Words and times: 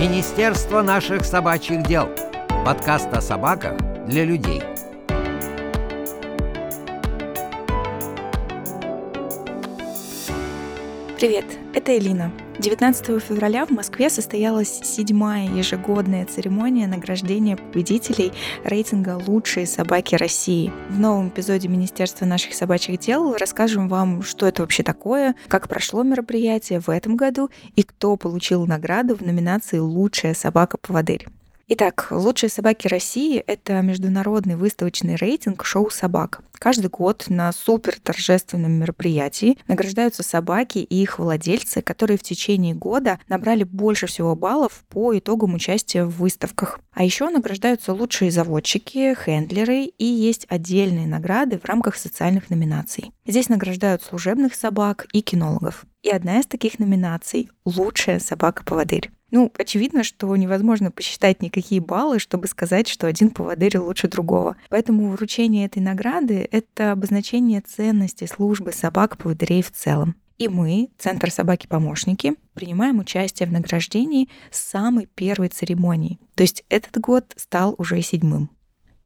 Министерство 0.00 0.80
наших 0.80 1.26
собачьих 1.26 1.82
дел. 1.82 2.08
Подкаст 2.64 3.12
о 3.12 3.20
собаках 3.20 3.76
для 4.06 4.24
людей. 4.24 4.62
Привет, 11.18 11.44
это 11.74 11.98
Элина. 11.98 12.32
19 12.60 13.22
февраля 13.22 13.64
в 13.64 13.70
Москве 13.70 14.10
состоялась 14.10 14.80
седьмая 14.82 15.48
ежегодная 15.48 16.26
церемония 16.26 16.86
награждения 16.86 17.56
победителей 17.56 18.32
рейтинга 18.64 19.18
«Лучшие 19.26 19.66
собаки 19.66 20.14
России». 20.14 20.70
В 20.90 21.00
новом 21.00 21.30
эпизоде 21.30 21.68
Министерства 21.68 22.26
наших 22.26 22.52
собачьих 22.52 23.00
дел 23.00 23.34
расскажем 23.34 23.88
вам, 23.88 24.22
что 24.22 24.46
это 24.46 24.60
вообще 24.60 24.82
такое, 24.82 25.34
как 25.48 25.68
прошло 25.68 26.02
мероприятие 26.02 26.80
в 26.80 26.90
этом 26.90 27.16
году 27.16 27.48
и 27.76 27.82
кто 27.82 28.16
получил 28.16 28.66
награду 28.66 29.16
в 29.16 29.22
номинации 29.22 29.78
«Лучшая 29.78 30.34
собака-поводырь». 30.34 31.28
Итак, 31.72 32.08
лучшие 32.10 32.50
собаки 32.50 32.88
России— 32.88 33.38
это 33.46 33.80
международный 33.80 34.56
выставочный 34.56 35.14
рейтинг 35.14 35.64
шоу 35.64 35.88
собак. 35.88 36.42
Каждый 36.58 36.88
год 36.90 37.26
на 37.28 37.52
супер 37.52 37.94
торжественном 38.00 38.72
мероприятии 38.72 39.56
награждаются 39.68 40.24
собаки 40.24 40.78
и 40.78 41.00
их 41.00 41.20
владельцы, 41.20 41.80
которые 41.80 42.18
в 42.18 42.24
течение 42.24 42.74
года 42.74 43.20
набрали 43.28 43.62
больше 43.62 44.08
всего 44.08 44.34
баллов 44.34 44.82
по 44.88 45.16
итогам 45.16 45.54
участия 45.54 46.04
в 46.04 46.18
выставках. 46.18 46.80
А 46.92 47.04
еще 47.04 47.30
награждаются 47.30 47.92
лучшие 47.92 48.32
заводчики, 48.32 49.14
хендлеры 49.14 49.84
и 49.84 50.04
есть 50.04 50.46
отдельные 50.48 51.06
награды 51.06 51.60
в 51.60 51.66
рамках 51.66 51.94
социальных 51.94 52.50
номинаций. 52.50 53.12
Здесь 53.24 53.48
награждают 53.48 54.02
служебных 54.02 54.56
собак 54.56 55.06
и 55.12 55.22
кинологов. 55.22 55.86
И 56.02 56.10
одна 56.10 56.40
из 56.40 56.46
таких 56.46 56.78
номинаций— 56.78 57.50
лучшая 57.64 58.20
собака-поводырь. 58.20 59.10
Ну, 59.30 59.52
очевидно, 59.56 60.02
что 60.02 60.34
невозможно 60.34 60.90
посчитать 60.90 61.42
никакие 61.42 61.80
баллы, 61.80 62.18
чтобы 62.18 62.48
сказать, 62.48 62.88
что 62.88 63.06
один 63.06 63.30
поводырь 63.30 63.78
лучше 63.78 64.08
другого. 64.08 64.56
Поэтому 64.70 65.10
вручение 65.10 65.66
этой 65.66 65.80
награды— 65.80 66.48
это 66.50 66.92
обозначение 66.92 67.60
ценности 67.60 68.24
службы 68.24 68.72
собак-поводырей 68.72 69.62
в 69.62 69.70
целом. 69.70 70.16
И 70.38 70.48
мы, 70.48 70.88
Центр 70.96 71.30
собаки-помощники, 71.30 72.34
принимаем 72.54 72.98
участие 72.98 73.46
в 73.46 73.52
награждении 73.52 74.30
с 74.50 74.58
самой 74.58 75.06
первой 75.06 75.48
церемонии. 75.48 76.18
То 76.34 76.42
есть 76.42 76.64
этот 76.70 76.98
год 76.98 77.26
стал 77.36 77.74
уже 77.76 78.00
седьмым. 78.00 78.48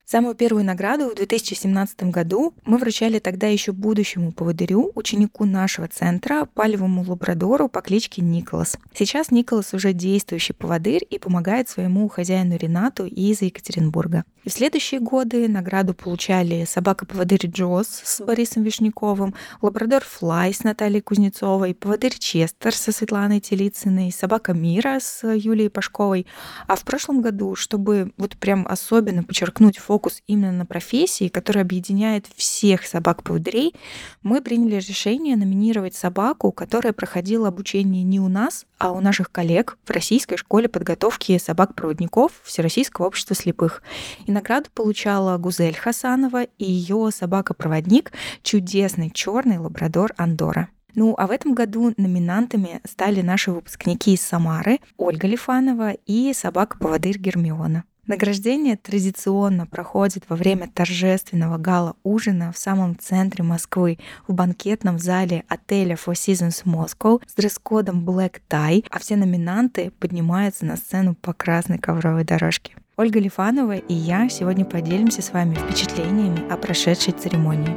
Самую 0.07 0.35
первую 0.35 0.67
награду 0.67 1.09
в 1.09 1.15
2017 1.15 2.05
году 2.05 2.53
мы 2.67 2.77
вручали 2.77 3.21
тогда 3.21 3.47
еще 3.47 3.73
будущему 3.73 4.33
поводырю, 4.33 4.93
ученику 4.95 5.47
нашего 5.47 5.89
центра, 5.89 6.45
палевому 6.45 7.03
лабрадору 7.09 7.71
по 7.71 7.81
кличке 7.81 8.21
Николас. 8.21 8.77
Сейчас 8.93 9.31
Николас 9.31 9.73
уже 9.73 9.95
действующий 9.95 10.53
поводырь 10.53 11.07
и 11.09 11.19
помогает 11.19 11.71
своему 11.71 12.07
хозяину 12.09 12.59
Ренату 12.59 13.07
из 13.07 13.41
Екатеринбурга. 13.41 14.25
И 14.45 14.51
в 14.51 14.53
следующие 14.53 15.01
годы 15.01 15.49
награду 15.49 15.95
получали 15.95 16.67
собака-поводырь 16.67 17.47
Джоз 17.47 17.87
с 18.05 18.21
Борисом 18.21 18.63
Вишняковым, 18.63 19.35
лабрадор 19.63 20.05
Флай 20.05 20.53
с 20.53 20.65
Натальей 20.65 21.01
Кузнецовой, 21.01 21.75
поводырь 21.75 22.19
Честер 22.19 22.75
со 22.75 22.93
Светланой 22.93 23.41
Телицыной, 23.41 24.13
собака 24.13 24.53
Мира 24.53 24.99
с 25.01 25.27
Юлией 25.27 25.71
Пашковой. 25.71 26.27
А 26.67 26.77
в 26.77 26.85
прошлом 26.85 27.23
году, 27.23 27.55
чтобы 27.55 28.13
вот 28.19 28.37
прям 28.37 28.67
особенно 28.69 29.23
подчеркнуть 29.23 29.79
фокус 29.95 30.25
именно 30.27 30.51
на 30.51 30.67
профессии, 30.67 31.29
которая 31.29 31.63
объединяет 31.63 32.27
всех 32.35 32.85
собак-поводырей, 32.85 33.77
мы 34.25 34.43
приняли 34.43 34.75
решение 34.75 35.37
номинировать 35.37 35.95
собаку, 35.95 36.51
которая 36.51 36.93
проходила 36.93 37.47
обучение 37.47 38.03
не 38.03 38.19
у 38.19 38.27
нас, 38.27 38.67
а 38.79 38.91
у 38.91 38.99
наших 38.99 39.31
коллег 39.31 39.79
в 39.85 39.91
Российской 39.91 40.37
школе 40.37 40.69
подготовки 40.69 41.39
собак-проводников 41.39 42.33
Всероссийского 42.43 43.07
общества 43.07 43.37
слепых. 43.37 43.85
И 44.27 44.33
награду 44.33 44.69
получала 44.75 45.39
Гузель 45.39 45.77
Хасанова 45.77 46.43
и 46.43 46.65
ее 46.65 47.11
собака-проводник 47.15 48.11
чудесный 48.43 49.11
черный 49.11 49.59
лабрадор 49.59 50.13
Андора. 50.17 50.71
Ну, 50.97 51.15
а 51.17 51.29
в 51.29 51.31
этом 51.31 51.55
году 51.55 51.95
номинантами 51.97 52.81
стали 52.85 53.21
наши 53.21 53.53
выпускники 53.53 54.15
из 54.15 54.23
Самары 54.23 54.81
Ольга 54.97 55.29
Лифанова 55.29 55.93
и 56.05 56.33
собака-поводырь 56.35 57.19
Гермиона. 57.19 57.85
Награждение 58.07 58.77
традиционно 58.77 59.67
проходит 59.67 60.25
во 60.29 60.37
время 60.37 60.69
торжественного 60.73 61.57
гала-ужина 61.57 62.53
в 62.53 62.59
самом 62.59 62.99
центре 62.99 63.43
Москвы 63.43 63.99
в 64.29 64.35
банкетном 64.35 64.99
зале 64.99 65.45
отеля 65.49 65.95
Four 65.97 66.13
Seasons 66.13 66.65
Moscow 66.65 67.23
с 67.27 67.35
дресс-кодом 67.35 68.05
Black 68.05 68.43
Tie, 68.51 68.85
а 68.91 68.99
все 68.99 69.17
номинанты 69.17 69.91
поднимаются 69.99 70.67
на 70.67 70.77
сцену 70.77 71.15
по 71.15 71.33
красной 71.33 71.79
ковровой 71.79 72.25
дорожке. 72.25 72.77
Ольга 72.97 73.19
Лифанова 73.19 73.77
и 73.77 73.95
я 73.95 74.29
сегодня 74.29 74.67
поделимся 74.67 75.23
с 75.23 75.33
вами 75.33 75.55
впечатлениями 75.55 76.47
о 76.53 76.57
прошедшей 76.59 77.15
церемонии. 77.15 77.75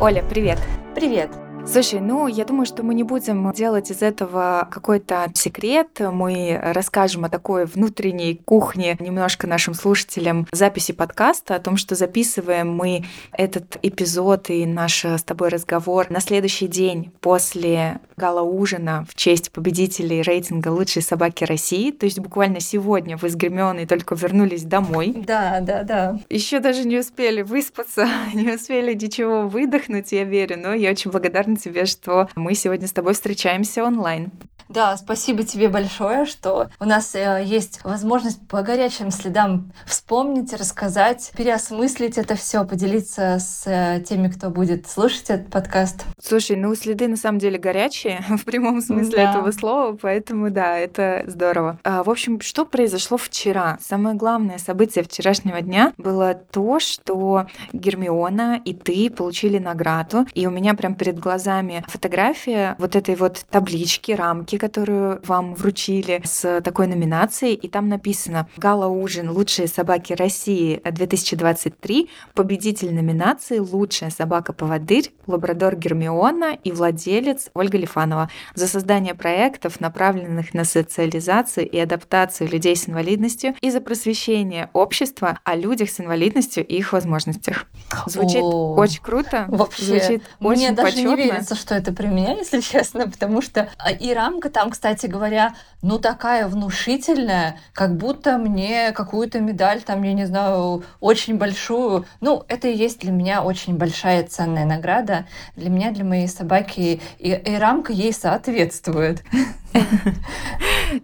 Оля, 0.00 0.22
привет! 0.22 0.60
Привет! 0.94 1.45
Слушай, 1.68 2.00
ну, 2.00 2.28
я 2.28 2.44
думаю, 2.44 2.64
что 2.64 2.84
мы 2.84 2.94
не 2.94 3.02
будем 3.02 3.52
делать 3.52 3.90
из 3.90 4.00
этого 4.00 4.68
какой-то 4.70 5.30
секрет. 5.34 6.00
Мы 6.00 6.58
расскажем 6.62 7.24
о 7.24 7.28
такой 7.28 7.66
внутренней 7.66 8.40
кухне 8.44 8.96
немножко 9.00 9.46
нашим 9.48 9.74
слушателям 9.74 10.46
записи 10.52 10.92
подкаста, 10.92 11.56
о 11.56 11.58
том, 11.58 11.76
что 11.76 11.96
записываем 11.96 12.70
мы 12.74 13.04
этот 13.32 13.78
эпизод 13.82 14.48
и 14.48 14.64
наш 14.64 15.04
с 15.04 15.22
тобой 15.24 15.48
разговор 15.48 16.06
на 16.08 16.20
следующий 16.20 16.68
день 16.68 17.10
после 17.20 17.98
гала-ужина 18.16 19.04
в 19.10 19.14
честь 19.16 19.50
победителей 19.50 20.22
рейтинга 20.22 20.68
«Лучшие 20.68 21.02
собаки 21.02 21.44
России». 21.44 21.90
То 21.90 22.06
есть 22.06 22.20
буквально 22.20 22.60
сегодня 22.60 23.16
вы 23.16 23.28
с 23.28 23.36
Гермионой 23.36 23.86
только 23.86 24.14
вернулись 24.14 24.62
домой. 24.62 25.14
Да, 25.26 25.58
да, 25.60 25.82
да. 25.82 26.18
Еще 26.30 26.60
даже 26.60 26.84
не 26.84 26.98
успели 26.98 27.42
выспаться, 27.42 28.08
не 28.34 28.54
успели 28.54 28.94
ничего 28.94 29.48
выдохнуть, 29.48 30.12
я 30.12 30.24
верю, 30.24 30.58
но 30.58 30.72
я 30.72 30.90
очень 30.90 31.10
благодарна 31.10 31.55
тебе, 31.56 31.86
что 31.86 32.28
мы 32.34 32.54
сегодня 32.54 32.86
с 32.86 32.92
тобой 32.92 33.14
встречаемся 33.14 33.84
онлайн. 33.84 34.32
Да, 34.68 34.96
спасибо 34.96 35.44
тебе 35.44 35.68
большое, 35.68 36.24
что 36.26 36.68
у 36.80 36.84
нас 36.84 37.14
э, 37.14 37.42
есть 37.44 37.80
возможность 37.84 38.46
по 38.48 38.62
горячим 38.62 39.10
следам 39.10 39.72
вспомнить, 39.86 40.52
рассказать, 40.52 41.32
переосмыслить 41.36 42.18
это 42.18 42.34
все, 42.34 42.64
поделиться 42.64 43.38
с 43.38 43.62
э, 43.66 44.02
теми, 44.06 44.28
кто 44.28 44.50
будет 44.50 44.88
слушать 44.88 45.30
этот 45.30 45.50
подкаст. 45.50 46.04
Слушай, 46.20 46.56
ну 46.56 46.74
следы 46.74 47.06
на 47.08 47.16
самом 47.16 47.38
деле 47.38 47.58
горячие 47.58 48.24
в 48.28 48.44
прямом 48.44 48.80
смысле 48.80 49.16
да. 49.16 49.30
этого 49.30 49.50
слова, 49.52 49.96
поэтому 50.00 50.50
да, 50.50 50.76
это 50.76 51.24
здорово. 51.26 51.78
А, 51.84 52.02
в 52.02 52.10
общем, 52.10 52.40
что 52.40 52.64
произошло 52.64 53.16
вчера? 53.16 53.78
Самое 53.80 54.16
главное 54.16 54.58
событие 54.58 55.04
вчерашнего 55.04 55.60
дня 55.60 55.92
было 55.96 56.34
то, 56.34 56.80
что 56.80 57.46
Гермиона 57.72 58.60
и 58.64 58.74
ты 58.74 59.10
получили 59.10 59.58
награду, 59.58 60.26
и 60.34 60.46
у 60.46 60.50
меня 60.50 60.74
прям 60.74 60.94
перед 60.94 61.18
глазами 61.18 61.84
фотография 61.86 62.74
вот 62.78 62.96
этой 62.96 63.14
вот 63.14 63.44
таблички, 63.50 64.12
рамки, 64.12 64.55
книжки, 64.56 64.58
которую 64.58 65.20
вам 65.24 65.54
вручили 65.54 66.20
с 66.24 66.60
такой 66.60 66.86
номинацией, 66.86 67.54
и 67.54 67.68
там 67.68 67.88
написано 67.88 68.48
«Гала-ужин. 68.56 69.30
Лучшие 69.30 69.68
собаки 69.68 70.12
России 70.12 70.80
2023. 70.84 72.10
Победитель 72.34 72.94
номинации 72.94 73.58
«Лучшая 73.58 74.10
собака-поводырь» 74.10 75.12
Лабрадор 75.26 75.76
Гермиона 75.76 76.56
и 76.62 76.72
владелец 76.72 77.50
Ольга 77.54 77.78
Лифанова 77.78 78.30
за 78.54 78.68
создание 78.68 79.14
проектов, 79.14 79.80
направленных 79.80 80.54
на 80.54 80.64
социализацию 80.64 81.68
и 81.68 81.78
адаптацию 81.78 82.48
людей 82.48 82.76
с 82.76 82.88
инвалидностью 82.88 83.54
и 83.60 83.70
за 83.70 83.80
просвещение 83.80 84.70
общества 84.72 85.38
о 85.44 85.56
людях 85.56 85.90
с 85.90 86.00
инвалидностью 86.00 86.64
и 86.66 86.76
их 86.76 86.92
возможностях. 86.92 87.66
Звучит 88.06 88.42
О, 88.42 88.74
очень 88.76 89.02
круто. 89.02 89.46
Вообще. 89.48 89.84
Звучит 89.84 90.22
очень 90.40 90.60
Мне 90.60 90.70
даже 90.72 90.92
почетно. 90.92 91.10
не 91.10 91.16
верится, 91.16 91.54
что 91.54 91.74
это 91.74 91.92
при 91.92 92.06
меня, 92.06 92.34
если 92.34 92.60
честно, 92.60 93.08
потому 93.10 93.42
что 93.42 93.68
а, 93.78 93.90
и 93.90 94.14
рамка 94.14 94.45
рамка 94.46 94.50
там, 94.50 94.70
кстати 94.70 95.06
говоря, 95.06 95.54
ну 95.82 95.98
такая 95.98 96.48
внушительная, 96.48 97.58
как 97.72 97.96
будто 97.96 98.38
мне 98.38 98.92
какую-то 98.92 99.40
медаль, 99.40 99.82
там, 99.82 100.02
я 100.02 100.12
не 100.12 100.26
знаю, 100.26 100.82
очень 101.00 101.36
большую. 101.36 102.04
Ну, 102.20 102.44
это 102.48 102.68
и 102.68 102.76
есть 102.76 103.00
для 103.00 103.12
меня 103.12 103.42
очень 103.42 103.76
большая 103.76 104.24
ценная 104.24 104.64
награда. 104.64 105.26
Для 105.56 105.70
меня, 105.70 105.90
для 105.90 106.04
моей 106.04 106.28
собаки. 106.28 107.00
И, 107.18 107.30
и 107.30 107.56
рамка 107.56 107.92
ей 107.92 108.12
соответствует. 108.12 109.22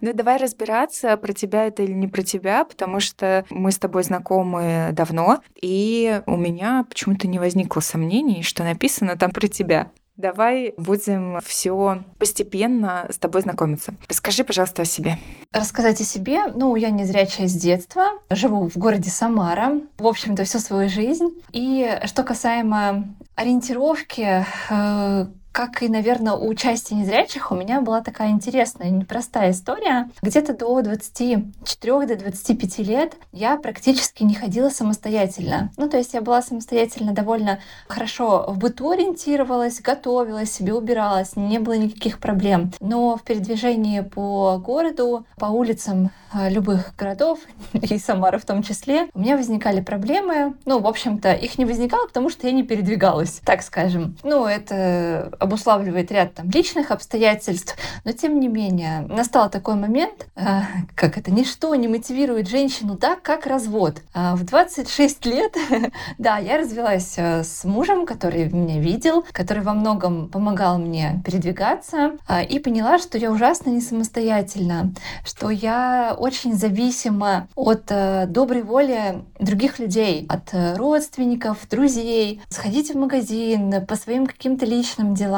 Ну, 0.01 0.13
давай 0.13 0.37
разбираться, 0.37 1.17
про 1.17 1.33
тебя 1.33 1.67
это 1.67 1.83
или 1.83 1.91
не 1.91 2.07
про 2.07 2.23
тебя, 2.23 2.63
потому 2.63 2.99
что 2.99 3.45
мы 3.49 3.71
с 3.71 3.77
тобой 3.77 4.03
знакомы 4.03 4.89
давно, 4.93 5.41
и 5.61 6.21
у 6.25 6.37
меня 6.37 6.85
почему-то 6.89 7.27
не 7.27 7.37
возникло 7.37 7.81
сомнений, 7.81 8.43
что 8.43 8.63
написано 8.63 9.17
там 9.17 9.31
про 9.31 9.47
тебя. 9.47 9.91
Давай 10.15 10.73
будем 10.77 11.39
все 11.43 12.03
постепенно 12.19 13.07
с 13.09 13.17
тобой 13.17 13.41
знакомиться. 13.41 13.95
Расскажи, 14.07 14.43
пожалуйста, 14.43 14.83
о 14.83 14.85
себе. 14.85 15.17
Рассказать 15.51 15.99
о 16.01 16.03
себе. 16.03 16.47
Ну, 16.53 16.75
я 16.75 16.91
не 16.91 17.03
зрячая 17.05 17.47
с 17.47 17.53
детства. 17.53 18.09
Живу 18.29 18.69
в 18.69 18.77
городе 18.77 19.09
Самара. 19.09 19.81
В 19.97 20.05
общем-то, 20.05 20.43
всю 20.43 20.59
свою 20.59 20.87
жизнь. 20.89 21.29
И 21.51 21.99
что 22.05 22.23
касаемо 22.23 23.15
ориентировки, 23.35 24.45
э, 24.69 25.27
как 25.53 25.83
и, 25.83 25.87
наверное, 25.87 26.33
у 26.33 26.51
части 26.55 26.95
незрячих, 26.95 27.51
у 27.51 27.55
меня 27.55 27.79
была 27.79 28.01
такая 28.01 28.31
интересная, 28.31 28.89
непростая 28.89 29.51
история. 29.51 30.09
Где-то 30.23 30.57
до 30.57 30.81
24 30.81 32.07
до 32.07 32.15
25 32.15 32.79
лет 32.79 33.13
я 33.31 33.57
практически 33.57 34.23
не 34.23 34.33
ходила 34.33 34.69
самостоятельно. 34.69 35.71
Ну, 35.77 35.87
то 35.87 35.97
есть 35.97 36.15
я 36.15 36.21
была 36.21 36.41
самостоятельно 36.41 37.13
довольно 37.13 37.59
хорошо 37.87 38.45
в 38.47 38.57
быту 38.57 38.89
ориентировалась, 38.89 39.79
готовилась, 39.79 40.51
себе 40.51 40.73
убиралась, 40.73 41.35
не 41.35 41.59
было 41.59 41.73
никаких 41.73 42.17
проблем. 42.17 42.71
Но 42.79 43.15
в 43.15 43.21
передвижении 43.21 44.01
по 44.01 44.57
городу, 44.57 45.27
по 45.37 45.45
улицам 45.45 46.09
а, 46.31 46.49
любых 46.49 46.95
городов, 46.97 47.39
и 47.73 47.99
Самары 47.99 48.39
в 48.39 48.45
том 48.45 48.63
числе, 48.63 49.07
у 49.13 49.19
меня 49.19 49.37
возникали 49.37 49.81
проблемы. 49.81 50.55
Ну, 50.65 50.79
в 50.79 50.87
общем-то, 50.87 51.33
их 51.33 51.59
не 51.59 51.65
возникало, 51.65 52.07
потому 52.07 52.31
что 52.31 52.47
я 52.47 52.53
не 52.53 52.63
передвигалась, 52.63 53.39
так 53.45 53.61
скажем. 53.61 54.17
Ну, 54.23 54.47
это 54.47 55.31
обуславливает 55.43 56.11
ряд 56.11 56.33
там 56.35 56.49
личных 56.49 56.91
обстоятельств, 56.91 57.75
но 58.05 58.11
тем 58.13 58.39
не 58.39 58.47
менее 58.47 59.01
настал 59.01 59.49
такой 59.49 59.75
момент, 59.75 60.27
э, 60.35 60.61
как 60.95 61.17
это, 61.17 61.31
ничто 61.31 61.75
не 61.75 61.87
мотивирует 61.87 62.47
женщину 62.47 62.97
так, 62.97 63.21
как 63.21 63.45
развод. 63.45 64.01
А 64.13 64.35
в 64.35 64.43
26 64.43 65.25
лет, 65.25 65.55
да, 66.17 66.37
я 66.37 66.57
развелась 66.57 67.15
э, 67.17 67.43
с 67.43 67.63
мужем, 67.65 68.05
который 68.05 68.49
меня 68.49 68.79
видел, 68.79 69.25
который 69.31 69.63
во 69.63 69.73
многом 69.73 70.29
помогал 70.29 70.77
мне 70.77 71.21
передвигаться, 71.25 72.13
э, 72.27 72.45
и 72.45 72.59
поняла, 72.59 72.97
что 72.97 73.17
я 73.17 73.31
ужасно 73.31 73.69
не 73.69 73.81
самостоятельна, 73.81 74.93
что 75.25 75.49
я 75.49 76.15
очень 76.17 76.53
зависима 76.53 77.47
от 77.55 77.83
э, 77.89 78.25
доброй 78.27 78.63
воли 78.63 79.23
других 79.39 79.79
людей, 79.79 80.25
от 80.29 80.53
э, 80.53 80.75
родственников, 80.75 81.67
друзей. 81.69 82.41
Сходить 82.49 82.93
в 82.93 82.97
магазин 82.97 83.85
по 83.85 83.95
своим 83.95 84.25
каким-то 84.25 84.65
личным 84.65 85.13
делам, 85.13 85.32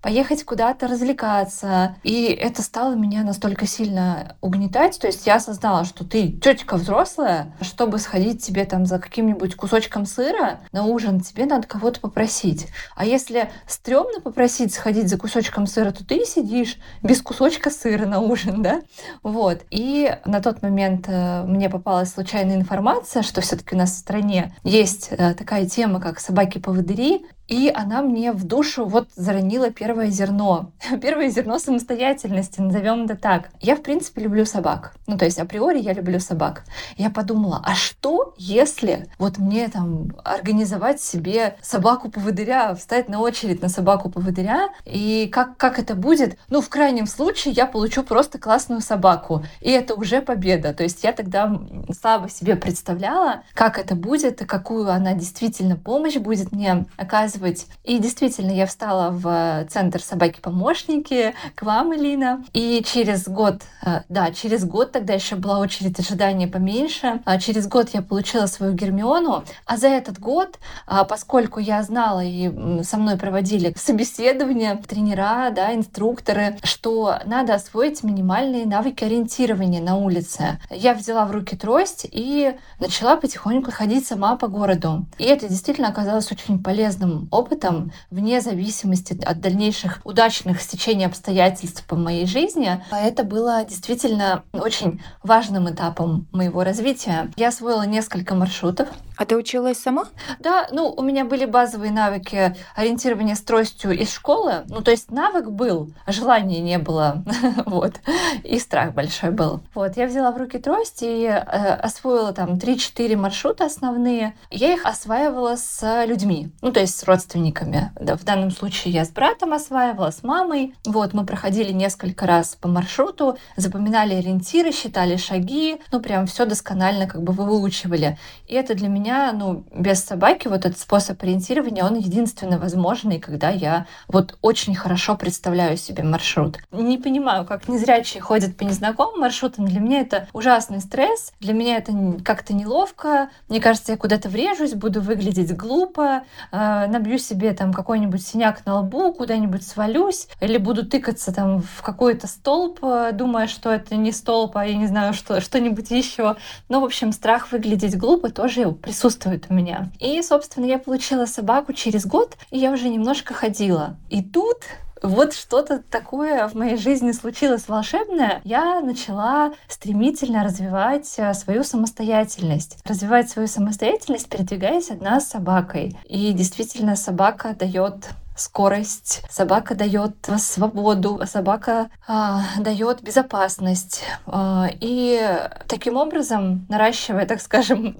поехать 0.00 0.44
куда-то 0.44 0.86
развлекаться. 0.86 1.96
И 2.02 2.24
это 2.26 2.62
стало 2.62 2.94
меня 2.94 3.22
настолько 3.22 3.66
сильно 3.66 4.36
угнетать. 4.40 4.98
То 4.98 5.06
есть 5.06 5.26
я 5.26 5.36
осознала, 5.36 5.84
что 5.84 6.04
ты 6.04 6.28
тетка 6.32 6.76
взрослая, 6.76 7.54
чтобы 7.60 7.98
сходить 7.98 8.44
тебе 8.44 8.64
там 8.64 8.86
за 8.86 8.98
каким-нибудь 8.98 9.56
кусочком 9.56 10.06
сыра 10.06 10.60
на 10.72 10.84
ужин, 10.84 11.20
тебе 11.20 11.46
надо 11.46 11.66
кого-то 11.66 12.00
попросить. 12.00 12.68
А 12.96 13.04
если 13.04 13.50
стрёмно 13.66 14.20
попросить 14.20 14.74
сходить 14.74 15.08
за 15.08 15.18
кусочком 15.18 15.66
сыра, 15.66 15.90
то 15.90 16.04
ты 16.04 16.24
сидишь 16.24 16.78
без 17.02 17.22
кусочка 17.22 17.70
сыра 17.70 18.06
на 18.06 18.20
ужин, 18.20 18.62
да? 18.62 18.82
Вот. 19.22 19.62
И 19.70 20.16
на 20.24 20.40
тот 20.40 20.62
момент 20.62 21.06
э, 21.08 21.44
мне 21.44 21.70
попалась 21.70 22.12
случайная 22.12 22.56
информация, 22.56 23.22
что 23.22 23.40
все-таки 23.40 23.74
у 23.74 23.78
нас 23.78 23.92
в 23.92 23.98
стране 23.98 24.54
есть 24.62 25.08
э, 25.10 25.34
такая 25.34 25.66
тема, 25.66 26.00
как 26.00 26.20
собаки-поводыри, 26.20 27.26
и 27.48 27.70
она 27.74 28.02
мне 28.02 28.32
в 28.32 28.44
душу 28.44 28.86
вот 28.86 29.08
заронила 29.16 29.70
первое 29.70 30.08
зерно. 30.08 30.72
Первое 31.02 31.28
зерно 31.28 31.58
самостоятельности, 31.58 32.60
назовем 32.60 33.04
это 33.04 33.16
так. 33.16 33.50
Я, 33.60 33.76
в 33.76 33.82
принципе, 33.82 34.22
люблю 34.22 34.46
собак. 34.46 34.94
Ну, 35.06 35.18
то 35.18 35.24
есть 35.24 35.38
априори 35.38 35.78
я 35.78 35.92
люблю 35.92 36.20
собак. 36.20 36.64
Я 36.96 37.10
подумала, 37.10 37.60
а 37.64 37.74
что, 37.74 38.34
если 38.38 39.08
вот 39.18 39.38
мне 39.38 39.68
там 39.68 40.12
организовать 40.24 41.02
себе 41.02 41.56
собаку-поводыря, 41.60 42.74
встать 42.74 43.08
на 43.08 43.20
очередь 43.20 43.60
на 43.60 43.68
собаку-поводыря, 43.68 44.70
и 44.86 45.28
как, 45.30 45.56
как 45.58 45.78
это 45.78 45.94
будет? 45.94 46.38
Ну, 46.48 46.62
в 46.62 46.68
крайнем 46.68 47.06
случае 47.06 47.52
я 47.52 47.66
получу 47.66 48.02
просто 48.02 48.38
классную 48.38 48.80
собаку. 48.80 49.44
И 49.60 49.70
это 49.70 49.94
уже 49.94 50.22
победа. 50.22 50.72
То 50.72 50.82
есть 50.82 51.04
я 51.04 51.12
тогда 51.12 51.60
слабо 51.98 52.30
себе 52.30 52.56
представляла, 52.56 53.42
как 53.52 53.78
это 53.78 53.94
будет, 53.94 54.40
и 54.40 54.46
какую 54.46 54.90
она 54.90 55.12
действительно 55.12 55.76
помощь 55.76 56.16
будет 56.16 56.52
мне 56.52 56.86
оказывать 56.96 57.33
рассказывать. 57.34 57.66
И 57.84 57.98
действительно, 57.98 58.50
я 58.50 58.66
встала 58.66 59.10
в 59.10 59.66
центр 59.68 60.00
собаки-помощники 60.00 61.34
к 61.54 61.62
вам, 61.62 61.94
Элина. 61.94 62.44
И 62.52 62.82
через 62.86 63.28
год, 63.28 63.62
э, 63.84 64.02
да, 64.08 64.30
через 64.32 64.64
год 64.64 64.92
тогда 64.92 65.14
еще 65.14 65.36
была 65.36 65.58
очередь 65.58 65.98
ожидания 65.98 66.48
поменьше. 66.48 67.20
А 67.24 67.38
через 67.38 67.66
год 67.66 67.90
я 67.92 68.02
получила 68.02 68.46
свою 68.46 68.72
Гермиону. 68.74 69.44
А 69.66 69.76
за 69.76 69.88
этот 69.88 70.18
год, 70.18 70.58
а, 70.86 71.04
поскольку 71.04 71.60
я 71.60 71.82
знала 71.82 72.22
и 72.24 72.82
со 72.82 72.96
мной 72.96 73.16
проводили 73.16 73.74
собеседования, 73.76 74.76
тренера, 74.76 75.50
да, 75.50 75.74
инструкторы, 75.74 76.56
что 76.62 77.16
надо 77.24 77.54
освоить 77.54 78.02
минимальные 78.02 78.66
навыки 78.66 79.04
ориентирования 79.04 79.82
на 79.82 79.96
улице. 79.96 80.58
Я 80.70 80.94
взяла 80.94 81.24
в 81.26 81.30
руки 81.30 81.56
трость 81.56 82.06
и 82.10 82.54
начала 82.80 83.16
потихоньку 83.16 83.70
ходить 83.70 84.06
сама 84.06 84.36
по 84.36 84.48
городу. 84.48 85.06
И 85.18 85.24
это 85.24 85.48
действительно 85.48 85.88
оказалось 85.88 86.30
очень 86.32 86.62
полезным 86.62 87.23
опытом, 87.30 87.92
вне 88.10 88.40
зависимости 88.40 89.18
от 89.24 89.40
дальнейших 89.40 90.00
удачных 90.04 90.60
стечений 90.60 91.06
обстоятельств 91.06 91.84
по 91.86 91.96
моей 91.96 92.26
жизни. 92.26 92.82
А 92.90 93.00
это 93.00 93.24
было 93.24 93.64
действительно 93.64 94.44
очень 94.52 95.02
важным 95.22 95.70
этапом 95.70 96.26
моего 96.32 96.64
развития. 96.64 97.30
Я 97.36 97.48
освоила 97.48 97.86
несколько 97.86 98.34
маршрутов, 98.34 98.88
а 99.16 99.26
ты 99.26 99.36
училась 99.36 99.78
сама? 99.78 100.06
Да, 100.40 100.66
ну, 100.72 100.90
у 100.90 101.02
меня 101.02 101.24
были 101.24 101.44
базовые 101.44 101.92
навыки 101.92 102.56
ориентирования 102.74 103.36
с 103.36 103.40
тростью 103.42 103.92
из 103.92 104.12
школы. 104.12 104.64
Ну, 104.66 104.80
то 104.80 104.90
есть 104.90 105.10
навык 105.10 105.50
был, 105.50 105.92
а 106.04 106.12
желания 106.12 106.60
не 106.60 106.78
было. 106.78 107.22
вот. 107.66 107.94
И 108.42 108.58
страх 108.58 108.92
большой 108.92 109.30
был. 109.30 109.60
Вот, 109.74 109.96
я 109.96 110.06
взяла 110.06 110.32
в 110.32 110.36
руки 110.36 110.58
трость 110.58 111.02
и 111.02 111.24
э, 111.26 111.38
освоила 111.40 112.32
там 112.32 112.54
3-4 112.54 113.16
маршрута 113.16 113.66
основные. 113.66 114.34
Я 114.50 114.74
их 114.74 114.84
осваивала 114.84 115.56
с 115.56 116.04
людьми, 116.06 116.50
ну, 116.60 116.72
то 116.72 116.80
есть 116.80 116.98
с 116.98 117.04
родственниками. 117.14 117.92
Да, 118.00 118.16
в 118.16 118.24
данном 118.24 118.50
случае 118.50 118.92
я 118.92 119.04
с 119.04 119.10
братом 119.10 119.52
осваивала, 119.52 120.10
с 120.10 120.22
мамой. 120.24 120.74
Вот, 120.84 121.14
мы 121.14 121.24
проходили 121.24 121.72
несколько 121.72 122.26
раз 122.26 122.56
по 122.60 122.66
маршруту, 122.68 123.38
запоминали 123.56 124.14
ориентиры, 124.14 124.72
считали 124.72 125.16
шаги, 125.16 125.80
ну, 125.92 126.00
прям 126.00 126.26
все 126.26 126.44
досконально 126.44 127.06
как 127.06 127.22
бы 127.22 127.32
выучивали. 127.32 128.18
И 128.48 128.54
это 128.54 128.74
для 128.74 128.88
меня 128.88 129.32
ну, 129.32 129.64
без 129.72 130.02
собаки 130.02 130.48
вот 130.48 130.66
этот 130.66 130.78
способ 130.78 131.22
ориентирования, 131.22 131.84
он 131.84 131.96
единственно 131.96 132.58
возможный, 132.58 133.20
когда 133.20 133.50
я 133.50 133.86
вот 134.08 134.36
очень 134.42 134.74
хорошо 134.74 135.16
представляю 135.16 135.76
себе 135.76 136.02
маршрут. 136.02 136.58
Не 136.72 136.98
понимаю, 136.98 137.44
как 137.44 137.68
незрячие 137.68 138.22
ходят 138.22 138.56
по 138.56 138.64
незнакомым 138.64 139.20
маршрутам. 139.20 139.66
Для 139.66 139.80
меня 139.80 140.00
это 140.00 140.26
ужасный 140.32 140.80
стресс. 140.80 141.32
Для 141.38 141.52
меня 141.52 141.76
это 141.76 141.92
как-то 142.24 142.54
неловко. 142.54 143.30
Мне 143.48 143.60
кажется, 143.60 143.92
я 143.92 143.98
куда-то 143.98 144.28
врежусь, 144.28 144.74
буду 144.74 145.00
выглядеть 145.00 145.56
глупо, 145.56 146.24
э, 146.50 146.86
набью 147.04 147.18
себе 147.18 147.52
там 147.52 147.74
какой-нибудь 147.74 148.26
синяк 148.26 148.64
на 148.64 148.80
лбу, 148.80 149.12
куда-нибудь 149.12 149.66
свалюсь, 149.66 150.26
или 150.40 150.56
буду 150.56 150.86
тыкаться 150.86 151.34
там 151.34 151.60
в 151.60 151.82
какой-то 151.82 152.26
столб, 152.26 152.78
э, 152.82 153.10
думая, 153.12 153.46
что 153.46 153.70
это 153.70 153.94
не 153.94 154.10
столб, 154.10 154.56
а 154.56 154.64
я 154.64 154.74
не 154.74 154.86
знаю, 154.86 155.12
что, 155.12 155.42
что-нибудь 155.42 155.90
еще. 155.90 156.36
Ну, 156.70 156.80
в 156.80 156.84
общем, 156.84 157.12
страх 157.12 157.52
выглядеть 157.52 157.98
глупо 157.98 158.30
тоже 158.30 158.72
присутствует 158.72 159.46
у 159.50 159.54
меня. 159.54 159.90
И, 160.00 160.22
собственно, 160.22 160.64
я 160.64 160.78
получила 160.78 161.26
собаку 161.26 161.74
через 161.74 162.06
год, 162.06 162.36
и 162.50 162.58
я 162.58 162.70
уже 162.72 162.88
немножко 162.88 163.34
ходила. 163.34 163.96
И 164.08 164.22
тут 164.22 164.62
вот 165.02 165.34
что-то 165.34 165.82
такое 165.90 166.48
в 166.48 166.54
моей 166.54 166.76
жизни 166.76 167.12
случилось 167.12 167.68
волшебное, 167.68 168.40
я 168.44 168.80
начала 168.80 169.52
стремительно 169.68 170.44
развивать 170.44 171.12
э, 171.18 171.34
свою 171.34 171.64
самостоятельность. 171.64 172.78
Развивать 172.84 173.28
свою 173.30 173.48
самостоятельность, 173.48 174.28
передвигаясь 174.28 174.90
одна 174.90 175.20
с 175.20 175.28
собакой. 175.28 175.96
И 176.06 176.32
действительно, 176.32 176.96
собака 176.96 177.54
дает 177.54 178.08
скорость, 178.36 179.22
собака 179.30 179.74
дает 179.74 180.14
свободу, 180.38 181.20
собака 181.26 181.90
а, 182.06 182.42
дает 182.58 183.02
безопасность. 183.02 184.02
А, 184.26 184.68
и 184.80 185.20
таким 185.68 185.96
образом, 185.96 186.66
наращивая, 186.68 187.26
так 187.26 187.40
скажем, 187.40 187.96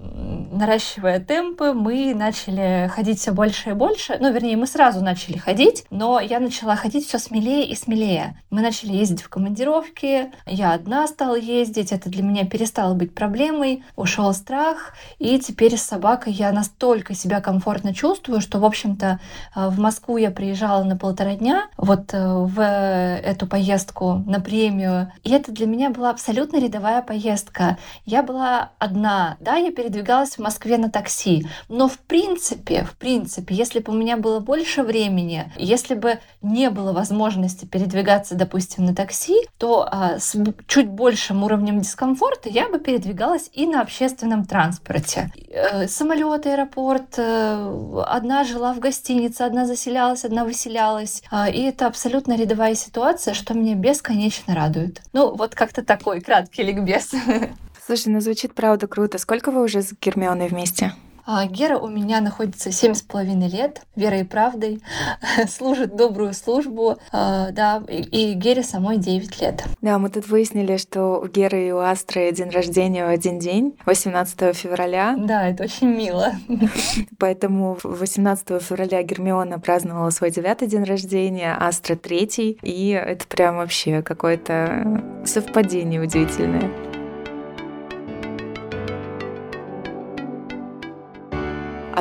наращивая 0.52 1.20
темпы, 1.20 1.72
мы 1.72 2.14
начали 2.14 2.90
ходить 2.92 3.20
все 3.20 3.32
больше 3.32 3.70
и 3.70 3.74
больше. 3.74 4.16
Ну, 4.20 4.32
вернее, 4.32 4.56
мы 4.56 4.66
сразу 4.66 5.00
начали 5.00 5.38
ходить, 5.38 5.84
но 5.90 6.20
я 6.20 6.40
начала 6.40 6.76
ходить 6.76 7.06
все 7.06 7.18
смелее 7.18 7.66
и 7.66 7.76
смелее. 7.76 8.40
Мы 8.50 8.60
начали 8.60 8.92
ездить 8.92 9.22
в 9.22 9.28
командировки, 9.28 10.32
я 10.46 10.72
одна 10.72 11.06
стала 11.06 11.36
ездить, 11.36 11.92
это 11.92 12.08
для 12.08 12.22
меня 12.22 12.44
перестало 12.44 12.94
быть 12.94 13.14
проблемой, 13.14 13.84
ушел 13.96 14.32
страх, 14.32 14.94
и 15.18 15.38
теперь 15.38 15.76
с 15.76 15.82
собакой 15.82 16.32
я 16.32 16.52
настолько 16.52 17.14
себя 17.14 17.40
комфортно 17.40 17.94
чувствую, 17.94 18.40
что, 18.40 18.58
в 18.58 18.64
общем-то, 18.64 19.20
в 19.54 19.78
Москву 19.78 20.23
я 20.24 20.30
приезжала 20.30 20.82
на 20.84 20.96
полтора 20.96 21.34
дня 21.34 21.68
вот 21.76 22.12
э, 22.12 22.18
в 22.18 22.60
эту 22.60 23.46
поездку 23.46 24.22
на 24.26 24.40
премию. 24.40 25.12
И 25.22 25.30
это 25.30 25.52
для 25.52 25.66
меня 25.66 25.90
была 25.90 26.10
абсолютно 26.10 26.58
рядовая 26.58 27.02
поездка. 27.02 27.76
Я 28.06 28.22
была 28.22 28.70
одна, 28.78 29.36
да, 29.40 29.56
я 29.56 29.70
передвигалась 29.70 30.36
в 30.36 30.38
Москве 30.38 30.78
на 30.78 30.90
такси. 30.90 31.46
Но 31.68 31.88
в 31.88 31.98
принципе, 31.98 32.84
в 32.84 32.96
принципе, 32.96 33.54
если 33.54 33.80
бы 33.80 33.92
у 33.92 33.96
меня 33.96 34.16
было 34.16 34.40
больше 34.40 34.82
времени, 34.82 35.52
если 35.56 35.94
бы 35.94 36.18
не 36.42 36.70
было 36.70 36.92
возможности 36.92 37.66
передвигаться, 37.66 38.34
допустим, 38.34 38.86
на 38.86 38.94
такси, 38.94 39.36
то 39.58 39.86
а, 39.90 40.18
с 40.18 40.36
чуть 40.66 40.88
большим 40.88 41.44
уровнем 41.44 41.80
дискомфорта 41.80 42.48
я 42.48 42.68
бы 42.68 42.78
передвигалась 42.78 43.50
и 43.52 43.66
на 43.66 43.80
общественном 43.80 44.44
транспорте. 44.44 45.30
Э, 45.50 45.86
самолет, 45.88 46.46
аэропорт, 46.46 47.18
э, 47.18 48.02
одна 48.06 48.44
жила 48.44 48.72
в 48.72 48.78
гостинице, 48.78 49.42
одна 49.42 49.66
заселялась 49.66 50.13
осталась 50.14 50.24
одна, 50.24 50.44
выселялась. 50.44 51.22
А, 51.30 51.48
и 51.50 51.60
это 51.62 51.86
абсолютно 51.86 52.36
рядовая 52.36 52.74
ситуация, 52.74 53.34
что 53.34 53.54
меня 53.54 53.74
бесконечно 53.74 54.54
радует. 54.54 55.02
Ну, 55.12 55.34
вот 55.34 55.54
как-то 55.54 55.84
такой 55.84 56.20
краткий 56.20 56.62
ликбез. 56.62 57.10
Слушай, 57.86 58.08
ну 58.08 58.20
звучит 58.20 58.54
правда 58.54 58.86
круто. 58.86 59.18
Сколько 59.18 59.50
вы 59.50 59.62
уже 59.62 59.82
с 59.82 59.92
Гермионой 60.00 60.48
вместе? 60.48 60.92
А 61.26 61.46
Гера 61.46 61.78
у 61.78 61.88
меня 61.88 62.20
находится 62.20 62.70
семь 62.70 62.92
с 62.92 63.00
половиной 63.00 63.48
лет, 63.48 63.80
верой 63.96 64.20
и 64.20 64.24
правдой, 64.24 64.82
служит 65.48 65.96
добрую 65.96 66.34
службу, 66.34 66.98
а, 67.12 67.50
да, 67.50 67.82
и 67.88 68.34
Гере 68.34 68.62
самой 68.62 68.98
9 68.98 69.40
лет. 69.40 69.64
Да, 69.80 69.98
мы 69.98 70.10
тут 70.10 70.28
выяснили, 70.28 70.76
что 70.76 71.20
у 71.20 71.26
Геры 71.26 71.68
и 71.68 71.72
у 71.72 71.78
Астры 71.78 72.30
день 72.32 72.50
рождения 72.50 73.06
в 73.06 73.08
один 73.08 73.38
день, 73.38 73.76
18 73.86 74.54
февраля. 74.54 75.16
Да, 75.18 75.48
это 75.48 75.64
очень 75.64 75.88
мило. 75.88 76.32
Поэтому 77.18 77.78
18 77.82 78.62
февраля 78.62 79.02
Гермиона 79.02 79.58
праздновала 79.58 80.10
свой 80.10 80.30
девятый 80.30 80.68
день 80.68 80.84
рождения, 80.84 81.56
Астра 81.58 81.96
третий, 81.96 82.58
и 82.60 82.90
это 82.90 83.26
прям 83.26 83.56
вообще 83.56 84.02
какое-то 84.02 85.02
совпадение 85.24 86.02
удивительное. 86.02 86.93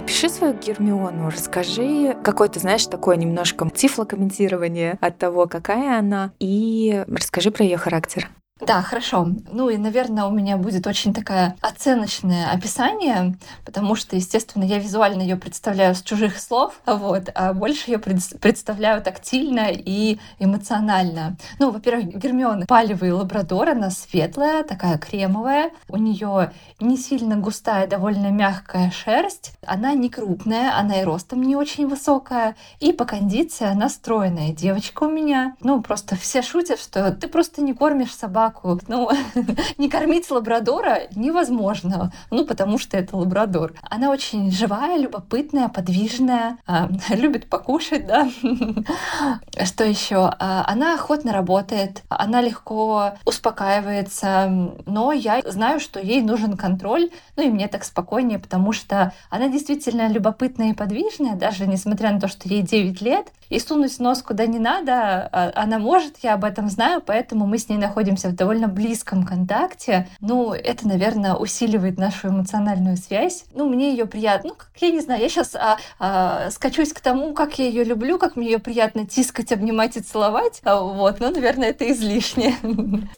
Опиши 0.03 0.27
свою 0.27 0.53
Гермиону, 0.53 1.29
расскажи 1.29 2.17
какой-то, 2.23 2.59
знаешь, 2.59 2.85
такое 2.87 3.15
немножко 3.15 3.69
тифлокомментирование 3.69 4.97
от 4.99 5.17
того, 5.17 5.47
какая 5.47 5.97
она, 5.97 6.33
и 6.39 7.05
расскажи 7.07 7.51
про 7.51 7.63
ее 7.63 7.77
характер. 7.77 8.29
Да, 8.65 8.81
хорошо. 8.81 9.27
Ну 9.51 9.69
и, 9.69 9.77
наверное, 9.77 10.25
у 10.25 10.31
меня 10.31 10.57
будет 10.57 10.87
очень 10.87 11.13
такое 11.13 11.55
оценочное 11.61 12.49
описание, 12.51 13.35
потому 13.65 13.95
что, 13.95 14.15
естественно, 14.15 14.63
я 14.63 14.79
визуально 14.79 15.21
ее 15.21 15.35
представляю 15.35 15.95
с 15.95 16.01
чужих 16.01 16.39
слов, 16.39 16.79
вот, 16.85 17.29
а 17.35 17.53
больше 17.53 17.91
ее 17.91 17.97
пред- 17.99 18.39
представляю 18.39 19.01
тактильно 19.01 19.67
и 19.69 20.17
эмоционально. 20.39 21.35
Ну, 21.59 21.71
во-первых, 21.71 22.05
Гермиона 22.15 22.65
палевый 22.65 23.11
лабрадор, 23.11 23.69
она 23.69 23.89
светлая, 23.89 24.63
такая 24.63 24.97
кремовая, 24.97 25.71
у 25.89 25.97
нее 25.97 26.53
не 26.79 26.97
сильно 26.97 27.35
густая, 27.35 27.87
довольно 27.87 28.27
мягкая 28.31 28.91
шерсть, 28.91 29.53
она 29.65 29.93
не 29.93 30.09
крупная, 30.09 30.77
она 30.77 31.01
и 31.01 31.03
ростом 31.03 31.41
не 31.41 31.55
очень 31.55 31.87
высокая, 31.87 32.55
и 32.79 32.93
по 32.93 33.03
кондиции 33.05 33.65
она 33.65 33.89
стройная. 33.89 34.53
Девочка 34.53 35.03
у 35.03 35.09
меня, 35.09 35.55
ну, 35.61 35.81
просто 35.81 36.15
все 36.15 36.41
шутят, 36.41 36.79
что 36.79 37.11
ты 37.11 37.27
просто 37.27 37.61
не 37.61 37.73
кормишь 37.73 38.13
собак 38.15 38.52
собаку. 38.53 38.79
Ну, 38.87 39.09
не 39.77 39.89
кормить 39.89 40.29
лабрадора 40.29 41.01
невозможно, 41.15 42.11
ну, 42.31 42.45
потому 42.45 42.77
что 42.77 42.97
это 42.97 43.17
лабрадор. 43.17 43.73
Она 43.89 44.09
очень 44.09 44.51
живая, 44.51 44.97
любопытная, 44.97 45.67
подвижная, 45.69 46.57
а, 46.65 46.89
любит 47.09 47.49
покушать, 47.49 48.05
да. 48.05 48.29
Что 49.65 49.83
еще? 49.83 50.33
А, 50.39 50.65
она 50.67 50.95
охотно 50.95 51.33
работает, 51.33 52.03
она 52.09 52.41
легко 52.41 53.13
успокаивается, 53.25 54.71
но 54.85 55.11
я 55.11 55.41
знаю, 55.45 55.79
что 55.79 55.99
ей 55.99 56.21
нужен 56.21 56.57
контроль, 56.57 57.09
ну 57.35 57.43
и 57.43 57.49
мне 57.49 57.67
так 57.67 57.83
спокойнее, 57.83 58.39
потому 58.39 58.73
что 58.73 59.13
она 59.29 59.47
действительно 59.47 60.07
любопытная 60.07 60.71
и 60.71 60.75
подвижная, 60.75 61.35
даже 61.35 61.67
несмотря 61.67 62.11
на 62.11 62.19
то, 62.19 62.27
что 62.27 62.47
ей 62.47 62.61
9 62.61 63.01
лет, 63.01 63.27
и 63.49 63.59
сунуть 63.59 63.99
нос 63.99 64.23
куда 64.23 64.47
не 64.47 64.59
надо, 64.59 65.29
а, 65.31 65.51
она 65.55 65.79
может, 65.79 66.17
я 66.23 66.33
об 66.33 66.43
этом 66.43 66.69
знаю, 66.69 67.01
поэтому 67.05 67.45
мы 67.45 67.57
с 67.57 67.69
ней 67.69 67.77
находимся 67.77 68.29
в 68.29 68.35
довольно 68.43 68.67
близком 68.67 69.23
контакте. 69.25 70.09
Ну, 70.19 70.53
это, 70.53 70.85
наверное, 70.85 71.33
усиливает 71.33 71.97
нашу 71.97 72.27
эмоциональную 72.27 72.97
связь. 72.97 73.45
Ну, 73.53 73.69
мне 73.69 73.91
ее 73.91 74.05
приятно. 74.05 74.49
Ну, 74.49 74.55
как 74.55 74.69
я 74.81 74.91
не 74.91 74.99
знаю, 74.99 75.21
я 75.21 75.29
сейчас 75.29 75.55
а, 75.55 75.77
а, 75.97 76.51
скачусь 76.51 76.91
к 76.91 76.99
тому, 76.99 77.33
как 77.33 77.57
я 77.57 77.65
ее 77.65 77.85
люблю, 77.85 78.17
как 78.17 78.35
мне 78.35 78.51
ее 78.51 78.59
приятно 78.59 79.07
тискать, 79.07 79.53
обнимать 79.53 79.95
и 79.95 80.01
целовать. 80.01 80.59
А, 80.65 80.81
вот, 80.81 81.21
ну, 81.21 81.31
наверное, 81.31 81.69
это 81.69 81.89
излишне. 81.89 82.57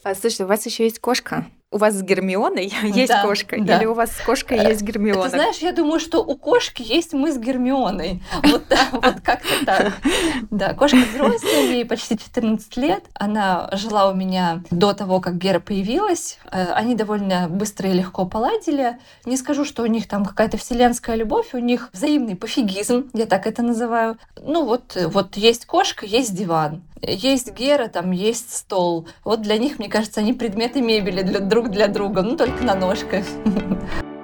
А, 0.04 0.14
слушай, 0.14 0.42
у 0.42 0.48
вас 0.48 0.64
еще 0.64 0.84
есть 0.84 1.00
кошка 1.00 1.46
у 1.76 1.78
вас 1.78 1.94
с 1.94 2.02
Гермионой 2.02 2.72
есть 2.82 3.08
да, 3.08 3.22
кошка? 3.22 3.56
Да. 3.60 3.78
Или 3.78 3.86
у 3.86 3.94
вас 3.94 4.10
с 4.10 4.20
кошкой 4.20 4.58
есть 4.66 4.82
Гермиона? 4.82 5.24
Ты 5.24 5.30
знаешь, 5.30 5.58
я 5.58 5.72
думаю, 5.72 6.00
что 6.00 6.24
у 6.24 6.36
кошки 6.36 6.82
есть 6.82 7.12
мы 7.12 7.32
с 7.32 7.38
Гермионой. 7.38 8.22
Вот, 8.42 8.64
вот 8.92 9.20
как-то 9.22 9.64
так. 9.64 9.92
Да, 10.50 10.74
кошка 10.74 10.98
взрослая, 11.12 11.72
ей 11.72 11.84
почти 11.84 12.18
14 12.18 12.76
лет. 12.78 13.04
Она 13.14 13.68
жила 13.72 14.10
у 14.10 14.14
меня 14.14 14.62
до 14.70 14.94
того, 14.94 15.20
как 15.20 15.36
Гера 15.36 15.60
появилась. 15.60 16.38
Э, 16.50 16.72
они 16.72 16.94
довольно 16.94 17.48
быстро 17.48 17.90
и 17.90 17.92
легко 17.92 18.24
поладили. 18.26 18.98
Не 19.24 19.36
скажу, 19.36 19.64
что 19.64 19.82
у 19.82 19.86
них 19.86 20.08
там 20.08 20.24
какая-то 20.24 20.56
вселенская 20.56 21.16
любовь, 21.16 21.52
у 21.52 21.58
них 21.58 21.90
взаимный 21.92 22.36
пофигизм, 22.36 23.10
я 23.12 23.26
так 23.26 23.46
это 23.46 23.62
называю. 23.62 24.16
Ну 24.42 24.64
вот, 24.64 24.96
вот 24.96 25.36
есть 25.36 25.66
кошка, 25.66 26.06
есть 26.06 26.34
диван. 26.34 26.82
Есть 27.02 27.52
Гера, 27.52 27.88
там 27.88 28.10
есть 28.10 28.54
стол. 28.54 29.06
Вот 29.24 29.42
для 29.42 29.58
них, 29.58 29.78
мне 29.78 29.88
кажется, 29.88 30.20
они 30.20 30.32
предметы 30.32 30.80
мебели 30.80 31.22
для, 31.22 31.40
друг 31.40 31.70
для 31.70 31.88
друга, 31.88 32.22
ну 32.22 32.36
только 32.36 32.64
на 32.64 32.74
ножках. 32.74 33.24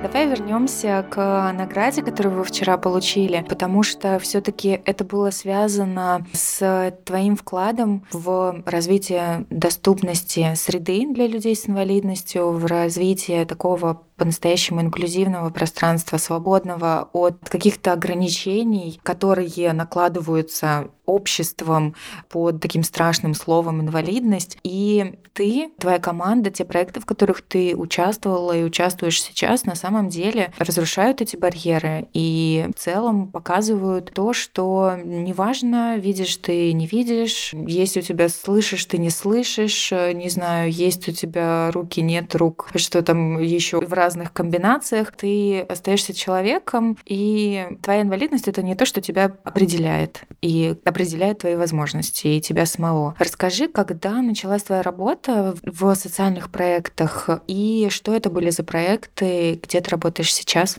Давай 0.00 0.28
вернемся 0.28 1.04
к 1.10 1.52
награде, 1.52 2.02
которую 2.02 2.36
вы 2.36 2.44
вчера 2.44 2.78
получили, 2.78 3.44
потому 3.48 3.82
что 3.82 4.20
все-таки 4.20 4.80
это 4.84 5.04
было 5.04 5.30
связано 5.30 6.24
с 6.32 6.94
твоим 7.04 7.34
вкладом 7.34 8.06
в 8.12 8.62
развитие 8.64 9.44
доступности 9.50 10.54
среды 10.54 11.04
для 11.12 11.26
людей 11.26 11.56
с 11.56 11.68
инвалидностью, 11.68 12.52
в 12.52 12.64
развитие 12.66 13.44
такого 13.44 14.02
по-настоящему 14.16 14.82
инклюзивного 14.82 15.50
пространства, 15.50 16.16
свободного 16.16 17.08
от 17.12 17.48
каких-то 17.48 17.92
ограничений, 17.92 19.00
которые 19.02 19.72
накладываются 19.72 20.90
обществом 21.08 21.94
под 22.28 22.60
таким 22.60 22.82
страшным 22.82 23.34
словом 23.34 23.80
инвалидность. 23.80 24.58
И 24.62 25.14
ты, 25.32 25.70
твоя 25.78 25.98
команда, 25.98 26.50
те 26.50 26.64
проекты, 26.64 27.00
в 27.00 27.06
которых 27.06 27.42
ты 27.42 27.74
участвовала 27.76 28.56
и 28.56 28.62
участвуешь 28.62 29.22
сейчас, 29.22 29.64
на 29.64 29.74
самом 29.74 30.08
деле 30.08 30.52
разрушают 30.58 31.20
эти 31.20 31.36
барьеры 31.36 32.08
и 32.12 32.66
в 32.74 32.78
целом 32.78 33.28
показывают 33.28 34.12
то, 34.12 34.32
что 34.32 34.94
неважно, 35.02 35.96
видишь 35.96 36.36
ты, 36.36 36.72
не 36.72 36.86
видишь, 36.86 37.54
есть 37.54 37.96
у 37.96 38.00
тебя 38.00 38.28
слышишь, 38.28 38.84
ты 38.84 38.98
не 38.98 39.10
слышишь, 39.10 39.92
не 39.92 40.28
знаю, 40.28 40.70
есть 40.70 41.08
у 41.08 41.12
тебя 41.12 41.70
руки, 41.72 42.02
нет 42.02 42.34
рук, 42.34 42.68
что 42.74 43.02
там 43.02 43.38
еще 43.40 43.80
в 43.80 43.92
разных 43.92 44.32
комбинациях, 44.32 45.12
ты 45.12 45.60
остаешься 45.60 46.12
человеком, 46.12 46.98
и 47.04 47.66
твоя 47.82 48.02
инвалидность 48.02 48.48
это 48.48 48.62
не 48.62 48.74
то, 48.74 48.84
что 48.84 49.00
тебя 49.00 49.36
определяет 49.44 50.22
и 50.42 50.74
определяет 50.98 51.38
твои 51.38 51.54
возможности 51.54 52.26
и 52.26 52.40
тебя 52.40 52.66
самого. 52.66 53.14
Расскажи, 53.18 53.68
когда 53.68 54.20
началась 54.20 54.64
твоя 54.64 54.82
работа 54.82 55.54
в 55.62 55.94
социальных 55.94 56.50
проектах 56.50 57.30
и 57.46 57.86
что 57.90 58.12
это 58.14 58.30
были 58.30 58.50
за 58.50 58.64
проекты, 58.64 59.60
где 59.62 59.80
ты 59.80 59.90
работаешь 59.90 60.34
сейчас? 60.34 60.78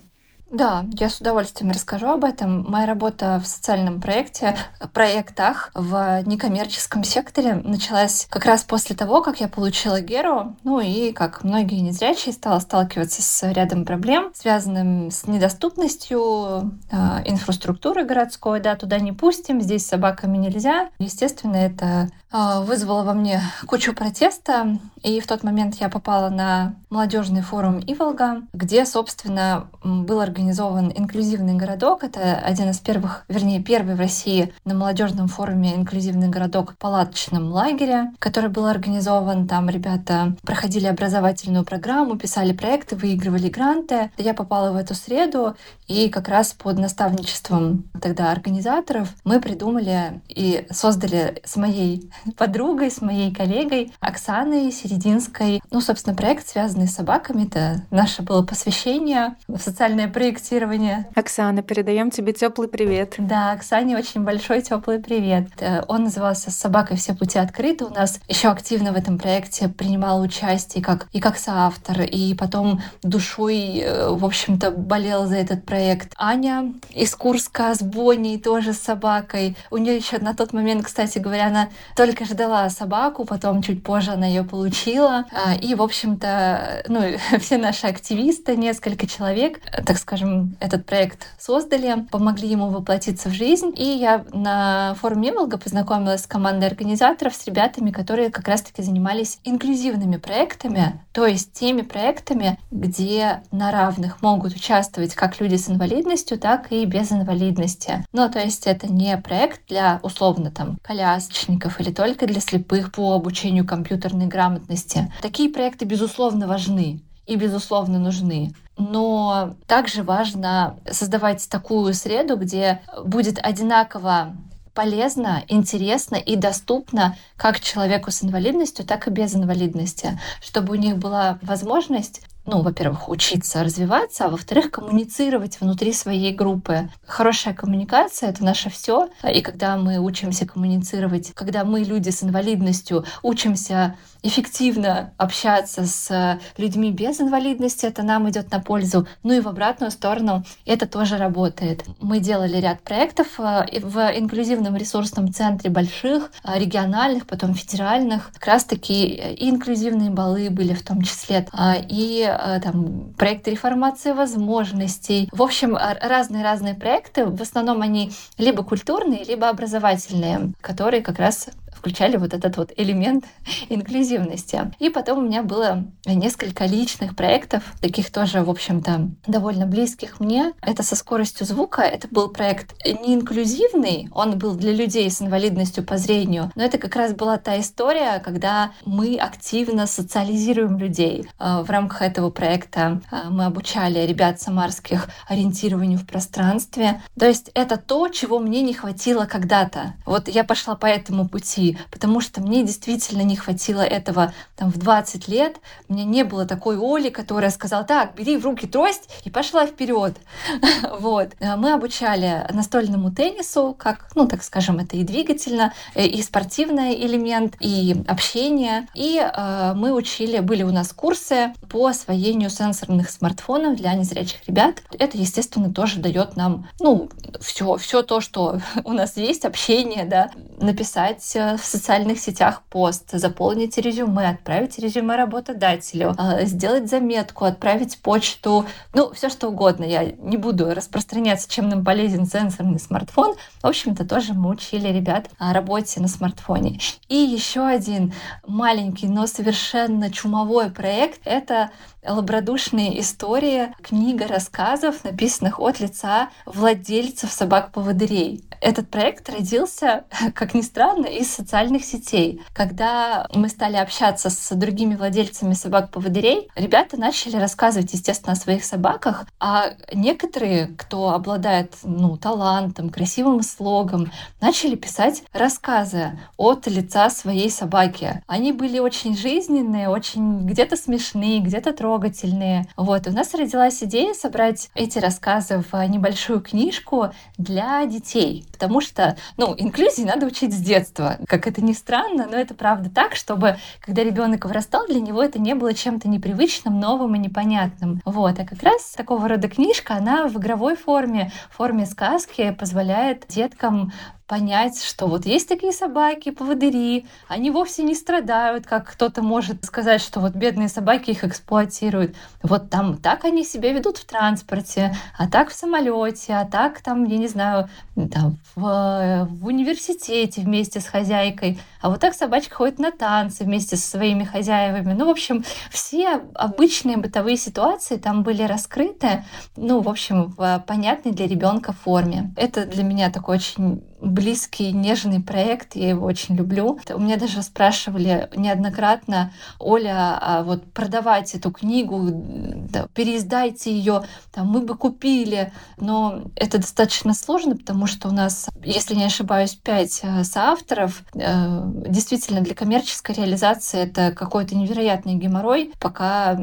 Да, 0.51 0.85
я 0.93 1.09
с 1.09 1.21
удовольствием 1.21 1.71
расскажу 1.71 2.07
об 2.07 2.23
этом. 2.23 2.65
Моя 2.69 2.87
работа 2.87 3.39
в 3.43 3.47
социальном 3.47 4.01
проекте, 4.01 4.55
проектах 4.93 5.69
в 5.75 6.23
некоммерческом 6.25 7.03
секторе 7.03 7.55
началась 7.55 8.25
как 8.29 8.45
раз 8.45 8.63
после 8.63 8.95
того, 8.95 9.21
как 9.21 9.39
я 9.41 9.47
получила 9.47 10.01
Геру, 10.01 10.55
ну 10.63 10.79
и, 10.79 11.11
как 11.11 11.43
многие 11.43 11.79
незрячие, 11.81 12.33
стала 12.33 12.59
сталкиваться 12.59 13.21
с 13.21 13.51
рядом 13.51 13.85
проблем, 13.85 14.31
связанным 14.33 15.11
с 15.11 15.27
недоступностью 15.27 16.79
э, 16.91 16.95
инфраструктуры 17.25 18.03
городской, 18.03 18.59
да, 18.59 18.75
туда 18.75 18.99
не 18.99 19.11
пустим, 19.11 19.61
здесь 19.61 19.85
собаками 19.85 20.37
нельзя. 20.37 20.89
Естественно, 20.97 21.57
это 21.57 22.09
э, 22.31 22.59
вызвало 22.61 23.03
во 23.03 23.13
мне 23.13 23.41
кучу 23.67 23.93
протеста, 23.93 24.79
и 25.03 25.19
в 25.19 25.27
тот 25.27 25.43
момент 25.43 25.75
я 25.75 25.89
попала 25.89 26.29
на 26.29 26.75
молодежный 26.89 27.41
форум 27.41 27.79
Иволга, 27.85 28.41
где, 28.53 28.85
собственно, 28.85 29.67
был 29.83 30.19
организован 30.19 30.38
инклюзивный 30.39 31.55
городок. 31.55 32.03
Это 32.03 32.36
один 32.36 32.69
из 32.69 32.79
первых, 32.79 33.25
вернее, 33.27 33.62
первый 33.62 33.96
в 33.96 34.00
России 34.00 34.53
на 34.63 34.74
молодежном 34.74 35.27
форуме 35.27 35.75
инклюзивный 35.75 36.29
городок 36.29 36.72
в 36.72 36.77
палаточном 36.77 37.51
лагере, 37.51 38.12
который 38.19 38.50
был 38.50 38.65
организован. 38.65 39.48
Там 39.48 39.69
ребята 39.69 40.36
проходили 40.43 40.86
образовательную 40.88 41.65
программу, 41.65 42.17
писали 42.17 42.53
проекты, 42.53 42.96
выигрывали 42.96 43.50
гранты. 43.50 44.12
Я 44.17 44.34
попала 44.34 44.72
в 44.72 44.77
эту 44.77 44.93
среду, 44.96 45.55
и 45.88 46.10
как 46.10 46.29
раз 46.29 46.53
под 46.53 46.77
наставничеством 46.77 47.84
тогда 48.01 48.31
организаторов 48.31 49.10
мы 49.24 49.41
придумали 49.41 50.22
и 50.29 50.65
создали 50.69 51.41
с 51.43 51.55
моей 51.58 52.10
подругой, 52.38 52.91
с 52.91 53.01
моей 53.01 53.34
коллегой 53.34 53.91
Оксаной 54.00 54.72
Серединской, 54.72 55.62
ну, 55.72 55.81
собственно, 55.81 56.15
проект, 56.15 56.48
связанный 56.48 56.88
с 56.88 56.96
собаками. 56.96 57.46
Это 57.46 57.84
наше 57.91 58.22
было 58.22 58.43
посвящение 58.43 59.36
в 59.48 59.58
социальное 59.58 60.08
проявление 60.08 60.28
проектирования. 60.29 61.07
Оксана, 61.15 61.63
передаем 61.63 62.12
тебе 62.12 62.33
теплый 62.33 62.67
привет. 62.67 63.15
Да, 63.17 63.53
Оксане 63.53 63.98
очень 63.98 64.21
большой 64.21 64.62
теплый 64.62 65.00
привет. 65.00 65.48
Э, 65.59 65.81
он 65.88 66.03
назывался 66.03 66.51
«С 66.51 66.55
собакой 66.55 66.98
все 66.98 67.15
пути 67.15 67.39
открыты». 67.39 67.86
У 67.86 67.89
нас 67.89 68.19
еще 68.27 68.50
активно 68.50 68.91
в 68.93 68.95
этом 68.95 69.17
проекте 69.17 69.69
принимал 69.69 70.21
участие 70.21 70.83
как, 70.83 71.07
и 71.13 71.19
как 71.19 71.38
соавтор, 71.38 72.01
и 72.01 72.36
потом 72.36 72.81
душой, 73.01 73.79
э, 73.79 74.09
в 74.09 74.24
общем-то, 74.24 74.69
болел 74.69 75.25
за 75.25 75.38
этот 75.38 75.65
проект. 75.65 76.13
Аня 76.15 76.74
из 76.93 77.15
Курска 77.15 77.74
с 77.74 77.81
Боней 77.81 78.39
тоже 78.39 78.74
с 78.74 78.79
собакой. 78.79 79.57
У 79.71 79.77
нее 79.77 79.95
еще 79.95 80.19
на 80.19 80.36
тот 80.36 80.53
момент, 80.53 80.86
кстати 80.86 81.17
говоря, 81.17 81.48
она 81.48 81.69
только 81.95 82.25
ждала 82.25 82.69
собаку, 82.69 83.25
потом 83.25 83.63
чуть 83.63 83.83
позже 83.83 84.12
она 84.12 84.27
ее 84.27 84.43
получила. 84.43 85.25
А, 85.31 85.55
и, 85.55 85.74
в 85.74 85.81
общем-то, 85.81 86.83
ну, 86.88 87.01
все 87.39 87.57
наши 87.57 87.88
активисты, 87.88 88.55
несколько 88.55 89.07
человек, 89.07 89.59
так 89.86 89.98
скажем, 89.98 90.18
этот 90.59 90.85
проект 90.85 91.27
создали, 91.38 92.05
помогли 92.11 92.49
ему 92.49 92.69
воплотиться 92.69 93.29
в 93.29 93.33
жизнь. 93.33 93.73
И 93.77 93.83
я 93.83 94.25
на 94.33 94.95
форуме 94.95 95.29
Мемолга 95.29 95.57
познакомилась 95.57 96.23
с 96.23 96.27
командой 96.27 96.65
организаторов, 96.65 97.35
с 97.35 97.45
ребятами, 97.45 97.91
которые 97.91 98.31
как 98.31 98.47
раз-таки 98.47 98.81
занимались 98.81 99.39
инклюзивными 99.43 100.17
проектами, 100.17 101.01
то 101.11 101.25
есть 101.25 101.53
теми 101.53 101.81
проектами, 101.81 102.59
где 102.71 103.43
на 103.51 103.71
равных 103.71 104.21
могут 104.21 104.55
участвовать 104.55 105.13
как 105.13 105.39
люди 105.39 105.55
с 105.55 105.69
инвалидностью, 105.69 106.39
так 106.39 106.71
и 106.71 106.85
без 106.85 107.11
инвалидности. 107.11 108.05
Ну, 108.11 108.29
то 108.29 108.39
есть 108.39 108.65
это 108.65 108.91
не 108.91 109.17
проект 109.17 109.67
для, 109.67 109.99
условно, 110.01 110.51
там, 110.51 110.77
колясочников 110.81 111.79
или 111.79 111.91
только 111.91 112.25
для 112.25 112.41
слепых 112.41 112.91
по 112.91 113.13
обучению 113.13 113.67
компьютерной 113.67 114.27
грамотности. 114.27 115.11
Такие 115.21 115.49
проекты, 115.49 115.85
безусловно, 115.85 116.47
важны 116.47 117.01
и, 117.29 117.36
безусловно, 117.36 118.00
нужны. 118.00 118.53
Но 118.77 119.55
также 119.67 120.01
важно 120.03 120.77
создавать 120.89 121.48
такую 121.48 121.93
среду, 121.93 122.38
где 122.38 122.81
будет 123.05 123.38
одинаково 123.41 124.36
полезно, 124.74 125.43
интересно 125.48 126.15
и 126.15 126.36
доступно 126.36 127.15
как 127.36 127.59
человеку 127.59 128.09
с 128.12 128.24
инвалидностью, 128.24 128.86
так 128.86 129.07
и 129.07 129.12
без 129.12 129.36
инвалидности, 129.36 130.19
чтобы 130.41 130.74
у 130.74 130.75
них 130.75 130.98
была 130.98 131.38
возможность 131.41 132.21
ну, 132.50 132.62
во-первых, 132.62 133.09
учиться 133.09 133.63
развиваться, 133.63 134.25
а 134.25 134.29
во-вторых, 134.29 134.71
коммуницировать 134.71 135.62
внутри 135.62 135.93
своей 135.93 136.33
группы. 136.33 136.89
Хорошая 137.05 137.53
коммуникация— 137.53 138.29
это 138.31 138.43
наше 138.43 138.71
все. 138.71 139.09
И 139.31 139.41
когда 139.41 139.77
мы 139.77 140.00
учимся 140.00 140.48
коммуницировать, 140.48 141.31
когда 141.36 141.63
мы, 141.63 141.81
люди 141.81 142.09
с 142.09 142.24
инвалидностью, 142.24 143.05
учимся 143.21 143.95
эффективно 144.23 145.13
общаться 145.17 145.85
с 145.85 146.39
людьми 146.57 146.91
без 146.91 147.21
инвалидности, 147.21 147.85
это 147.85 148.03
нам 148.03 148.29
идет 148.29 148.51
на 148.51 148.59
пользу. 148.59 149.07
Ну 149.23 149.33
и 149.33 149.39
в 149.39 149.47
обратную 149.47 149.91
сторону 149.91 150.43
это 150.65 150.88
тоже 150.88 151.17
работает. 151.17 151.85
Мы 151.99 152.19
делали 152.19 152.57
ряд 152.57 152.81
проектов 152.81 153.27
э, 153.39 153.79
в 153.81 153.97
инклюзивном 154.17 154.75
ресурсном 154.75 155.33
центре 155.33 155.69
больших, 155.69 156.31
э, 156.43 156.59
региональных, 156.59 157.27
потом 157.27 157.53
федеральных. 157.53 158.31
Как 158.33 158.45
раз 158.45 158.63
таки 158.65 159.05
и 159.05 159.49
инклюзивные 159.49 160.09
баллы 160.09 160.49
были 160.49 160.73
в 160.73 160.83
том 160.83 161.01
числе, 161.01 161.47
и 161.88 162.25
э, 162.27 162.59
там 162.61 163.13
проекты 163.17 163.51
реформации 163.51 164.11
возможностей. 164.11 165.29
В 165.31 165.41
общем, 165.41 165.75
разные-разные 165.75 166.73
проекты. 166.73 167.25
В 167.25 167.41
основном 167.41 167.81
они 167.81 168.11
либо 168.38 168.63
культурные, 168.63 169.23
либо 169.23 169.49
образовательные, 169.49 170.51
которые 170.61 171.01
как 171.01 171.19
раз 171.19 171.49
включали 171.79 172.17
вот 172.17 172.33
этот 172.33 172.57
вот 172.57 172.71
элемент 172.75 173.25
инклюзивности. 173.69 174.71
И 174.79 174.89
потом 174.89 175.19
у 175.19 175.21
меня 175.21 175.43
было 175.43 175.86
несколько 176.05 176.65
личных 176.65 177.15
проектов, 177.15 177.63
таких 177.81 178.12
тоже, 178.12 178.43
в 178.43 178.50
общем-то, 178.50 179.09
довольно 179.25 179.65
близких 179.65 180.19
мне. 180.19 180.53
Это 180.62 180.83
со 180.83 180.95
скоростью 180.95 181.45
звука. 181.45 181.81
Это 181.81 182.07
был 182.09 182.29
проект 182.29 182.75
не 182.86 183.15
инклюзивный, 183.15 184.09
он 184.12 184.38
был 184.38 184.55
для 184.55 184.74
людей 184.74 185.09
с 185.09 185.21
инвалидностью 185.21 185.83
по 185.83 185.98
зрению, 185.98 186.51
но 186.55 186.63
это 186.63 186.77
как 186.77 186.95
раз 186.95 187.13
была 187.13 187.38
та 187.38 187.59
история, 187.59 188.19
когда 188.19 188.71
мы 188.86 189.15
активно 189.15 189.88
социализируем 189.88 190.77
людей. 190.77 191.27
Э, 191.39 191.62
в 191.62 191.69
рамках 191.69 192.01
этого 192.01 192.29
проекта 192.29 193.01
э, 193.12 193.29
мы 193.29 193.45
обучали 193.45 194.05
ребят 194.05 194.41
самарских 194.41 195.07
ориентированию 195.27 196.00
в 196.00 196.05
пространстве. 196.05 197.01
То 197.17 197.25
есть 197.25 197.51
это 197.53 197.77
то, 197.77 198.08
чего 198.10 198.39
мне 198.39 198.62
не 198.62 198.73
хватило 198.73 199.25
когда-то. 199.25 199.93
Вот 200.06 200.27
я 200.27 200.43
пошла 200.43 200.75
по 200.75 200.86
этому 200.86 201.27
пути 201.27 201.68
потому 201.91 202.21
что 202.21 202.41
мне 202.41 202.63
действительно 202.63 203.21
не 203.21 203.36
хватило 203.36 203.82
этого 203.82 204.34
там, 204.55 204.71
в 204.71 204.77
20 204.77 205.27
лет. 205.27 205.58
У 205.88 205.93
меня 205.93 206.05
не 206.05 206.23
было 206.23 206.45
такой 206.45 206.77
Оли, 206.77 207.10
которая 207.10 207.51
сказала, 207.51 207.84
так, 207.84 208.15
бери 208.15 208.38
в 208.38 208.45
руки 208.45 208.67
трость 208.67 209.10
и 209.23 209.29
пошла 209.29 209.65
вперед. 209.65 210.15
вот. 210.99 211.29
А 211.39 211.58
мы 211.58 211.73
обучали 211.73 212.45
настольному 212.51 213.12
теннису, 213.12 213.75
как, 213.77 214.10
ну, 214.15 214.27
так 214.27 214.43
скажем, 214.43 214.79
это 214.79 214.97
и 214.97 215.03
двигательно, 215.03 215.73
э, 215.95 216.05
и 216.05 216.21
спортивный 216.21 216.93
элемент, 217.05 217.55
и 217.60 217.95
общение. 218.08 218.88
И 218.95 219.19
э, 219.19 219.73
мы 219.75 219.93
учили, 219.93 220.39
были 220.39 220.63
у 220.63 220.71
нас 220.71 220.93
курсы 220.93 221.53
по 221.69 221.88
освоению 221.88 222.49
сенсорных 222.49 223.10
смартфонов 223.10 223.75
для 223.75 223.93
незрячих 223.93 224.47
ребят. 224.47 224.84
Это, 224.97 225.17
естественно, 225.17 225.73
тоже 225.73 225.99
дает 225.99 226.36
нам, 226.36 226.67
ну, 226.79 227.10
все, 227.39 227.77
все 227.77 228.01
то, 228.03 228.21
что 228.21 228.60
у 228.84 228.93
нас 228.93 229.17
есть, 229.17 229.45
общение, 229.45 230.05
да, 230.05 230.32
написать 230.60 231.36
э, 231.36 231.58
в 231.60 231.65
социальных 231.65 232.19
сетях 232.19 232.63
пост, 232.69 233.10
заполнить 233.12 233.78
резюме, 233.78 234.30
отправить 234.30 234.80
резюме 234.80 235.15
работодателю, 235.15 236.15
а, 236.17 236.43
сделать 236.45 236.89
заметку, 236.89 237.45
отправить 237.45 238.00
почту, 238.00 238.65
ну, 238.93 239.12
все 239.13 239.30
что 239.30 239.50
угодно. 239.50 239.84
Я 239.84 240.12
не 240.12 240.38
буду 240.38 240.74
распространяться, 240.74 241.50
чем 241.50 241.69
нам 241.69 241.84
полезен 241.84 242.26
сенсорный 242.26 242.80
смартфон. 242.80 243.36
В 243.62 243.67
общем-то, 243.67 244.08
тоже 244.08 244.34
мы 244.34 244.50
учили 244.50 244.88
ребят 244.88 245.30
о 245.38 245.54
работе 245.54 246.00
на 246.00 246.08
смартфоне. 246.08 246.80
И 247.08 247.15
еще 247.15 247.65
один 247.65 248.13
маленький, 248.48 249.08
но 249.08 249.28
совершенно 249.28 250.12
чумовой 250.12 250.72
проект— 250.72 251.22
это 251.26 251.72
Лабрадушные 252.06 253.02
истории, 253.02 253.74
книга 253.82 254.26
рассказов, 254.26 255.04
написанных 255.04 255.60
от 255.60 255.82
лица 255.82 256.30
владельцев 256.45 257.30
собак-поводырей. 257.30 258.45
Этот 258.62 258.89
проект 258.89 259.30
родился, 259.30 260.04
как 260.34 260.54
ни 260.54 260.62
странно, 260.62 261.06
из 261.06 261.32
социальных 261.32 261.86
сетей. 261.86 262.41
Когда 262.54 263.28
мы 263.34 263.50
стали 263.50 263.78
общаться 263.78 264.30
с 264.30 264.56
другими 264.56 264.95
владельцами 264.95 265.54
собак-поводырей, 265.54 266.50
ребята 266.56 266.98
начали 266.98 267.38
рассказывать, 267.38 267.93
естественно, 267.93 268.34
о 268.34 268.36
своих 268.36 268.63
собаках, 268.65 269.26
а 269.39 269.72
некоторые, 269.93 270.67
кто 270.78 271.12
обладает 271.12 271.76
ну, 271.84 272.17
талантом, 272.17 272.89
красивым 272.89 273.43
слогом, 273.43 274.12
начали 274.41 274.76
писать 274.76 275.24
рассказы 275.34 276.19
от 276.38 276.67
лица 276.67 277.10
своей 277.10 277.50
собаки. 277.50 278.22
Они 278.28 278.52
были 278.52 278.80
очень 278.80 279.15
жизненные, 279.15 279.89
очень 279.89 280.45
где-то 280.45 280.76
смешные, 280.76 281.39
где-то 281.39 281.74
трогательные. 281.74 282.67
Вот, 282.76 283.08
у 283.08 283.12
нас 283.12 283.34
родилась 283.34 283.82
идея 283.84 284.13
собрать 284.13 284.69
эти 284.76 285.00
рассказы 285.00 285.63
в 285.72 285.88
небольшую 285.88 286.41
книжку 286.41 287.12
для 287.38 287.86
детей, 287.86 288.45
потому 288.60 288.82
что, 288.82 289.15
ну, 289.38 289.56
инклюзии 289.58 290.04
надо 290.04 290.26
учить 290.26 290.54
с 290.54 290.58
детства. 290.58 291.17
Как 291.28 291.48
это 291.48 291.63
ни 291.63 291.72
странно, 291.72 292.28
но 292.30 292.36
это 292.36 292.54
правда 292.54 292.89
так, 292.89 293.15
чтобы, 293.15 293.56
когда 293.80 294.04
ребенок 294.04 294.43
вырастал, 294.43 294.86
для 294.86 295.00
него 295.00 295.24
это 295.24 295.39
не 295.39 295.56
было 295.56 295.74
чем-то 295.74 296.10
непривычным, 296.10 296.78
новым 296.78 297.15
и 297.15 297.19
непонятным. 297.19 298.02
Вот, 298.04 298.38
а 298.38 298.45
как 298.45 298.62
раз 298.62 298.91
такого 298.98 299.30
рода 299.30 299.48
книжка, 299.48 299.95
она 299.95 300.28
в 300.28 300.38
игровой 300.38 300.76
форме, 300.76 301.32
в 301.50 301.56
форме 301.56 301.86
сказки 301.86 302.52
позволяет 302.52 303.24
деткам 303.30 303.93
понять, 304.29 304.81
что 304.81 305.07
вот 305.07 305.25
есть 305.25 305.49
такие 305.49 305.73
собаки, 305.73 306.29
поводыри, 306.29 307.07
они 307.27 307.49
вовсе 307.49 307.81
не 307.81 307.95
страдают, 307.95 308.67
как 308.67 308.91
кто-то 308.91 309.23
может 309.23 309.65
сказать, 309.65 310.01
что 310.01 310.19
вот 310.19 310.33
бедные 310.33 310.69
собаки 310.69 311.09
их 311.09 311.23
эксплуатируют. 311.23 312.15
Вот 312.43 312.69
там 312.69 312.97
так 312.97 313.25
они 313.25 313.43
себя 313.43 313.73
ведут 313.73 313.97
в 313.97 314.05
транспорте, 314.05 314.95
а 315.17 315.27
так 315.27 315.49
в 315.49 315.53
самолете, 315.53 316.35
а 316.35 316.45
так 316.45 316.81
там, 316.81 317.05
я 317.05 317.17
не 317.17 317.27
знаю, 317.27 317.69
там, 317.95 318.37
в, 318.55 319.27
в 319.31 319.47
университете 319.47 320.41
вместе 320.41 320.79
с 320.79 320.85
хозяйкой, 320.85 321.59
а 321.81 321.89
вот 321.89 321.99
так 321.99 322.13
собачка 322.13 322.55
ходит 322.55 322.79
на 322.79 322.91
танцы 322.91 323.43
вместе 323.43 323.77
со 323.77 323.89
своими 323.89 324.23
хозяевами. 324.23 324.93
Ну, 324.93 325.05
в 325.05 325.09
общем, 325.09 325.43
все 325.71 326.21
обычные 326.35 326.97
бытовые 326.97 327.37
ситуации 327.37 327.97
там 327.97 328.23
были 328.23 328.43
раскрыты, 328.43 329.25
ну, 329.55 329.81
в 329.81 329.89
общем, 329.89 330.33
в 330.37 330.63
понятной 330.67 331.11
для 331.11 331.27
ребенка 331.27 331.73
форме. 331.73 332.33
Это 332.35 332.65
для 332.65 332.83
меня 332.83 333.09
такой 333.09 333.37
очень 333.37 333.83
близкий, 334.01 334.71
нежный 334.71 335.21
проект, 335.21 335.75
я 335.75 335.89
его 335.89 336.05
очень 336.05 336.35
люблю. 336.35 336.79
У 336.89 336.99
меня 336.99 337.17
даже 337.17 337.41
спрашивали 337.41 338.29
неоднократно, 338.35 339.33
Оля, 339.59 340.17
а 340.21 340.43
вот 340.43 340.71
продавать 340.71 341.35
эту 341.35 341.51
книгу, 341.51 342.09
да, 342.09 342.87
переиздайте 342.93 343.71
ее, 343.73 344.03
там, 344.31 344.47
мы 344.47 344.61
бы 344.61 344.75
купили, 344.75 345.51
но 345.77 346.23
это 346.35 346.57
достаточно 346.59 347.13
сложно, 347.13 347.57
потому 347.57 347.87
что 347.87 348.07
у 348.07 348.11
нас, 348.11 348.49
если 348.63 348.95
не 348.95 349.05
ошибаюсь, 349.05 349.55
пять 349.55 349.99
э, 350.03 350.23
соавторов, 350.23 351.03
э, 351.13 351.68
действительно 351.88 352.41
для 352.41 352.55
коммерческой 352.55 353.15
реализации 353.15 353.79
это 353.82 354.12
какой-то 354.12 354.55
невероятный 354.55 355.15
геморрой, 355.15 355.71
пока 355.79 356.39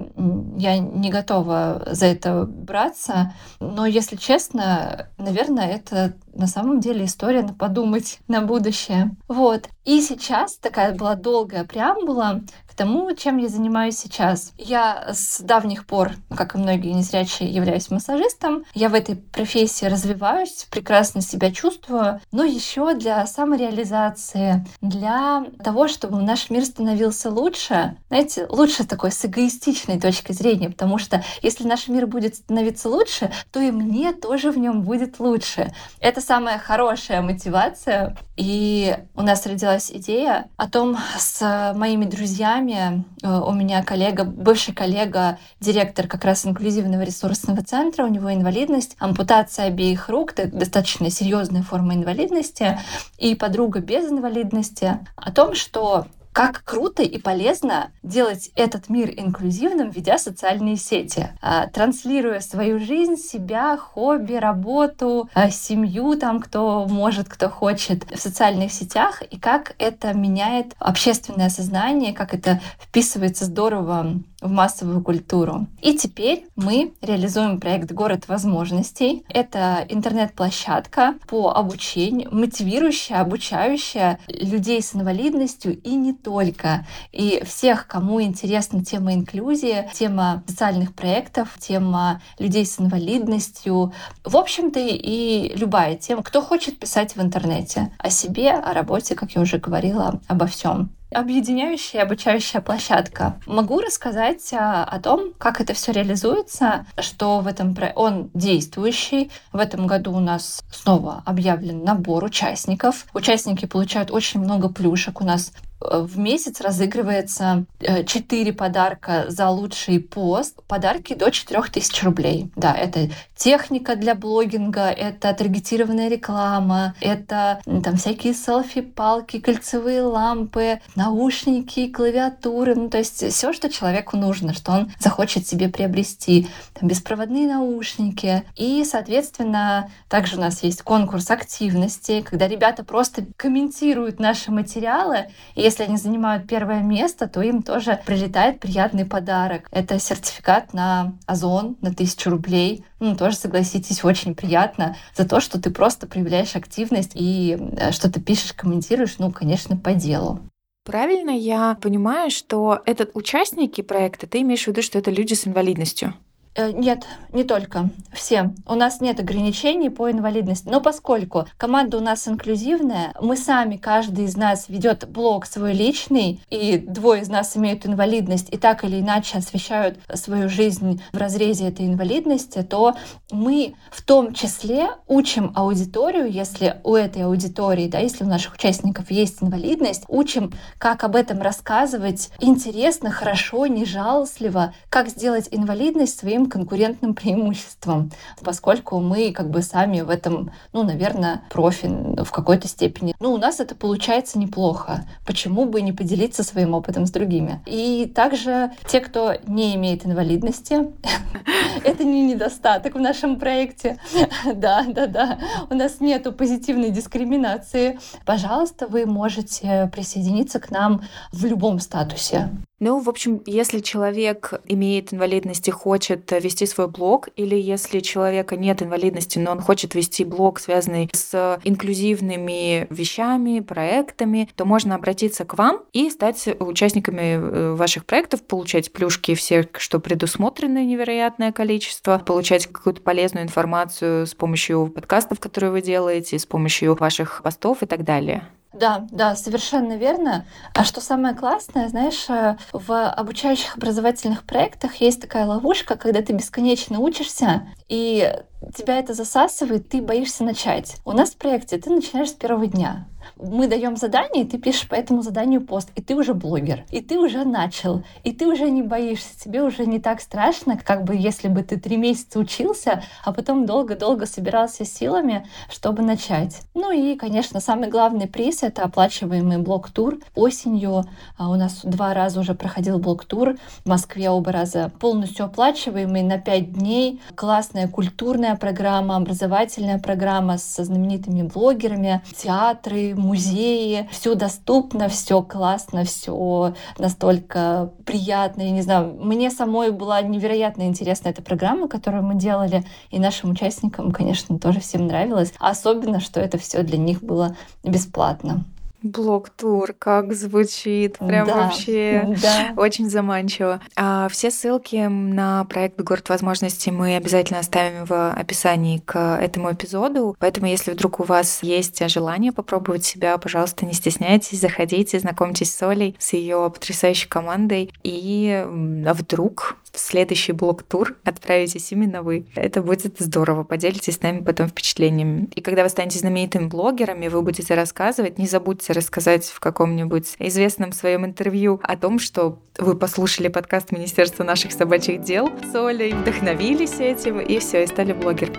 я 0.57 0.79
не 0.79 1.11
готова 1.11 1.83
за 1.91 2.07
это 2.07 2.45
браться. 2.45 3.33
Но, 3.61 3.87
если 3.87 4.17
честно, 4.17 5.09
наверное, 5.19 5.69
это 5.69 6.15
на 6.37 6.47
самом 6.47 6.81
деле 6.81 7.05
история 7.05 7.43
на 7.43 7.55
подумать 7.55 8.19
на 8.29 8.41
будущее. 8.41 9.11
Вот. 9.29 9.69
И 9.85 10.01
сейчас 10.01 10.57
такая 10.57 10.95
была 10.95 11.15
долгая 11.15 11.65
преамбула 11.65 12.43
к 12.67 12.75
тому, 12.75 13.15
чем 13.15 13.39
я 13.39 13.49
занимаюсь 13.49 13.97
сейчас. 13.97 14.53
Я 14.59 15.13
с 15.13 15.41
давних 15.41 15.87
пор, 15.87 16.13
как 16.37 16.55
и 16.55 16.59
многие 16.59 16.93
незрячие, 16.93 17.49
являюсь 17.49 17.91
массажистом. 17.91 18.65
Я 18.75 18.89
в 18.89 18.95
этой 18.95 19.15
профессии 19.15 19.87
развиваюсь, 19.87 20.67
прекрасно 20.73 21.21
себя 21.21 21.53
чувствую, 21.53 22.21
но 22.33 22.43
еще 22.45 22.95
для 22.95 23.25
самореализации, 23.27 24.67
для 24.81 25.45
того, 25.63 25.87
чтобы 25.87 26.21
наш 26.21 26.51
мир 26.51 26.65
становился 26.65 27.31
лучше, 27.31 27.97
знаете, 28.09 28.47
лучше 28.49 28.85
такой 28.85 29.13
с 29.13 29.25
эгоистичной 29.25 30.01
точки 30.01 30.33
зрения, 30.33 30.69
потому 30.69 30.99
что 30.99 31.25
если 31.43 31.67
наш 31.67 31.87
мир 31.87 32.09
будет 32.09 32.35
становиться 32.35 32.89
лучше, 32.89 33.31
то 33.53 33.61
и 33.61 33.71
мне 33.71 34.13
тоже 34.13 34.51
в 34.51 34.59
нем 34.59 34.83
будет 34.83 35.21
лучше. 35.21 35.73
Это 36.01 36.21
самая 36.27 36.59
хорошая 36.59 37.23
мотивация. 37.23 38.17
И 38.37 38.97
у 39.15 39.23
нас 39.23 39.47
родилась 39.47 39.91
идея 39.91 40.49
о 40.57 40.69
том 40.69 40.99
с 41.19 41.73
моими 41.75 42.05
друзьями. 42.05 43.05
Э, 43.23 43.41
у 43.41 43.53
меня 43.53 43.83
коллега, 43.83 44.25
бывший 44.25 44.75
коллега, 44.75 45.39
директор 45.61 46.07
как 46.07 46.25
раз 46.25 46.45
инклюзивного 46.45 47.03
ресурсного 47.03 47.63
центра, 47.63 48.05
у 48.05 48.09
него 48.09 48.33
инвалидность, 48.33 48.97
ампутация 48.99 49.67
обеих 49.67 50.09
рук, 50.09 50.35
достаточно 50.35 51.11
серьезная 51.11 51.63
форма 51.63 51.95
инвалидности, 51.95 52.79
и 53.17 53.35
подруга 53.35 53.81
без 53.81 54.11
инвалидности, 54.11 54.99
о 55.17 55.33
том, 55.33 55.55
что 55.55 56.07
как 56.37 56.65
круто 56.65 57.03
и 57.03 57.19
полезно 57.19 57.93
делать 58.03 58.51
этот 58.57 58.91
мир 58.91 59.09
инклюзивным, 59.09 59.89
ведя 59.89 60.19
социальные 60.19 60.77
сети, 60.77 61.31
а, 61.41 61.67
транслируя 61.67 62.41
свою 62.41 62.79
жизнь, 62.79 63.17
себя, 63.17 63.79
хобби, 63.79 64.35
работу, 64.35 65.31
а, 65.33 65.49
семью, 65.49 66.15
там, 66.19 66.41
кто 66.41 66.87
может, 66.91 67.27
кто 67.27 67.49
хочет 67.49 68.05
в 68.15 68.21
социальных 68.21 68.71
сетях, 68.71 69.23
и 69.23 69.39
как 69.39 69.77
это 69.79 70.13
меняет 70.13 70.75
общественное 70.79 71.49
сознание, 71.49 72.13
как 72.13 72.35
это 72.35 72.61
вписывается 72.81 73.47
здорово 73.47 74.21
в 74.47 74.51
массовую 74.51 75.03
культуру. 75.03 75.67
И 75.83 75.97
теперь 75.97 76.47
мы 76.57 76.93
реализуем 77.01 77.61
проект 77.61 77.93
«Город 77.93 78.29
возможностей». 78.29 79.25
Это 79.29 79.85
интернет-площадка 79.89 81.15
по 81.27 81.51
обучению, 81.53 82.29
мотивирующая, 82.33 83.21
обучающая 83.21 84.19
людей 84.29 84.83
с 84.83 84.95
инвалидностью 84.95 85.79
и 85.79 85.95
не 85.95 86.13
только. 86.13 86.87
И 87.13 87.43
всех, 87.45 87.87
кому 87.87 88.23
интересна 88.23 88.85
тема 88.85 89.15
инклюзии, 89.15 89.89
тема 89.93 90.43
социальных 90.47 90.95
проектов, 90.95 91.57
тема 91.59 92.21
людей 92.39 92.65
с 92.65 92.81
инвалидностью, 92.81 93.93
в 94.25 94.37
общем-то 94.37 94.81
и 94.81 95.53
любая 95.57 95.97
тема, 95.97 96.23
кто 96.23 96.41
хочет 96.41 96.79
писать 96.79 97.17
в 97.17 97.21
интернете 97.21 97.93
о 97.99 98.11
себе, 98.11 98.53
о 98.53 98.73
работе, 98.73 99.15
как 99.15 99.33
я 99.33 99.41
уже 99.41 99.59
говорила, 99.59 100.21
обо 100.29 100.47
всем 100.47 100.96
объединяющая 101.11 102.03
обучающая 102.03 102.61
площадка. 102.61 103.41
Могу 103.47 103.81
рассказать 103.81 104.53
а, 104.53 104.85
о 104.85 105.01
том, 105.01 105.33
как 105.39 105.61
это 105.61 105.75
все 105.75 105.93
реализуется, 105.93 106.87
что 106.99 107.41
в 107.41 107.47
этом 107.47 107.75
про... 107.75 107.93
он 107.95 108.31
действующий. 108.35 109.31
В 109.53 109.59
этом 109.59 109.87
году 109.87 110.13
у 110.13 110.21
нас 110.21 110.65
снова 110.71 111.23
объявлен 111.25 111.85
набор 111.85 112.25
участников. 112.25 113.07
Участники 113.15 113.67
получают 113.67 114.11
очень 114.11 114.41
много 114.41 114.69
плюшек. 114.69 115.21
У 115.21 115.25
нас 115.25 115.53
в 115.81 116.19
месяц 116.19 116.61
разыгрывается 116.61 117.67
4 117.81 118.51
э, 118.51 118.53
подарка 118.53 119.27
за 119.29 119.51
лучший 119.51 120.01
пост. 120.01 120.63
Подарки 120.67 121.15
до 121.15 121.31
4000 121.31 122.05
рублей. 122.05 122.51
Да, 122.57 122.75
это 122.75 123.11
техника 123.37 123.97
для 123.97 124.15
блогинга, 124.15 124.89
это 124.91 125.33
таргетированная 125.35 126.09
реклама, 126.09 126.95
это 127.01 127.61
там 127.85 127.97
всякие 127.97 128.33
селфи, 128.33 128.81
палки, 128.81 129.39
кольцевые 129.39 130.03
лампы, 130.03 130.81
наушники, 130.95 131.89
клавиатуры. 131.89 132.75
Ну, 132.75 132.89
то 132.89 132.99
есть 132.99 133.33
все, 133.33 133.53
что 133.53 133.69
человеку 133.69 134.17
нужно, 134.17 134.55
что 134.55 134.73
он 134.73 134.93
захочет 134.99 135.47
себе 135.47 135.69
приобрести. 135.69 136.49
Там 136.73 136.89
беспроводные 136.89 137.47
наушники. 137.47 138.45
И, 138.57 138.85
соответственно, 138.85 139.91
также 140.09 140.37
у 140.37 140.41
нас 140.41 140.63
есть 140.63 140.83
конкурс 140.83 141.31
активности, 141.31 142.23
когда 142.23 142.49
ребята 142.49 142.83
просто 142.83 143.27
комментируют 143.37 144.19
наши 144.19 144.51
материалы 144.51 145.27
и 145.55 145.66
если 145.67 145.83
они 145.83 145.97
занимают 145.97 146.47
первое 146.47 146.81
место, 146.81 147.27
то 147.27 147.43
им 147.43 147.63
тоже 147.63 148.01
прилетает 148.07 148.61
приятный 148.61 149.05
подарок. 149.05 149.69
Это 149.73 149.99
сертификат 149.99 150.73
на 150.73 151.15
Озон 151.27 151.77
на 151.81 151.93
тысячу 151.93 152.31
рублей. 152.31 152.85
Ну, 153.01 153.17
тоже, 153.17 153.37
согласитесь, 153.37 154.05
очень 154.05 154.35
приятно 154.35 154.97
за 155.15 155.29
то, 155.29 155.41
что 155.41 155.61
ты 155.61 155.71
просто 155.71 156.07
проявляешь 156.07 156.55
активность 156.55 157.13
и 157.15 157.59
э, 157.79 157.91
что 157.91 158.11
ты 158.11 158.21
пишешь, 158.21 158.53
комментируешь, 158.53 159.19
ну, 159.19 159.33
конечно, 159.33 159.77
по 159.77 159.93
делу. 159.93 160.41
Правильно 160.85 161.31
я 161.31 161.77
понимаю, 161.83 162.31
что 162.31 162.81
этот 162.87 163.11
участники 163.15 163.81
проекта, 163.81 164.29
ты 164.29 164.43
имеешь 164.43 164.65
в 164.65 164.69
виду, 164.69 164.83
что 164.83 164.99
это 164.99 165.11
люди 165.11 165.35
с 165.35 165.47
инвалидностью? 165.47 166.15
Э, 166.57 166.73
нет, 166.73 167.07
не 167.33 167.45
только. 167.45 167.91
Все. 168.13 168.55
У 168.67 168.75
нас 168.75 169.01
нет 169.03 169.21
ограничений 169.21 169.91
по 169.91 170.11
инвалидности. 170.11 170.69
Но 170.69 170.81
поскольку 170.81 171.47
команда 171.59 171.99
у 171.99 172.01
нас 172.01 172.27
инклюзивная, 172.27 173.13
мы 173.21 173.37
сами, 173.37 173.77
каждый 173.77 174.25
из 174.25 174.37
нас 174.37 174.69
ведет 174.69 175.07
блог 175.09 175.45
свой 175.45 175.75
личный, 175.75 176.41
и 176.49 176.79
двое 176.79 177.23
из 177.23 177.29
нас 177.29 177.57
имеют 177.57 177.85
инвалидность 177.85 178.49
и 178.51 178.57
так 178.57 178.85
или 178.85 179.01
иначе 179.01 179.39
освещают 179.39 179.99
свою 180.15 180.49
жизнь 180.49 181.03
в 181.13 181.17
разрезе 181.19 181.69
этой 181.69 181.87
инвалидности, 181.87 182.63
то 182.63 182.97
мы 183.31 183.75
в 183.91 184.03
том 184.03 184.33
числе 184.33 184.89
учим 185.07 185.53
аудиторию, 185.55 186.31
если 186.31 186.81
у 186.85 186.95
этой 186.95 187.25
аудитории, 187.25 187.89
да, 187.89 187.99
если 187.99 188.25
у 188.25 188.29
наших 188.29 188.55
участников 188.55 189.11
есть 189.11 189.43
инвалидность, 189.43 190.05
учим, 190.09 190.53
как 190.79 191.05
об 191.05 191.17
этом 191.17 191.43
рассказывать 191.43 192.31
интересно, 192.41 193.11
хорошо, 193.11 193.67
не 193.67 193.85
жалостливо, 193.85 194.73
как 194.89 195.09
сделать 195.09 195.49
инвалидность 195.51 196.19
своим 196.19 196.46
конкурентным 196.49 197.15
преимуществом, 197.15 198.11
поскольку 198.43 199.01
мы 199.01 199.33
как 199.33 199.51
бы 199.51 199.63
сами 199.63 200.01
в 200.01 200.11
этом, 200.11 200.51
ну, 200.73 200.83
наверное, 200.83 201.43
профи 201.51 201.87
в 201.87 202.31
какой-то 202.31 202.69
степени. 202.69 203.15
Ну, 203.21 203.33
у 203.33 203.39
нас 203.39 203.61
это 203.61 203.75
получается 203.75 204.39
неплохо. 204.39 205.07
Почему 205.27 205.65
бы 205.65 205.83
не 205.83 205.93
поделиться 205.93 206.43
своим 206.43 206.75
опытом 206.75 207.07
с 207.07 207.11
другими? 207.11 207.61
И 207.67 208.11
также 208.15 208.73
те, 208.89 209.01
кто 209.01 209.35
не 209.47 209.75
имеет 209.77 210.07
инвалидности, 210.07 210.91
это 211.85 212.05
не 212.05 212.27
недостаток 212.27 212.95
в 212.95 213.01
нашем 213.01 213.39
проекте. 213.39 213.99
Да, 214.55 214.85
да, 214.89 215.07
да. 215.07 215.39
У 215.71 215.75
нас 215.75 216.01
нету 216.01 216.33
позитивной 216.33 216.91
дискриминации. 216.91 217.99
Пожалуйста, 218.25 218.87
вы 218.87 219.07
можете 219.07 219.91
присоединиться 219.93 220.61
к 220.61 220.71
нам 220.71 221.03
в 221.33 221.45
любом 221.45 221.81
статусе. 221.81 222.51
Ну, 222.79 223.01
в 223.01 223.09
общем, 223.09 223.43
если 223.47 223.81
человек 223.81 224.53
имеет 224.67 225.15
инвалидность 225.15 225.67
и 225.67 225.71
хочет 225.71 226.31
вести 226.31 226.67
свой 226.67 226.89
блог, 226.89 227.29
или 227.35 227.57
если 227.57 228.01
человека 228.01 228.57
нет 228.57 228.83
инвалидности, 228.83 229.39
но 229.39 229.53
он 229.53 229.61
хочет 229.61 229.95
вести 229.95 230.25
блог, 230.25 230.61
связанный 230.61 231.09
с 231.15 231.59
инклюзивными 231.65 232.87
вещами, 232.91 233.61
проектами, 233.61 234.51
то 234.57 234.67
можно 234.67 234.95
обратиться 234.95 235.47
к 235.47 235.57
вам 235.57 235.85
и 235.95 236.11
стать 236.11 236.47
участниками 236.61 237.39
э, 237.39 237.73
ваших 237.73 238.05
проектов, 238.05 238.43
получать 238.43 238.93
плюшки 238.93 239.35
всех, 239.35 239.69
что 239.79 239.99
предусмотрено 239.99 240.85
невероятное 240.85 241.53
количество, 241.53 242.19
получать 242.19 242.67
какую-то 242.67 243.01
полезную 243.01 243.45
информацию 243.45 244.27
с 244.27 244.35
помощью 244.35 244.89
подкастов, 244.89 245.41
которые 245.41 245.71
вы 245.71 245.81
делаете, 245.81 246.39
с 246.39 246.45
помощью 246.45 246.95
ваших 246.95 247.41
постов 247.43 247.83
и 247.83 247.87
так 247.87 248.05
далее. 248.05 248.47
Да, 248.79 249.07
да, 249.11 249.35
совершенно 249.37 249.97
верно. 249.97 250.45
А 250.75 250.85
что 250.85 251.01
самое 251.01 251.35
классное, 251.35 251.89
знаешь, 251.89 252.29
э, 252.29 252.57
в 252.73 253.09
обучающих 253.09 253.77
образовательных 253.77 254.45
проектах 254.45 254.97
есть 254.97 255.23
такая 255.23 255.47
ловушка, 255.47 255.97
когда 255.97 256.21
ты 256.21 256.35
бесконечно 256.35 256.99
учишься, 256.99 257.69
и 257.89 258.35
тебя 258.75 258.99
это 258.99 259.15
засасывает, 259.15 259.89
ты 259.89 260.03
боишься 260.03 260.45
начать. 260.45 260.97
У 261.05 261.13
нас 261.13 261.31
в 261.31 261.37
проекте 261.37 261.79
ты 261.79 261.91
начинаешь 261.91 262.31
с 262.31 262.35
первого 262.35 262.67
дня 262.67 263.07
мы 263.37 263.69
даем 263.69 263.97
задание, 263.97 264.45
и 264.45 264.47
ты 264.47 264.59
пишешь 264.59 264.89
по 264.89 264.95
этому 264.95 265.23
заданию 265.23 265.61
пост, 265.61 265.91
и 265.95 266.03
ты 266.03 266.15
уже 266.15 266.35
блогер, 266.35 266.85
и 266.91 267.01
ты 267.01 267.19
уже 267.19 267.45
начал, 267.45 268.03
и 268.25 268.33
ты 268.33 268.47
уже 268.47 268.71
не 268.71 268.83
боишься, 268.83 269.39
тебе 269.39 269.63
уже 269.63 269.87
не 269.87 269.99
так 269.99 270.21
страшно, 270.21 270.79
как 270.79 271.05
бы 271.05 271.15
если 271.15 271.49
бы 271.49 271.63
ты 271.63 271.79
три 271.79 271.97
месяца 271.97 272.39
учился, 272.39 273.03
а 273.25 273.33
потом 273.33 273.67
долго-долго 273.67 274.27
собирался 274.27 274.85
силами, 274.85 275.47
чтобы 275.71 276.03
начать. 276.03 276.63
Ну 276.75 276.91
и, 276.91 277.17
конечно, 277.17 277.61
самый 277.61 277.89
главный 277.89 278.29
приз— 278.29 278.63
это 278.63 278.83
оплачиваемый 278.83 279.59
блок-тур. 279.59 280.19
Осенью 280.35 281.05
а, 281.37 281.51
у 281.51 281.57
нас 281.57 281.81
два 281.83 282.15
раза 282.15 282.41
уже 282.41 282.55
проходил 282.55 282.99
блок-тур 282.99 283.57
в 283.85 283.89
Москве 283.89 284.31
оба 284.31 284.53
раза 284.53 284.91
полностью 285.01 285.47
оплачиваемый 285.47 286.23
на 286.23 286.39
пять 286.39 286.73
дней. 286.73 287.21
Классная 287.35 287.89
культурная 287.89 288.46
культурная 288.47 288.57
программа, 288.57 289.17
образовательная 289.17 289.99
программа 289.99 290.59
со 290.59 290.85
знаменитыми 290.85 291.43
блогерами, 291.43 292.23
театры, 292.37 293.15
музеи. 293.17 294.09
Все 294.13 294.35
доступно, 294.35 295.09
все 295.09 295.43
классно, 295.43 296.05
все 296.05 296.75
настолько 296.99 297.91
приятно. 298.05 298.63
Я 298.63 298.71
не 298.71 298.83
знаю, 298.83 299.17
мне 299.21 299.51
самой 299.51 299.91
была 299.91 300.23
невероятно 300.23 300.85
интересна 300.85 301.31
эта 301.31 301.43
программа, 301.43 301.89
которую 301.89 302.23
мы 302.23 302.37
делали, 302.37 302.85
и 303.11 303.19
нашим 303.19 303.51
участникам, 303.51 304.13
конечно, 304.13 304.59
тоже 304.59 304.81
всем 304.81 305.07
нравилось. 305.07 305.53
Особенно, 305.59 306.21
что 306.21 306.41
это 306.41 306.59
все 306.59 306.83
для 306.83 306.99
них 306.99 307.23
было 307.23 307.57
бесплатно. 307.83 308.65
Блок-тур, 309.03 309.95
как 309.99 310.33
звучит, 310.35 311.19
прям 311.19 311.47
да, 311.47 311.55
вообще 311.55 312.35
да. 312.43 312.73
очень 312.77 313.09
заманчиво. 313.09 313.81
А 313.95 314.29
все 314.29 314.51
ссылки 314.51 315.07
на 315.07 315.65
проект 315.65 316.01
«Город 316.01 316.29
возможностей» 316.29 316.91
мы 316.91 317.17
обязательно 317.17 317.61
оставим 317.61 318.05
в 318.05 318.33
описании 318.33 318.99
к 318.99 319.39
этому 319.41 319.73
эпизоду, 319.73 320.37
поэтому 320.39 320.67
если 320.67 320.93
вдруг 320.93 321.21
у 321.21 321.25
вас 321.25 321.63
есть 321.63 322.07
желание 322.09 322.53
попробовать 322.53 323.05
себя, 323.05 323.37
пожалуйста, 323.39 323.87
не 323.87 323.93
стесняйтесь, 323.93 324.61
заходите, 324.61 325.19
знакомьтесь 325.19 325.75
с 325.75 325.83
Олей, 325.83 326.17
с 326.19 326.33
ее 326.33 326.71
потрясающей 326.73 327.29
командой, 327.29 327.93
и 328.03 328.65
вдруг 328.67 329.77
в 329.97 329.99
следующий 329.99 330.53
блок-тур 330.53 331.17
отправитесь 331.25 331.91
именно 331.91 332.23
вы. 332.23 332.47
Это 332.55 332.83
будет 332.83 333.19
здорово. 333.19 333.65
Поделитесь 333.65 334.17
с 334.17 334.23
нами 334.23 334.41
потом 334.41 334.69
впечатлениями. 334.69 335.49
И 335.55 335.63
когда 335.63 335.83
вы 335.83 335.89
станете 335.89 336.19
знаменитыми 336.19 336.67
блогерами, 336.67 337.29
вы 337.29 337.41
будете 337.41 337.75
рассказывать, 337.75 338.39
не 338.39 338.47
забудьте 338.47 338.93
рассказать 338.93 339.47
в 339.47 339.59
каком-нибудь 339.59 340.37
известном 340.39 340.93
своем 340.93 341.25
интервью 341.25 341.81
о 341.83 341.97
том, 341.97 342.19
что 342.19 342.59
вы 342.79 342.95
послушали 342.95 343.49
подкаст 343.49 343.91
Министерства 343.91 344.45
наших 344.45 344.73
собачьих 344.73 345.23
дел 345.23 345.51
с 345.73 345.75
Олей, 345.75 346.13
вдохновились 346.13 347.01
этим, 347.01 347.41
и 347.41 347.59
все, 347.59 347.83
и 347.83 347.87
стали 347.87 348.13
блогером. 348.13 348.55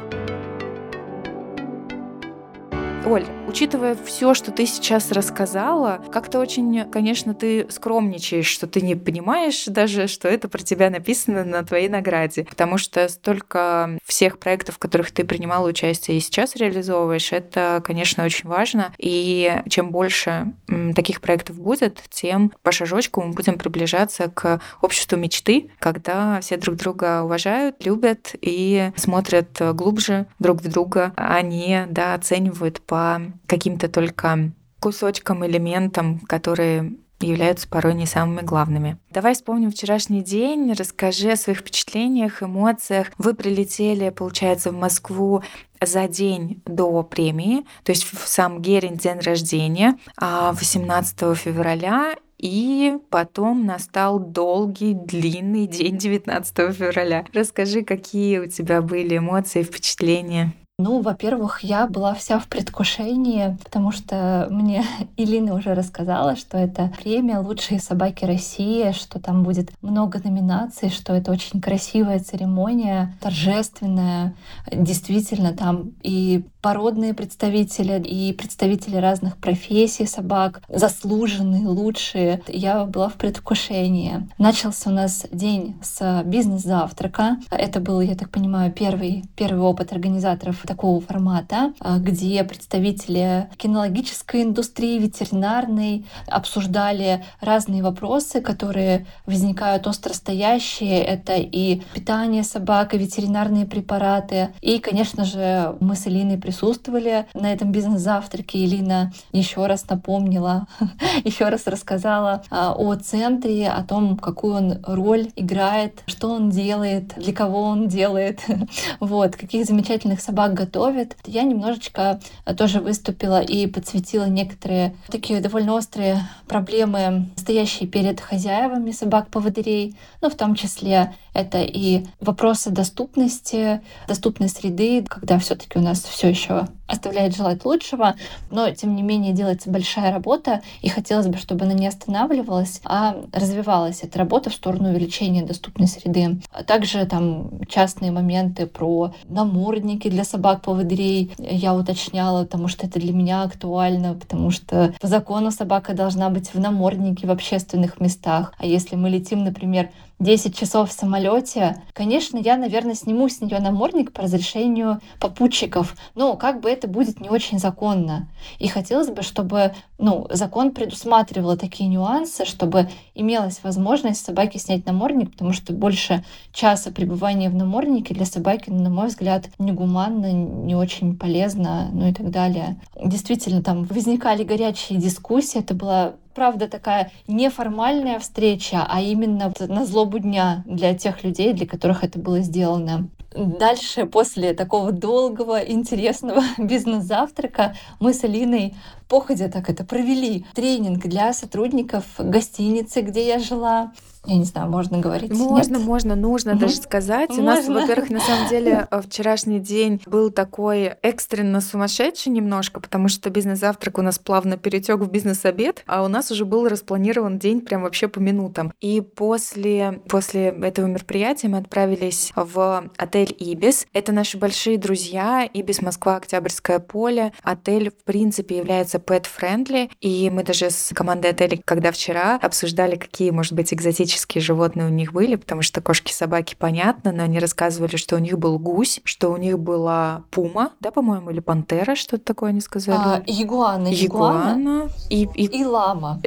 Оль, 3.06 3.26
учитывая 3.48 3.96
все, 3.96 4.34
что 4.34 4.52
ты 4.52 4.66
сейчас 4.66 5.12
рассказала, 5.12 6.02
как-то 6.12 6.40
очень, 6.40 6.86
конечно, 6.92 7.34
ты 7.34 7.66
скромничаешь, 7.70 8.48
что 8.48 8.68
ты 8.68 8.82
не 8.82 8.96
понимаешь 8.96 9.66
даже, 9.66 10.08
что 10.08 10.28
это 10.28 10.48
про 10.50 10.62
тебя 10.62 10.90
написано 10.90 11.44
на 11.44 11.64
твоей 11.64 11.90
награде. 11.90 12.44
Потому 12.44 12.78
что 12.78 13.08
столько 13.08 13.98
всех 14.04 14.40
проектов, 14.40 14.76
в 14.76 14.80
которых 14.80 15.12
ты 15.12 15.24
принимала 15.24 15.68
участие 15.68 16.18
и 16.18 16.22
сейчас 16.22 16.56
реализовываешь, 16.56 17.32
это, 17.32 17.82
конечно, 17.84 18.24
очень 18.26 18.50
важно. 18.50 18.94
И 18.98 19.62
чем 19.70 19.92
больше 19.92 20.54
таких 20.96 21.22
проектов 21.22 21.60
будет, 21.60 22.02
тем 22.10 22.52
по 22.64 22.72
шажочку 22.72 23.22
мы 23.22 23.34
будем 23.34 23.58
приближаться 23.58 24.30
к 24.30 24.60
обществу 24.82 25.18
мечты, 25.18 25.70
когда 25.80 26.40
все 26.42 26.58
друг 26.58 26.76
друга 26.76 27.24
уважают, 27.24 27.86
любят 27.86 28.36
и 28.42 28.92
смотрят 28.96 29.62
глубже 29.74 30.28
друг 30.40 30.62
в 30.62 30.70
друга, 30.70 31.14
а 31.16 31.42
не 31.42 31.86
да, 31.90 32.14
оценивают 32.14 32.82
по 32.82 33.22
каким-то 33.48 33.88
только 33.90 34.52
кусочкам, 34.80 35.46
элементам, 35.46 36.20
которые 36.20 36.98
являются 37.20 37.68
порой 37.68 37.96
не 37.96 38.06
самыми 38.06 38.42
главными. 38.42 38.98
Давай 39.10 39.34
вспомним 39.34 39.72
вчерашний 39.72 40.22
день, 40.22 40.74
расскажи 40.74 41.32
о 41.32 41.36
своих 41.36 41.60
впечатлениях, 41.60 42.44
эмоциях. 42.44 43.08
Вы 43.18 43.34
прилетели, 43.34 44.10
получается, 44.10 44.72
в 44.72 44.76
Москву 44.76 45.42
за 45.82 46.08
день 46.08 46.62
до 46.66 47.04
премии, 47.04 47.66
то 47.84 47.92
есть 47.92 48.04
в 48.04 48.28
сам 48.28 48.62
Герин 48.62 48.98
день 48.98 49.20
рождения, 49.20 49.98
18 50.18 51.24
а, 51.24 51.36
февраля, 51.36 52.16
и 52.38 52.98
потом 53.10 53.66
настал 53.66 54.20
долгий, 54.20 54.94
длинный 54.94 55.66
день 55.66 55.98
19 55.98 56.56
февраля. 56.76 57.26
Расскажи, 57.34 57.82
какие 57.82 58.38
у 58.38 58.48
тебя 58.48 58.82
были 58.82 59.18
эмоции, 59.18 59.64
впечатления? 59.64 60.54
Ну, 60.80 61.02
во-первых, 61.02 61.64
я 61.64 61.88
была 61.88 62.14
вся 62.14 62.38
в 62.38 62.46
предвкушении, 62.46 63.58
потому 63.64 63.92
что 63.92 64.48
мне 64.52 64.84
Илина 65.18 65.56
уже 65.56 65.74
рассказала, 65.74 66.36
что 66.36 66.56
это 66.56 66.94
премия 67.02 67.40
«Лучшие 67.40 67.80
собаки 67.80 68.26
России», 68.26 68.92
что 68.92 69.20
там 69.20 69.42
будет 69.42 69.72
много 69.82 70.22
номинаций, 70.24 70.92
что 70.92 71.16
это 71.16 71.32
очень 71.32 71.62
красивая 71.62 72.20
церемония, 72.20 73.16
торжественная. 73.22 74.36
Действительно, 74.72 75.52
там 75.54 75.94
и 76.04 76.46
породные 76.62 77.16
представители, 77.16 78.00
и 78.00 78.32
представители 78.34 78.98
разных 78.98 79.38
профессий 79.38 80.06
собак, 80.06 80.62
заслуженные, 80.70 81.66
лучшие. 81.66 82.44
Я 82.48 82.86
была 82.86 83.10
в 83.10 83.14
предвкушении. 83.14 84.30
Начался 84.38 84.92
у 84.92 84.94
нас 84.94 85.26
день 85.32 85.76
с 85.82 86.22
бизнес-завтрака. 86.24 87.38
Это 87.50 87.80
был, 87.80 88.00
я 88.02 88.14
так 88.14 88.30
понимаю, 88.30 88.72
первый, 88.72 89.24
первый 89.36 89.62
опыт 89.62 89.92
организаторов 89.92 90.67
такого 90.68 91.02
формата, 91.02 91.74
а, 91.80 91.98
где 91.98 92.44
представители 92.44 93.50
кинологической 93.58 94.44
индустрии, 94.44 95.00
ветеринарной 95.00 96.06
обсуждали 96.28 97.24
разные 97.42 97.82
вопросы, 97.82 98.42
которые 98.42 99.08
возникают 99.26 99.88
остростоящие. 99.88 101.02
Это 101.04 101.36
и 101.36 101.82
питание 101.94 102.44
собак, 102.44 102.94
и 102.94 102.98
ветеринарные 102.98 103.66
препараты. 103.66 104.50
И, 104.62 104.80
конечно 104.80 105.26
же, 105.26 105.76
мы 105.80 105.96
с 105.96 106.08
Элиной 106.08 106.38
присутствовали 106.38 107.26
на 107.34 107.52
этом 107.52 107.72
бизнес-завтраке. 107.72 108.66
Элина 108.66 109.14
еще 109.32 109.66
раз 109.66 109.88
напомнила, 109.90 110.68
еще 111.24 111.50
раз 111.50 111.68
рассказала 111.68 112.44
а, 112.50 112.74
о 112.74 112.96
центре, 112.96 113.70
о 113.70 113.84
том, 113.84 114.18
какую 114.18 114.56
он 114.56 114.80
роль 114.84 115.30
играет, 115.36 116.04
что 116.08 116.30
он 116.30 116.50
делает, 116.50 117.14
для 117.18 117.34
кого 117.34 117.62
он 117.62 117.88
делает, 117.88 118.42
вот, 119.00 119.36
каких 119.36 119.66
замечательных 119.66 120.20
собак 120.20 120.54
готовит. 120.58 121.16
Я 121.26 121.44
немножечко 121.44 122.20
э, 122.46 122.56
тоже 122.56 122.80
выступила 122.80 123.42
и 123.42 123.68
подсветила 123.68 124.26
некоторые 124.26 124.96
такие 125.08 125.40
довольно 125.40 125.74
острые 125.74 126.22
проблемы, 126.48 127.30
стоящие 127.36 127.88
перед 127.88 128.20
хозяевами 128.20 128.92
собак-поводырей, 128.92 129.96
ну, 130.22 130.30
в 130.30 130.36
том 130.36 130.56
числе 130.56 131.14
это 131.34 131.62
и 131.62 132.06
вопросы 132.20 132.72
доступности, 132.72 133.82
доступной 134.08 134.50
среды, 134.50 135.04
когда 135.08 135.38
все-таки 135.38 135.78
у 135.78 135.82
нас 135.82 136.04
все 136.04 136.30
еще 136.30 136.68
оставляет 136.88 137.36
желать 137.36 137.64
лучшего, 137.66 138.16
но 138.50 138.72
тем 138.72 138.96
не 138.96 139.04
менее 139.04 139.34
делается 139.34 139.70
большая 139.70 140.12
работа, 140.12 140.62
и 140.82 140.90
хотелось 140.90 141.28
бы, 141.28 141.38
чтобы 141.38 141.66
она 141.66 141.74
не 141.74 141.86
останавливалась, 141.86 142.82
а 142.86 143.18
развивалась 143.34 144.02
эта 144.04 144.18
работа 144.20 144.50
в 144.50 144.54
сторону 144.54 144.90
увеличения 144.90 145.44
доступной 145.44 145.88
среды. 145.88 146.40
А 146.52 146.64
также 146.64 147.06
там 147.06 147.62
частные 147.68 148.12
моменты 148.12 148.66
про 148.66 149.14
намордники 149.26 150.10
для 150.10 150.24
собак-поводырей 150.48 151.32
я 151.38 151.76
уточняла, 151.76 152.44
потому 152.44 152.68
что 152.68 152.88
это 152.88 153.00
для 153.00 153.12
меня 153.12 153.44
актуально, 153.44 154.14
потому 154.14 154.52
что 154.52 154.94
по 155.02 155.08
закону 155.08 155.52
собака 155.52 155.94
должна 155.94 156.30
быть 156.30 156.54
в 156.54 156.60
наморднике 156.60 157.28
в 157.28 157.32
общественных 157.32 158.00
местах. 158.00 158.54
А 158.58 158.66
если 158.66 158.96
мы 158.96 159.10
летим, 159.10 159.44
например, 159.44 159.90
10 160.20 160.58
часов 160.58 160.90
в 160.90 160.94
самолете, 160.94 161.84
конечно, 161.94 162.38
я, 162.38 162.58
наверное, 162.58 162.96
сниму 162.96 163.30
с 163.30 163.40
нее 163.40 163.60
намордник 163.60 164.12
по 164.12 164.24
разрешению 164.24 165.00
попутчиков, 165.20 165.96
но 166.16 166.36
как 166.36 166.60
бы 166.62 166.70
это 166.70 166.88
будет 166.88 167.22
не 167.22 167.30
очень 167.30 167.60
законно. 167.60 168.28
И 168.58 168.68
хотелось 168.68 169.10
бы, 169.10 169.22
чтобы 169.22 169.76
ну, 170.00 170.28
закон 170.32 170.72
предусматривал 170.72 171.56
такие 171.56 171.88
нюансы, 171.88 172.46
чтобы 172.46 172.90
имелась 173.14 173.60
возможность 173.64 174.26
собаке 174.26 174.58
снять 174.58 174.86
намордник, 174.86 175.32
потому 175.32 175.54
что 175.54 175.72
больше 175.74 176.24
часа 176.52 176.92
пребывания 176.92 177.50
в 177.50 177.56
наморднике 177.56 178.16
для 178.16 178.26
собаки, 178.26 178.72
на 178.72 178.90
мой 178.90 179.08
взгляд, 179.08 179.50
негуманно, 179.60 180.32
не 180.32 180.76
очень 180.76 181.16
полезно, 181.16 181.90
ну 181.94 182.08
и 182.08 182.14
так 182.14 182.32
далее. 182.32 182.80
Действительно, 183.04 183.62
там 183.62 183.84
возникали 183.84 184.44
горячие 184.44 185.00
дискуссии, 185.00 185.60
это 185.60 185.76
была 185.76 186.14
правда, 186.38 186.68
такая 186.68 187.12
неформальная 187.28 188.20
встреча, 188.20 188.86
а 188.88 189.02
именно 189.02 189.52
на 189.60 189.86
злобу 189.88 190.20
дня 190.20 190.64
для 190.68 190.94
тех 190.94 191.24
людей, 191.24 191.52
для 191.52 191.66
которых 191.66 192.04
это 192.04 192.20
было 192.20 192.42
сделано. 192.42 193.10
Дальше, 193.36 194.06
после 194.06 194.54
такого 194.54 194.92
долгого, 194.92 195.60
интересного 195.60 196.44
бизнес-завтрака, 196.60 197.76
мы 198.00 198.14
с 198.14 198.24
Алиной 198.24 198.76
походя 199.08 199.50
так 199.50 199.70
это 199.70 199.84
провели 199.84 200.46
тренинг 200.54 201.06
для 201.08 201.34
сотрудников 201.34 202.06
гостиницы, 202.20 203.02
где 203.02 203.28
я 203.28 203.40
жила. 203.40 203.94
Я 204.28 204.38
не 204.38 204.44
знаю, 204.44 204.70
можно 204.70 205.00
говорить? 205.00 205.32
Можно, 205.32 205.78
Нет? 205.78 205.86
можно, 205.86 206.16
нужно 206.16 206.52
угу. 206.52 206.60
даже 206.60 206.76
сказать. 206.76 207.30
Можно. 207.30 207.44
У 207.44 207.46
нас, 207.46 207.68
во-первых, 207.68 208.10
на 208.10 208.20
самом 208.20 208.50
деле 208.50 208.86
э, 208.92 209.02
вчерашний 209.02 209.60
день 209.60 210.02
был 210.06 210.32
такой 210.32 210.96
экстренно 211.02 211.62
сумасшедший 211.62 212.34
немножко, 212.34 212.82
потому 212.82 213.08
что 213.08 213.30
бизнес-завтрак 213.30 213.98
у 213.98 214.02
нас 214.02 214.20
плавно 214.20 214.58
перетек 214.58 215.00
в 215.00 215.10
бизнес-обед, 215.10 215.84
а 215.88 216.04
у 216.04 216.10
нас 216.10 216.30
уже 216.30 216.44
был 216.44 216.68
распланирован 216.68 217.40
день 217.40 217.62
прям 217.62 217.84
вообще 217.84 218.10
по 218.10 218.20
минутам. 218.20 218.74
И 218.82 219.00
после, 219.00 220.02
после 220.10 220.48
этого 220.48 220.88
мероприятия 220.88 221.48
мы 221.48 221.60
отправились 221.60 222.34
в 222.36 222.84
отель 222.98 223.34
«Ибис». 223.40 223.88
Это 223.94 224.12
наши 224.12 224.38
большие 224.38 224.78
друзья, 224.78 225.50
«Ибис 225.54 225.82
Москва, 225.82 226.18
Октябрьское 226.18 226.80
поле». 226.80 227.32
Отель, 227.44 227.92
в 227.92 228.04
принципе, 228.04 228.58
является 228.58 228.98
pet-friendly, 228.98 229.90
и 230.02 230.30
мы 230.30 230.44
даже 230.44 230.70
с 230.70 230.92
командой 230.94 231.32
отеля, 231.32 231.60
когда 231.64 231.94
вчера 231.94 232.38
обсуждали, 232.42 232.98
какие, 232.98 233.30
может 233.30 233.54
быть, 233.54 233.74
экзотичные 233.74 234.17
экзотические 234.18 234.42
животные 234.42 234.88
у 234.88 234.90
них 234.90 235.14
были, 235.14 235.36
потому 235.36 235.62
что 235.62 235.82
кошки, 235.82 236.12
собаки, 236.12 236.56
понятно, 236.58 237.12
но 237.12 237.24
они 237.24 237.40
рассказывали, 237.40 237.96
что 237.96 238.16
у 238.16 238.20
них 238.20 238.38
был 238.38 238.58
гусь, 238.60 239.00
что 239.04 239.32
у 239.32 239.38
них 239.38 239.60
была 239.60 240.24
пума, 240.32 240.72
да, 240.80 240.92
по-моему, 240.92 241.30
или 241.30 241.40
пантера, 241.40 241.96
что-то 241.96 242.24
такое 242.24 242.50
они 242.50 242.62
сказали. 242.62 242.98
А, 242.98 243.24
ягуана, 243.26 243.88
ягуана. 243.88 244.90
И, 245.10 245.28
и, 245.36 245.62
и 245.62 245.66
лама. 245.66 246.20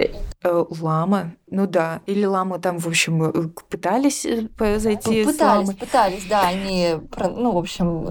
Э, 0.43 0.49
э, 0.49 0.65
лама, 0.81 1.33
ну 1.51 1.67
да, 1.67 2.01
или 2.07 2.25
ламы 2.25 2.59
там, 2.59 2.79
в 2.79 2.87
общем, 2.87 3.23
э, 3.25 3.49
пытались 3.69 4.23
зайти 4.23 5.25
Пытались, 5.25 5.37
с 5.37 5.41
ламой. 5.41 5.75
пытались, 5.77 6.27
да, 6.29 6.49
они, 6.49 6.97
ну, 7.19 7.53
в 7.53 7.59
общем, 7.59 8.09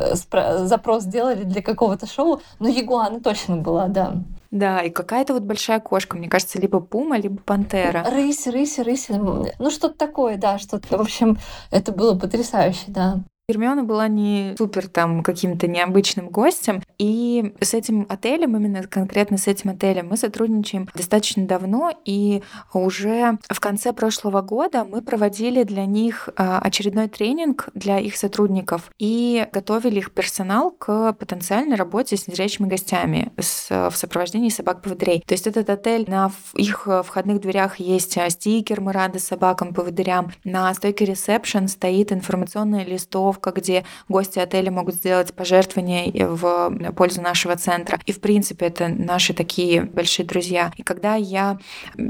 запрос 0.67 1.03
сделали 1.03 1.43
для 1.43 1.61
какого-то 1.61 2.05
шоу, 2.05 2.41
но 2.59 2.67
ягуана 2.67 3.19
точно 3.19 3.57
была, 3.57 3.87
да. 3.87 4.15
Да, 4.51 4.81
и 4.81 4.89
какая-то 4.89 5.33
вот 5.33 5.43
большая 5.43 5.79
кошка, 5.79 6.17
мне 6.17 6.27
кажется, 6.27 6.59
либо 6.59 6.79
пума, 6.79 7.17
либо 7.17 7.41
пантера. 7.41 8.03
Рысь, 8.09 8.47
рысь, 8.47 8.79
рысь. 8.79 9.07
Ну, 9.09 9.71
что-то 9.71 9.95
такое, 9.95 10.37
да, 10.37 10.57
что-то, 10.57 10.97
в 10.97 11.01
общем, 11.01 11.37
это 11.71 11.91
было 11.91 12.17
потрясающе, 12.17 12.85
да. 12.87 13.19
Гермиона 13.49 13.83
была 13.83 14.07
не 14.07 14.53
супер 14.59 14.87
там 14.87 15.23
каким-то 15.23 15.67
необычным 15.67 16.29
гостем, 16.29 16.83
и 16.99 17.55
с 17.59 17.73
этим 17.73 18.05
отелем, 18.07 18.55
именно 18.55 18.83
конкретно 18.83 19.37
с 19.37 19.47
этим 19.47 19.71
отелем, 19.71 20.09
мы 20.09 20.17
сотрудничаем 20.17 20.87
достаточно 20.93 21.47
давно, 21.47 21.91
и 22.05 22.43
уже 22.73 23.39
в 23.49 23.59
конце 23.59 23.91
прошлого 23.91 24.41
года 24.41 24.85
мы 24.85 25.01
проводили 25.01 25.63
для 25.63 25.87
них 25.87 26.29
а, 26.35 26.59
очередной 26.59 27.07
тренинг 27.07 27.69
для 27.73 27.97
их 27.97 28.17
сотрудников 28.17 28.91
и 28.99 29.47
готовили 29.51 29.97
их 29.97 30.11
персонал 30.11 30.69
к 30.69 31.13
потенциальной 31.13 31.75
работе 31.75 32.17
с 32.17 32.27
незрячими 32.27 32.67
гостями 32.67 33.31
с, 33.39 33.89
в 33.89 33.95
сопровождении 33.95 34.49
собак-поводырей. 34.49 35.23
То 35.25 35.33
есть 35.33 35.47
этот 35.47 35.71
отель, 35.71 36.05
на 36.07 36.31
их 36.53 36.87
входных 37.03 37.41
дверях 37.41 37.79
есть 37.79 38.15
а, 38.19 38.29
стикер 38.29 38.79
«Мы 38.79 38.91
рады 38.91 39.17
собакам-поводырям», 39.17 40.33
на 40.43 40.71
стойке 40.75 41.05
ресепшн 41.05 41.67
стоит 41.67 42.11
информационная 42.11 42.85
листовка, 42.85 43.38
планировка, 43.39 43.51
где 43.51 43.83
гости 44.07 44.39
отеля 44.39 44.71
могут 44.71 44.95
сделать 44.95 45.33
пожертвования 45.33 46.11
в 46.27 46.93
пользу 46.95 47.21
нашего 47.21 47.55
центра. 47.55 47.99
И, 48.05 48.11
в 48.11 48.19
принципе, 48.19 48.67
это 48.67 48.87
наши 48.87 49.33
такие 49.33 49.81
большие 49.81 50.25
друзья. 50.25 50.71
И 50.77 50.83
когда 50.83 51.15
я 51.15 51.57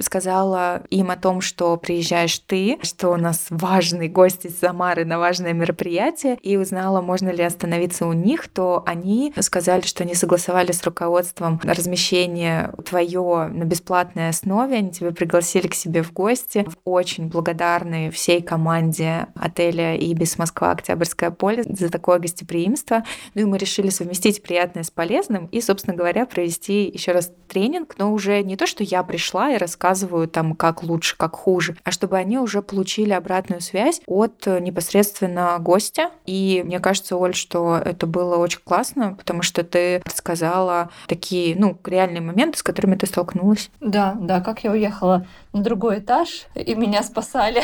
сказала 0.02 0.84
им 0.90 1.12
о 1.12 1.16
том, 1.16 1.42
что 1.42 1.78
приезжаешь 1.78 2.40
ты, 2.40 2.78
что 2.82 3.10
у 3.10 3.18
нас 3.18 3.48
важный 3.50 4.08
гость 4.08 4.46
из 4.46 4.60
Самары 4.60 5.06
на 5.06 5.20
важное 5.20 5.54
мероприятие, 5.54 6.38
и 6.42 6.58
узнала, 6.58 7.02
можно 7.02 7.30
ли 7.30 7.44
остановиться 7.44 8.06
у 8.06 8.14
них, 8.14 8.48
то 8.50 8.84
они 8.86 9.34
сказали, 9.40 9.82
что 9.82 10.04
они 10.04 10.16
согласовали 10.16 10.72
с 10.72 10.84
руководством 10.84 11.60
размещение 11.64 12.74
твое 12.86 13.48
на 13.48 13.64
бесплатной 13.64 14.30
основе, 14.30 14.78
они 14.78 14.92
тебя 14.92 15.12
пригласили 15.12 15.68
к 15.68 15.76
себе 15.76 16.04
в 16.04 16.12
гости. 16.14 16.66
Очень 16.84 17.28
благодарны 17.28 18.12
всей 18.12 18.42
команде 18.42 19.28
отеля 19.36 19.96
«Ибис 19.96 20.38
Москва 20.38 20.72
Октябрьская 20.72 21.19
Октябрьское 21.20 21.32
поле 21.32 21.64
за 21.68 21.90
такое 21.90 22.20
гостеприимство. 22.20 23.04
Ну 23.34 23.42
и 23.42 23.46
мы 23.46 23.58
решили 23.58 23.90
совместить 23.90 24.42
приятное 24.42 24.84
с 24.84 24.92
полезным 24.92 25.48
и, 25.48 25.62
собственно 25.62 25.96
говоря, 25.96 26.26
провести 26.26 26.88
еще 26.88 27.12
раз 27.12 27.32
тренинг, 27.48 27.96
но 27.98 28.14
уже 28.14 28.42
не 28.44 28.56
то, 28.56 28.66
что 28.66 28.84
я 28.84 29.04
пришла 29.04 29.52
и 29.52 29.58
рассказываю 29.58 30.28
там, 30.28 30.56
как 30.56 30.84
лучше, 30.84 31.18
как 31.18 31.36
хуже, 31.36 31.76
а 31.84 31.92
чтобы 31.92 32.18
они 32.18 32.38
уже 32.38 32.62
получили 32.62 33.12
обратную 33.12 33.62
связь 33.62 34.02
от 34.06 34.46
э, 34.46 34.60
непосредственно 34.60 35.58
гостя. 35.60 36.12
И 36.26 36.62
мне 36.66 36.80
кажется, 36.80 37.18
Оль, 37.18 37.34
что 37.34 37.78
это 37.84 38.06
было 38.08 38.38
очень 38.38 38.62
классно, 38.64 39.16
потому 39.16 39.42
что 39.42 39.64
ты 39.64 40.02
сказала 40.14 40.90
такие, 41.08 41.56
ну, 41.58 41.78
реальные 41.84 42.22
моменты, 42.22 42.60
с 42.60 42.64
которыми 42.64 42.96
ты 42.96 43.08
столкнулась. 43.08 43.70
Да, 43.82 44.16
да, 44.20 44.42
как 44.42 44.64
я 44.64 44.72
уехала 44.72 45.26
на 45.54 45.64
другой 45.64 46.00
этаж, 46.00 46.46
и 46.54 46.76
меня 46.76 47.02
спасали. 47.04 47.62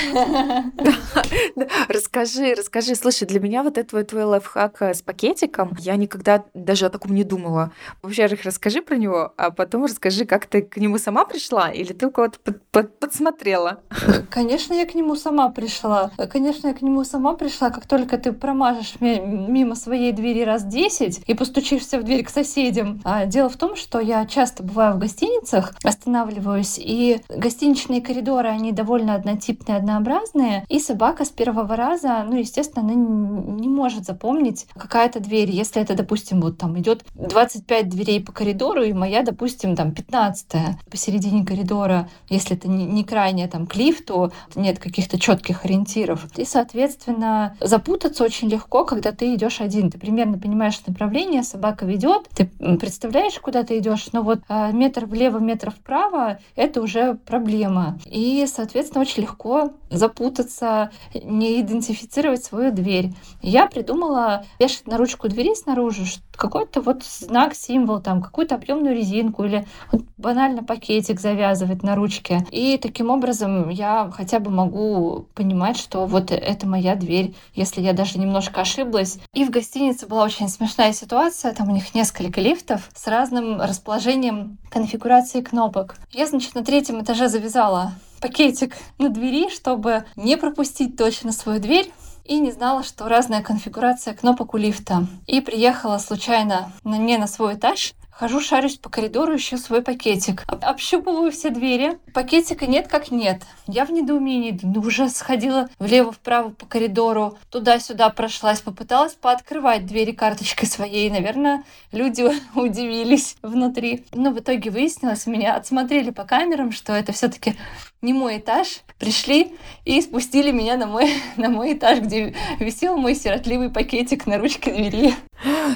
Расскажи, 1.88 2.56
расскажи. 2.56 2.96
Слушай, 2.96 3.28
для 3.36 3.42
меня 3.42 3.64
вот 3.64 3.78
это 3.78 4.02
твой 4.06 4.24
лайфхак 4.24 4.82
э, 4.82 4.94
с 4.94 5.02
пакетиком, 5.02 5.76
я 5.78 5.98
никогда 5.98 6.46
даже 6.54 6.86
о 6.86 6.90
таком 6.90 7.14
не 7.14 7.26
думала. 7.26 7.74
Во-первых, 8.02 8.44
расскажи 8.44 8.82
про 8.82 8.96
него, 8.96 9.34
а 9.36 9.52
потом 9.52 9.84
расскажи, 9.84 10.24
как 10.24 10.46
ты 10.46 10.62
к 10.62 10.78
нему 10.78 10.98
сама 10.98 11.26
пришла, 11.26 11.70
или 11.70 11.92
ты 11.92 12.10
кого-то 12.10 12.40
под, 12.40 12.64
под, 12.68 12.98
подсмотрела? 12.98 13.82
Конечно, 14.30 14.74
я 14.74 14.86
к 14.86 14.96
нему 14.96 15.18
сама 15.18 15.50
пришла. 15.50 16.12
Конечно, 16.32 16.70
я 16.70 16.74
к 16.74 16.82
нему 16.82 17.04
сама 17.04 17.34
пришла, 17.34 17.72
как 17.72 17.86
только 17.88 18.18
ты 18.18 18.32
промажешь 18.32 18.96
мимо 19.02 19.76
своей 19.76 20.14
двери 20.14 20.46
раз 20.46 20.64
10 20.64 21.24
и 21.28 21.34
постучишься 21.34 22.00
в 22.00 22.04
дверь 22.04 22.24
к 22.24 22.30
соседям. 22.30 23.02
А 23.04 23.26
дело 23.26 23.50
в 23.50 23.58
том, 23.58 23.76
что 23.76 24.00
я 24.00 24.26
часто 24.26 24.64
бываю 24.64 24.96
в 24.96 25.00
гостиницах, 25.00 25.74
останавливаюсь, 25.84 26.80
и 26.82 27.20
гостиничные 27.28 28.00
коридоры, 28.00 28.48
они 28.48 28.72
довольно 28.72 29.14
однотипные, 29.14 29.78
однообразные, 29.78 30.66
и 30.70 30.80
собака 30.80 31.26
с 31.26 31.30
первого 31.32 31.76
раза, 31.76 32.24
ну, 32.26 32.38
естественно, 32.38 32.86
она 32.86 32.94
не 33.26 33.68
может 33.68 34.06
запомнить 34.06 34.68
какая-то 34.76 35.20
дверь. 35.20 35.52
Если 35.52 35.82
это, 35.82 35.96
допустим, 35.96 36.42
вот 36.42 36.58
там 36.58 36.78
идет 36.80 37.06
25 37.16 37.90
дверей 37.90 38.24
по 38.24 38.32
коридору, 38.32 38.84
и 38.84 38.94
моя, 38.94 39.24
допустим, 39.24 39.76
там 39.76 39.92
15 39.92 40.78
посередине 40.90 41.46
коридора, 41.46 42.10
если 42.30 42.56
это 42.56 42.68
не, 42.68 42.86
не 42.86 43.04
крайне 43.04 43.48
там 43.48 43.68
к 43.68 43.76
лифту, 43.76 44.32
нет 44.56 44.80
каких-то 44.80 45.20
четких 45.20 45.66
ориентиров. 45.66 46.26
И, 46.38 46.46
соответственно, 46.46 47.56
запутаться 47.60 48.24
очень 48.24 48.50
легко, 48.50 48.86
когда 48.86 49.12
ты 49.12 49.34
идешь 49.36 49.62
один. 49.62 49.92
Ты 49.92 49.98
примерно 49.98 50.38
понимаешь 50.38 50.80
направление, 50.86 51.44
собака 51.44 51.86
ведет, 51.86 52.28
ты 52.36 52.46
представляешь, 52.80 53.40
куда 53.40 53.64
ты 53.64 53.78
идешь, 53.78 54.08
но 54.12 54.22
вот 54.22 54.40
а, 54.48 54.72
метр 54.72 55.06
влево, 55.06 55.40
метр 55.40 55.72
вправо— 55.72 56.40
это 56.56 56.82
уже 56.82 57.16
проблема. 57.16 57.98
И, 58.06 58.46
соответственно, 58.48 59.02
очень 59.02 59.24
легко 59.24 59.74
запутаться, 59.90 60.92
не 61.14 61.62
идентифицировать 61.62 62.44
свою 62.44 62.72
дверь. 62.72 63.14
Я 63.42 63.68
придумала 63.68 64.46
вешать 64.60 64.88
на 64.88 64.98
ручку 64.98 65.30
двери 65.30 65.54
снаружи 65.56 66.06
какой-то 66.36 66.82
вот 66.82 67.04
знак, 67.04 67.56
символ, 67.56 68.02
там, 68.02 68.22
какую-то 68.22 68.56
объемную 68.56 68.96
резинку 68.96 69.44
или 69.44 69.66
вот 69.92 70.04
банально 70.18 70.64
пакетик 70.64 71.20
завязывать 71.20 71.84
на 71.84 71.96
ручке. 71.96 72.46
И 72.52 72.78
таким 72.78 73.10
образом 73.10 73.70
я 73.70 74.12
хотя 74.14 74.40
бы 74.40 74.52
могу 74.52 75.28
понимать, 75.34 75.78
что 75.78 76.06
вот 76.06 76.32
это 76.32 76.68
моя 76.68 76.96
дверь, 76.96 77.36
если 77.54 77.82
я 77.82 77.94
даже 77.94 78.20
немножко 78.20 78.62
ошиблась. 78.62 79.20
И 79.34 79.46
в 79.46 79.50
гостинице 79.50 80.08
была 80.08 80.24
очень 80.24 80.50
смешная 80.50 80.94
ситуация, 80.94 81.54
там 81.54 81.70
у 81.70 81.74
них 81.74 81.96
несколько 81.96 82.42
лифтов 82.42 82.90
с 82.94 83.08
разным 83.08 83.62
расположением 83.62 84.58
конфигурации 84.70 85.42
кнопок. 85.42 85.96
Я, 86.12 86.28
значит, 86.28 86.56
на 86.56 86.64
третьем 86.64 87.02
этаже 87.02 87.30
завязала 87.30 87.94
пакетик 88.22 88.76
на 88.98 89.10
двери, 89.10 89.50
чтобы 89.50 90.06
не 90.16 90.38
пропустить 90.38 90.98
точно 90.98 91.32
свою 91.32 91.60
дверь 91.60 91.92
и 92.26 92.40
не 92.40 92.52
знала, 92.52 92.84
что 92.84 93.08
разная 93.08 93.42
конфигурация 93.42 94.14
кнопок 94.14 94.54
у 94.54 94.58
лифта. 94.58 95.08
И 95.28 95.42
приехала 95.42 96.00
случайно 96.00 96.72
на, 96.84 96.98
не 96.98 97.18
на 97.18 97.28
свой 97.28 97.56
этаж, 97.56 97.94
Хожу, 98.18 98.40
шарюсь 98.40 98.78
по 98.78 98.90
коридору, 98.90 99.36
ищу 99.36 99.58
свой 99.58 99.82
пакетик. 99.82 100.46
Общупываю 100.48 101.34
все 101.34 101.50
двери. 101.50 102.00
Пакетика 102.14 102.66
нет 102.66 102.88
как 102.88 103.12
нет. 103.12 103.42
Я 103.68 103.84
в 103.84 103.92
недоумении. 103.92 104.58
Ну, 104.64 104.80
уже 104.80 105.10
сходила 105.10 105.68
влево-вправо 105.80 106.52
по 106.52 106.66
коридору. 106.66 107.38
Туда-сюда 107.50 108.10
прошлась. 108.12 108.62
Попыталась 108.62 109.16
пооткрывать 109.16 109.86
двери 109.86 110.14
карточкой 110.14 110.70
своей. 110.70 111.10
Наверное, 111.10 111.66
люди 111.92 112.26
удивились 112.56 113.36
внутри. 113.42 114.06
Но 114.14 114.32
в 114.32 114.40
итоге 114.40 114.70
выяснилось, 114.70 115.28
меня 115.28 115.58
отсмотрели 115.58 116.12
по 116.12 116.24
камерам, 116.24 116.72
что 116.72 116.94
это 116.94 117.12
все 117.12 117.28
таки 117.28 117.58
не 118.06 118.14
мой 118.14 118.38
этаж, 118.38 118.84
пришли 119.00 119.54
и 119.84 120.00
спустили 120.02 120.52
меня 120.52 120.78
на 120.78 120.86
мой, 120.86 121.10
на 121.38 121.50
мой 121.50 121.74
этаж, 121.74 122.00
где 122.00 122.34
висел 122.60 122.98
мой 122.98 123.16
сиротливый 123.16 123.70
пакетик 123.70 124.26
на 124.28 124.38
ручке 124.38 124.72
двери. 124.72 125.14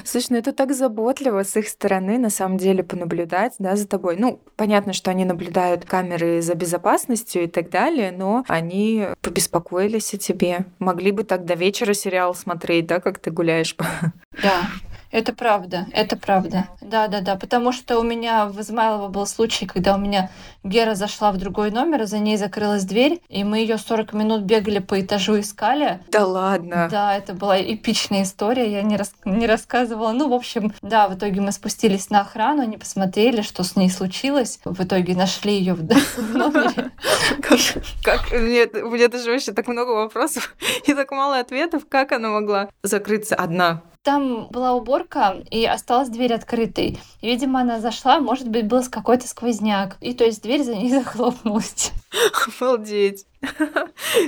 Слушай, 0.04 0.26
ну 0.30 0.36
это 0.38 0.52
так 0.52 0.72
заботливо 0.72 1.44
с 1.44 1.56
их 1.56 1.68
стороны, 1.68 2.18
на 2.18 2.30
самом 2.30 2.56
деле, 2.56 2.82
понаблюдать, 2.82 3.54
да, 3.58 3.76
за 3.76 3.86
тобой. 3.86 4.16
Ну, 4.16 4.40
понятно, 4.56 4.92
что 4.92 5.10
они 5.10 5.24
наблюдают 5.24 5.84
камеры 5.84 6.40
за 6.40 6.54
безопасностью 6.54 7.44
и 7.44 7.46
так 7.46 7.68
далее, 7.68 8.10
но 8.10 8.44
они 8.48 9.08
побеспокоились 9.20 10.14
о 10.14 10.18
тебе. 10.18 10.64
Могли 10.78 11.12
бы 11.12 11.24
так 11.24 11.44
до 11.44 11.54
вечера 11.54 11.92
сериал 11.92 12.34
смотреть, 12.34 12.86
да, 12.86 13.00
как 13.00 13.18
ты 13.18 13.30
гуляешь. 13.30 13.76
Да, 14.42 14.62
это 15.10 15.32
правда, 15.32 15.86
это 15.92 16.16
правда. 16.16 16.68
Да, 16.80 17.08
да, 17.08 17.20
да. 17.20 17.36
Потому 17.36 17.72
что 17.72 17.98
у 17.98 18.02
меня 18.02 18.46
в 18.46 18.60
Измайлово 18.60 19.08
был 19.08 19.26
случай, 19.26 19.66
когда 19.66 19.96
у 19.96 19.98
меня 19.98 20.30
Гера 20.62 20.94
зашла 20.94 21.32
в 21.32 21.36
другой 21.36 21.70
номер, 21.70 22.04
за 22.06 22.18
ней 22.18 22.36
закрылась 22.36 22.84
дверь, 22.84 23.20
и 23.28 23.42
мы 23.42 23.58
ее 23.58 23.78
40 23.78 24.12
минут 24.12 24.42
бегали 24.42 24.78
по 24.78 25.00
этажу 25.00 25.40
искали. 25.40 26.00
Да 26.10 26.26
ладно. 26.26 26.88
Да, 26.90 27.16
это 27.16 27.34
была 27.34 27.60
эпичная 27.60 28.22
история, 28.22 28.70
я 28.70 28.82
не, 28.82 28.96
рас... 28.96 29.12
не 29.24 29.46
рассказывала. 29.46 30.12
Ну, 30.12 30.28
в 30.28 30.32
общем, 30.32 30.72
да, 30.82 31.08
в 31.08 31.16
итоге 31.16 31.40
мы 31.40 31.52
спустились 31.52 32.10
на 32.10 32.20
охрану, 32.20 32.62
они 32.62 32.76
посмотрели, 32.76 33.42
что 33.42 33.64
с 33.64 33.76
ней 33.76 33.90
случилось. 33.90 34.60
В 34.64 34.84
итоге 34.84 35.16
нашли 35.16 35.54
ее 35.54 35.74
в 35.74 35.82
номере. 35.82 36.90
Как? 38.02 38.20
У 38.32 38.36
меня 38.36 39.08
даже 39.08 39.30
вообще 39.30 39.52
так 39.52 39.66
много 39.66 39.90
вопросов 39.90 40.54
и 40.86 40.94
так 40.94 41.10
мало 41.10 41.38
ответов. 41.38 41.82
Как 41.88 42.12
она 42.12 42.28
могла 42.28 42.68
закрыться 42.82 43.34
одна? 43.34 43.82
Там 44.02 44.48
была 44.48 44.72
уборка, 44.72 45.42
и 45.50 45.66
осталась 45.66 46.08
дверь 46.08 46.32
открытой. 46.32 46.98
И, 47.20 47.26
видимо, 47.26 47.60
она 47.60 47.80
зашла, 47.80 48.18
может 48.18 48.48
быть, 48.48 48.66
был 48.66 48.82
какой-то 48.88 49.28
сквозняк. 49.28 49.98
И 50.00 50.14
то 50.14 50.24
есть 50.24 50.42
дверь 50.42 50.62
за 50.62 50.74
ней 50.74 50.90
захлопнулась. 51.04 51.92
Обалдеть. 52.46 53.26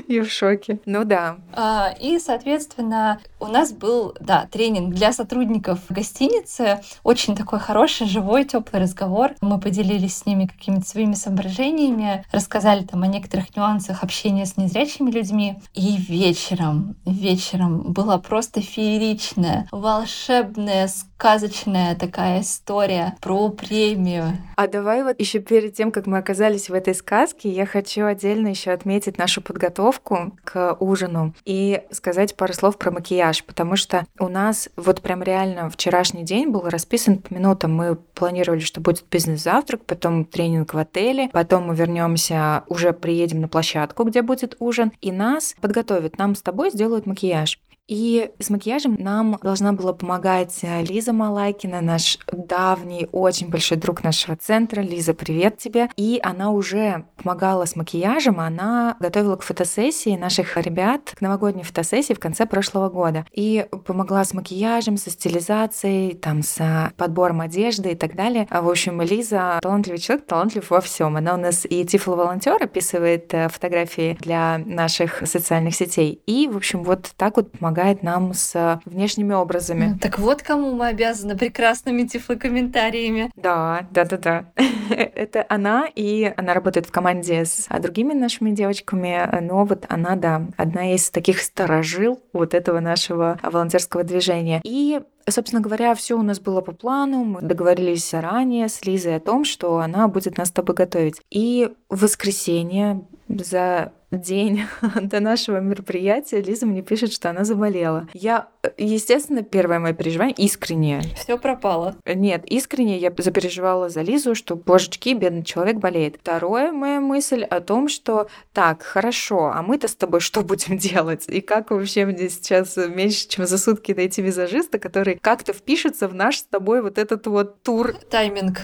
Я 0.08 0.24
в 0.24 0.30
шоке. 0.30 0.80
Ну 0.86 1.04
да. 1.04 1.38
А, 1.52 1.94
и, 2.00 2.18
соответственно, 2.18 3.20
у 3.40 3.46
нас 3.46 3.72
был, 3.72 4.14
да, 4.20 4.48
тренинг 4.50 4.94
для 4.94 5.12
сотрудников 5.12 5.80
гостиницы. 5.88 6.80
Очень 7.02 7.36
такой 7.36 7.58
хороший, 7.58 8.06
живой, 8.06 8.44
теплый 8.44 8.82
разговор. 8.82 9.32
Мы 9.40 9.60
поделились 9.60 10.18
с 10.18 10.26
ними 10.26 10.46
какими-то 10.46 10.86
своими 10.86 11.14
соображениями, 11.14 12.24
рассказали 12.32 12.84
там 12.84 13.02
о 13.02 13.06
некоторых 13.06 13.54
нюансах 13.56 14.02
общения 14.02 14.46
с 14.46 14.56
незрячими 14.56 15.10
людьми. 15.10 15.56
И 15.74 15.96
вечером, 15.96 16.96
вечером 17.04 17.92
была 17.92 18.18
просто 18.18 18.60
фееричная, 18.60 19.68
волшебная, 19.72 20.88
сказочная 20.88 21.94
такая 21.96 22.40
история 22.40 23.16
про 23.20 23.48
премию. 23.50 24.38
А 24.56 24.66
давай 24.66 25.02
вот 25.02 25.20
еще 25.20 25.38
перед 25.40 25.74
тем, 25.74 25.90
как 25.92 26.06
мы 26.06 26.18
оказались 26.18 26.68
в 26.68 26.74
этой 26.74 26.94
сказке, 26.94 27.50
я 27.50 27.66
хочу 27.66 28.06
отдельно 28.06 28.48
еще 28.48 28.70
отметить 28.70 29.01
нашу 29.18 29.40
подготовку 29.40 30.32
к 30.44 30.76
ужину 30.80 31.34
и 31.44 31.82
сказать 31.90 32.36
пару 32.36 32.53
слов 32.53 32.78
про 32.78 32.90
макияж, 32.90 33.44
потому 33.44 33.76
что 33.76 34.07
у 34.18 34.28
нас 34.28 34.68
вот 34.76 35.00
прям 35.00 35.22
реально 35.22 35.70
вчерашний 35.70 36.24
день 36.24 36.48
был 36.48 36.68
расписан 36.68 37.18
по 37.18 37.32
минутам. 37.34 37.74
Мы 37.74 37.96
планировали, 37.96 38.61
что 38.61 38.80
будет 38.80 39.05
бизнес-завтрак, 39.11 39.84
потом 39.84 40.24
тренинг 40.24 40.74
в 40.74 40.78
отеле, 40.78 41.28
потом 41.32 41.68
мы 41.68 41.74
вернемся, 41.74 42.64
уже 42.68 42.92
приедем 42.92 43.40
на 43.40 43.48
площадку, 43.48 44.05
где 44.05 44.22
будет 44.22 44.57
ужин, 44.59 44.92
и 45.00 45.12
нас 45.12 45.55
подготовят, 45.61 46.18
нам 46.18 46.34
с 46.34 46.42
тобой 46.42 46.70
сделают 46.70 47.07
макияж. 47.07 47.59
И 47.89 48.30
с 48.39 48.49
макияжем 48.49 48.97
нам 48.99 49.39
должна 49.43 49.72
была 49.72 49.93
помогать 49.93 50.61
э, 50.62 50.83
Лиза 50.85 51.12
Малайкина, 51.12 51.80
наш 51.80 52.16
давний, 52.33 53.09
очень 53.11 53.49
большой 53.49 53.76
друг 53.76 54.05
нашего 54.05 54.37
центра. 54.37 54.80
Лиза, 54.80 55.14
привет 55.14 55.59
тебе. 55.59 55.91
И 55.97 56.20
она 56.22 56.53
уже 56.53 57.07
помогала 57.16 57.64
с 57.64 57.74
макияжем, 57.74 58.39
она 58.39 58.97
готовила 59.01 59.35
к 59.37 59.43
фотосессии 59.43 60.16
наших 60.16 60.57
ребят, 60.57 61.14
к 61.16 61.20
новогодней 61.20 61.64
фотосессии 61.64 62.14
в 62.14 62.20
конце 62.20 62.47
прошлого 62.47 62.89
года. 62.89 63.26
И 63.33 63.66
помогла 63.85 64.24
с 64.24 64.33
макияжем, 64.33 64.97
со 64.97 65.11
стилизацией, 65.11 66.14
там, 66.14 66.43
с 66.43 66.93
подбором 66.97 67.41
одежды 67.41 67.93
и 67.93 67.95
так 67.97 68.14
далее. 68.14 68.47
В 68.49 68.68
общем, 68.68 69.03
Лиза 69.03 69.59
талантливый 69.61 69.99
человек, 69.99 70.26
талантлив 70.26 70.70
во 70.70 70.80
всем. 70.80 71.16
Она 71.16 71.35
у 71.35 71.39
нас 71.39 71.66
и 71.68 71.85
тифло-волонтер, 71.85 72.62
описывает 72.62 73.35
э, 73.35 73.49
фотографии 73.49 74.16
для 74.20 74.59
наших 74.59 75.26
социальных 75.26 75.74
сетей. 75.74 76.22
И, 76.26 76.49
в 76.49 76.57
общем, 76.57 76.85
вот 76.85 77.11
так 77.16 77.37
вот 77.37 77.51
помогает 77.51 77.71
помогает 77.72 78.02
нам 78.02 78.34
с 78.34 78.80
внешними 78.84 79.32
образами. 79.32 79.98
Так 80.00 80.18
вот 80.18 80.42
кому 80.42 80.74
мы 80.74 80.88
обязаны 80.88 81.36
прекрасными 81.36 82.06
тифлокомментариями. 82.06 83.30
Да, 83.36 83.86
да, 83.90 84.04
да, 84.04 84.16
да. 84.18 84.44
Это 84.90 85.46
она, 85.48 85.86
и 85.94 86.32
она 86.36 86.54
работает 86.54 86.86
в 86.86 86.90
команде 86.90 87.44
с 87.44 87.68
другими 87.80 88.12
нашими 88.12 88.50
девочками, 88.50 89.40
но 89.40 89.64
вот 89.64 89.86
она, 89.88 90.16
да, 90.16 90.42
одна 90.56 90.94
из 90.94 91.10
таких 91.10 91.40
сторожил 91.40 92.20
вот 92.32 92.54
этого 92.54 92.80
нашего 92.80 93.38
волонтерского 93.42 94.04
движения. 94.04 94.60
И 94.64 95.00
Собственно 95.28 95.62
говоря, 95.62 95.94
все 95.94 96.18
у 96.18 96.22
нас 96.22 96.40
было 96.40 96.62
по 96.62 96.72
плану. 96.72 97.22
Мы 97.22 97.42
договорились 97.42 98.10
заранее 98.10 98.68
с 98.68 98.84
Лизой 98.84 99.14
о 99.14 99.20
том, 99.20 99.44
что 99.44 99.78
она 99.78 100.08
будет 100.08 100.36
нас 100.36 100.48
с 100.48 100.50
тобой 100.50 100.74
готовить. 100.74 101.20
И 101.30 101.70
в 101.88 102.02
воскресенье 102.02 103.04
за 103.41 103.93
день 104.18 104.64
до 105.03 105.20
нашего 105.20 105.59
мероприятия 105.59 106.41
Лиза 106.41 106.66
мне 106.66 106.83
пишет, 106.83 107.12
что 107.12 107.30
она 107.30 107.45
заболела. 107.45 108.09
Я, 108.12 108.49
естественно, 108.76 109.43
первое 109.43 109.78
мое 109.78 109.93
переживание 109.93 110.35
искреннее. 110.37 111.03
Все 111.16 111.39
пропало. 111.39 111.97
Нет, 112.07 112.45
искренне 112.47 112.99
я 112.99 113.12
запереживала 113.16 113.89
за 113.89 114.03
Лизу, 114.03 114.35
что, 114.35 114.57
божечки, 114.57 115.14
бедный 115.14 115.43
человек 115.43 115.76
болеет. 115.76 116.16
Второе, 116.20 116.72
моя 116.72 117.01
мысль 117.01 117.43
о 117.43 117.61
том, 117.61 117.89
что 117.89 118.28
так, 118.53 118.83
хорошо, 118.83 119.53
а 119.55 119.62
мы-то 119.62 119.89
с 119.89 119.95
тобой 119.95 120.20
что 120.20 120.43
будем 120.43 120.78
делать? 120.78 121.24
И 121.28 121.41
как 121.41 121.70
вообще 121.70 122.05
мне 122.05 122.28
сейчас 122.28 122.76
меньше, 122.76 123.28
чем 123.28 123.47
за 123.47 123.59
сутки 123.59 123.93
найти 123.93 124.22
визажиста, 124.22 124.78
который 124.78 125.18
как-то 125.20 125.53
впишется 125.53 126.09
в 126.09 126.14
наш 126.14 126.39
с 126.39 126.43
тобой 126.45 126.83
вот 126.83 126.99
этот 126.99 127.26
вот 127.26 127.62
тур? 127.62 127.95
Тайминг. 128.11 128.61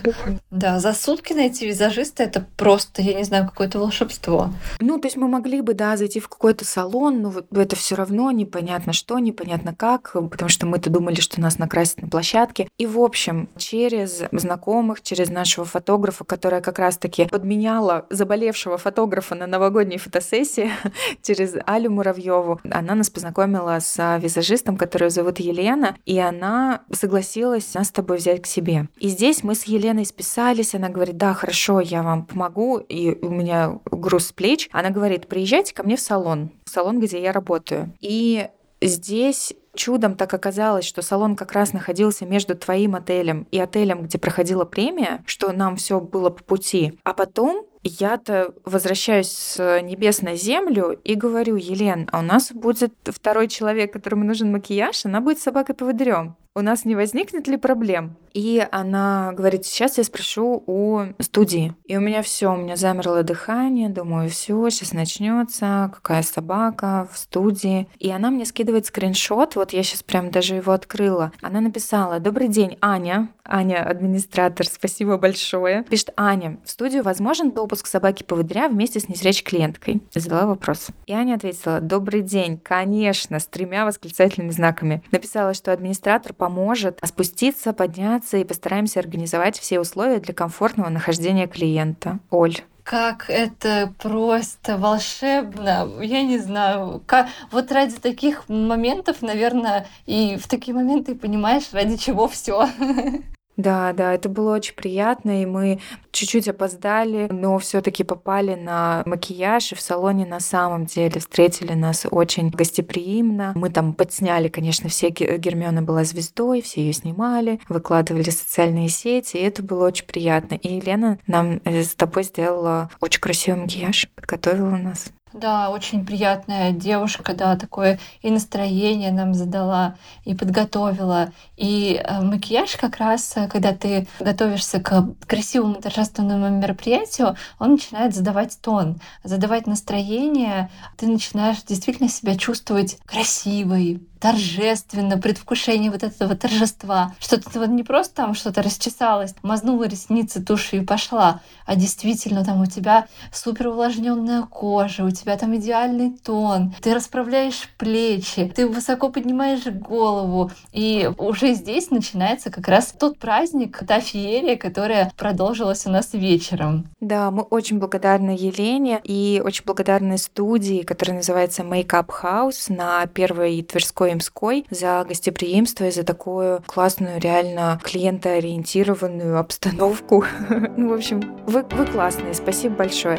Да, 0.51 0.79
за 0.79 0.93
сутки 0.93 1.33
найти 1.33 1.67
визажиста— 1.67 2.23
это 2.25 2.47
просто, 2.57 3.03
я 3.03 3.15
не 3.15 3.25
знаю, 3.25 3.47
какое-то 3.47 3.79
волшебство. 3.79 4.51
Ну, 4.81 4.99
то 4.99 5.07
есть 5.07 5.17
мы 5.17 5.29
могли 5.29 5.61
бы, 5.61 5.75
да, 5.75 5.97
зайти 5.97 6.21
в 6.21 6.29
какой-то 6.29 6.65
салон, 6.65 7.23
но 7.23 7.31
вот 7.31 7.47
это 7.57 7.77
все 7.77 7.95
равно 7.95 8.31
непонятно 8.31 8.93
что, 8.93 9.19
непонятно 9.19 9.75
как, 9.75 10.13
потому 10.13 10.49
что 10.49 10.67
мы-то 10.67 10.91
думали, 10.91 11.21
что 11.21 11.41
нас 11.41 11.59
накрасят 11.59 12.03
на 12.03 12.09
площадке. 12.09 12.69
И, 12.79 12.87
в 12.87 12.99
общем, 13.01 13.49
через 13.57 14.23
знакомых, 14.33 15.03
через 15.03 15.29
нашего 15.29 15.67
фотографа, 15.67 16.25
которая 16.25 16.61
как 16.61 16.79
раз-таки 16.79 17.27
подменяла 17.27 18.07
заболевшего 18.11 18.79
фотографа 18.79 19.35
на 19.35 19.47
новогодней 19.47 19.99
фотосессии, 19.99 20.71
через 21.23 21.55
Алю 21.67 21.91
Муравьеву, 21.91 22.61
она 22.71 22.95
нас 22.95 23.11
познакомила 23.11 23.79
с 23.81 24.19
визажистом, 24.19 24.77
которую 24.77 25.11
зовут 25.11 25.41
Елена, 25.41 25.97
и 26.07 26.19
она 26.19 26.83
согласилась 26.93 27.75
нас 27.75 27.89
с 27.89 27.93
тобой 27.93 28.19
взять 28.19 28.43
к 28.43 28.47
себе. 28.47 28.89
И 28.99 29.09
здесь 29.09 29.43
мы 29.43 29.55
с 29.55 29.65
Еленой 29.65 30.05
списались, 30.05 30.75
она 30.75 30.89
говорит, 30.89 31.17
да, 31.17 31.35
хорошо, 31.35 31.81
я 31.81 32.03
вам 32.03 32.25
помогу, 32.25 32.79
и 32.79 33.19
у 33.25 33.31
меня 33.31 33.79
груз 33.87 34.29
с 34.29 34.33
плеч. 34.49 34.69
Она 34.73 34.91
говорит, 34.91 35.29
приезжайте 35.29 35.75
ко 35.75 35.83
мне 35.83 35.97
в 35.97 36.01
салон, 36.01 36.51
в 36.65 36.71
салон, 36.71 37.01
где 37.01 37.21
я 37.21 37.33
работаю. 37.33 37.93
И 38.01 38.49
здесь 38.81 39.53
чудом 39.75 40.17
так 40.17 40.33
оказалось, 40.35 40.85
что 40.85 41.03
салон 41.03 41.37
как 41.37 41.53
раз 41.53 41.73
находился 41.73 42.25
между 42.25 42.57
твоим 42.57 42.95
отелем 42.95 43.47
и 43.51 43.59
отелем, 43.59 44.03
где 44.03 44.19
проходила 44.19 44.65
премия, 44.65 45.23
что 45.27 45.53
нам 45.53 45.77
все 45.77 46.01
было 46.01 46.31
по 46.31 46.43
пути. 46.43 46.99
А 47.05 47.13
потом 47.13 47.65
я-то 47.83 48.55
возвращаюсь 48.65 49.31
с 49.31 49.81
небес 49.83 50.23
на 50.23 50.35
землю 50.35 50.99
и 51.05 51.15
говорю, 51.15 51.57
Елен, 51.57 52.09
а 52.11 52.21
у 52.21 52.23
нас 52.23 52.51
будет 52.51 52.93
второй 53.05 53.49
человек, 53.49 53.93
которому 53.93 54.25
нужен 54.25 54.51
макияж, 54.51 55.05
она 55.05 55.21
будет 55.21 55.39
собакой-поводырем 55.39 56.37
у 56.59 56.63
нас 56.63 56.85
не 56.85 56.97
возникнет 56.97 57.47
ли 57.47 57.57
проблем? 57.57 58.17
И 58.35 58.67
она 58.71 59.33
говорит, 59.33 59.65
сейчас 59.65 59.99
я 59.99 60.05
спрошу 60.05 60.63
у 60.67 61.03
студии. 61.21 61.75
И 61.87 61.97
у 61.97 62.01
меня 62.01 62.23
все, 62.23 62.53
у 62.53 62.57
меня 62.57 62.77
замерло 62.77 63.23
дыхание, 63.23 63.89
думаю, 63.89 64.29
все, 64.29 64.69
сейчас 64.71 64.93
начнется, 64.93 65.91
какая 65.95 66.23
собака 66.23 67.09
в 67.13 67.19
студии. 67.19 67.89
И 67.99 68.11
она 68.11 68.31
мне 68.31 68.45
скидывает 68.45 68.87
скриншот, 68.87 69.57
вот 69.57 69.73
я 69.73 69.83
сейчас 69.83 70.03
прям 70.03 70.31
даже 70.31 70.57
его 70.57 70.73
открыла. 70.73 71.33
Она 71.41 71.61
написала, 71.61 72.21
добрый 72.21 72.49
день, 72.49 72.77
Аня. 72.81 73.29
Аня, 73.45 73.83
администратор, 73.83 74.67
спасибо 74.67 75.17
большое. 75.17 75.85
Пишет, 75.85 76.13
Аня, 76.17 76.59
в 76.65 76.71
студию 76.71 77.03
возможен 77.03 77.51
допуск 77.51 77.87
собаки-поводыря 77.87 78.69
вместе 78.69 79.01
с 79.01 79.09
незрячей 79.09 79.45
клиенткой? 79.45 80.03
Задала 80.15 80.47
вопрос. 80.47 80.89
И 81.07 81.13
Аня 81.13 81.37
ответила, 81.37 81.81
добрый 81.81 82.21
день, 82.21 82.59
конечно, 82.59 83.39
с 83.39 83.47
тремя 83.47 83.87
восклицательными 83.87 84.51
знаками. 84.51 85.03
Написала, 85.11 85.55
что 85.55 85.73
администратор 85.73 86.35
по 86.35 86.48
поможет 86.49 86.99
спуститься, 87.05 87.75
подняться 87.75 88.39
и 88.39 88.45
постараемся 88.45 89.01
организовать 89.01 89.59
все 89.59 89.81
условия 89.81 90.19
для 90.19 90.33
комфортного 90.33 90.89
нахождения 90.89 91.47
клиента. 91.47 92.21
Оль. 92.31 92.57
Как 92.85 93.29
это 93.29 93.93
просто 94.03 94.79
волшебно. 94.79 95.87
Я 96.01 96.23
не 96.23 96.39
знаю. 96.39 97.03
Как... 97.05 97.29
Вот 97.51 97.71
ради 97.71 97.97
таких 97.97 98.49
моментов, 98.49 99.21
наверное, 99.21 99.87
и 100.07 100.39
в 100.39 100.49
такие 100.49 100.75
моменты 100.75 101.15
понимаешь, 101.15 101.65
ради 101.73 101.99
чего 101.99 102.29
все. 102.29 102.67
Да, 103.59 103.93
да, 103.93 104.15
это 104.15 104.29
было 104.29 104.55
очень 104.55 104.75
приятно, 104.75 105.43
и 105.43 105.45
мы 105.45 105.81
чуть-чуть 106.13 106.47
опоздали, 106.47 107.27
но 107.29 107.59
все 107.59 107.81
таки 107.81 108.05
попали 108.05 108.55
на 108.55 109.03
макияж, 109.05 109.73
и 109.73 109.75
в 109.75 109.81
салоне 109.81 110.27
на 110.27 110.39
самом 110.39 110.87
деле 110.87 111.19
встретили 111.19 111.75
нас 111.75 112.07
очень 112.09 112.51
гостеприимно. 112.51 113.53
Мы 113.57 113.71
там 113.71 113.95
подсняли, 113.95 114.47
конечно, 114.47 114.89
все 114.89 115.11
Гермиона 115.11 115.83
была 115.83 116.05
звездой, 116.05 116.63
все 116.63 116.83
ее 116.83 116.93
снимали, 116.93 117.61
выкладывали 117.69 118.31
в 118.31 118.33
социальные 118.33 118.91
сети, 118.91 119.37
и 119.37 119.43
это 119.43 119.65
было 119.65 119.89
очень 119.89 120.07
приятно. 120.07 120.55
И 120.55 120.77
Елена 120.77 121.19
нам 121.27 121.61
э, 121.65 121.83
с 121.83 121.97
тобой 121.97 122.23
сделала 122.23 122.91
очень 123.01 123.21
красивый 123.21 123.63
макияж, 123.63 124.09
подготовила 124.15 124.77
нас. 124.77 125.07
Да, 125.33 125.71
очень 125.71 126.07
приятная 126.07 126.73
девушка, 126.73 127.35
да, 127.35 127.57
такое 127.57 127.99
и 128.23 128.31
настроение 128.31 129.13
нам 129.13 129.35
задала, 129.35 129.97
и 130.25 130.35
подготовила. 130.35 131.33
И 131.57 132.01
э, 132.03 132.21
макияж 132.23 132.77
как 132.77 132.97
раз, 132.97 133.37
э, 133.37 133.47
когда 133.49 133.75
ты 133.75 134.09
готовишься 134.21 134.81
к 134.81 135.15
красивому 135.27 135.75
торжественному 135.77 136.49
мероприятию, 136.49 137.37
он 137.59 137.73
начинает 137.73 138.15
задавать 138.15 138.59
тон, 138.61 139.01
задавать 139.23 139.67
настроение. 139.67 140.71
Ты 140.97 141.07
начинаешь 141.07 141.63
действительно 141.63 142.09
себя 142.09 142.37
чувствовать 142.37 142.99
красивой, 143.05 144.01
торжественно, 144.21 145.19
предвкушение 145.19 145.91
вот 145.91 146.03
этого 146.03 146.35
торжества, 146.37 147.15
что 147.19 147.41
ты 147.41 147.59
вот 147.59 147.69
не 147.69 147.83
просто 147.83 148.15
там 148.15 148.35
что-то 148.35 148.63
расчесалась, 148.63 149.35
мазнула 149.43 149.85
ресницы 149.85 150.43
тушью 150.43 150.83
и 150.83 150.85
пошла, 150.85 151.41
а 151.67 151.77
действительно 151.77 152.45
там 152.45 152.61
у 152.61 152.67
тебя 152.67 153.07
супер 153.33 153.69
увлажненная 153.69 154.43
кожа, 154.43 155.05
у 155.05 155.11
тебя 155.11 155.37
там 155.37 155.57
идеальный 155.57 156.11
тон, 156.11 156.75
ты 156.81 156.95
расправляешь 156.95 157.69
плечи, 157.79 158.53
ты 158.55 158.67
высоко 158.67 159.11
поднимаешь 159.11 159.67
голову. 159.67 160.51
И 160.73 161.11
уже 161.19 161.55
здесь 161.55 161.91
начинается 161.91 162.51
как 162.51 162.69
раз 162.69 162.95
тот 162.99 163.19
праздник, 163.19 163.79
та 163.87 164.01
феерия, 164.01 164.57
которая 164.57 165.13
продолжилась 165.17 165.87
у 165.87 165.91
нас 165.91 166.13
вечером. 166.13 166.89
Да, 167.01 167.31
мы 167.31 167.43
очень 167.43 167.79
благодарны 167.79 168.31
Елене 168.31 169.01
и 169.05 169.41
очень 169.45 169.65
благодарны 169.65 170.19
студии, 170.19 170.83
которая 170.83 171.19
называется 171.19 171.63
Makeup 171.63 172.09
House 172.23 172.73
на 172.73 173.07
Первой 173.07 173.63
Тверской 173.63 174.08
Имской 174.13 174.67
за 174.71 175.05
гостеприимство 175.07 175.85
и 175.85 175.91
за 175.91 176.05
такую 176.05 176.63
классную, 176.67 177.21
реально 177.21 177.81
клиентоориентированную 177.83 179.39
обстановку. 179.39 180.25
Ну, 180.77 180.91
в 180.91 180.93
общем, 180.93 181.21
вы, 181.47 181.65
вы 181.71 181.87
классные. 181.87 182.35
Спасибо 182.35 182.77
большое. 182.77 183.19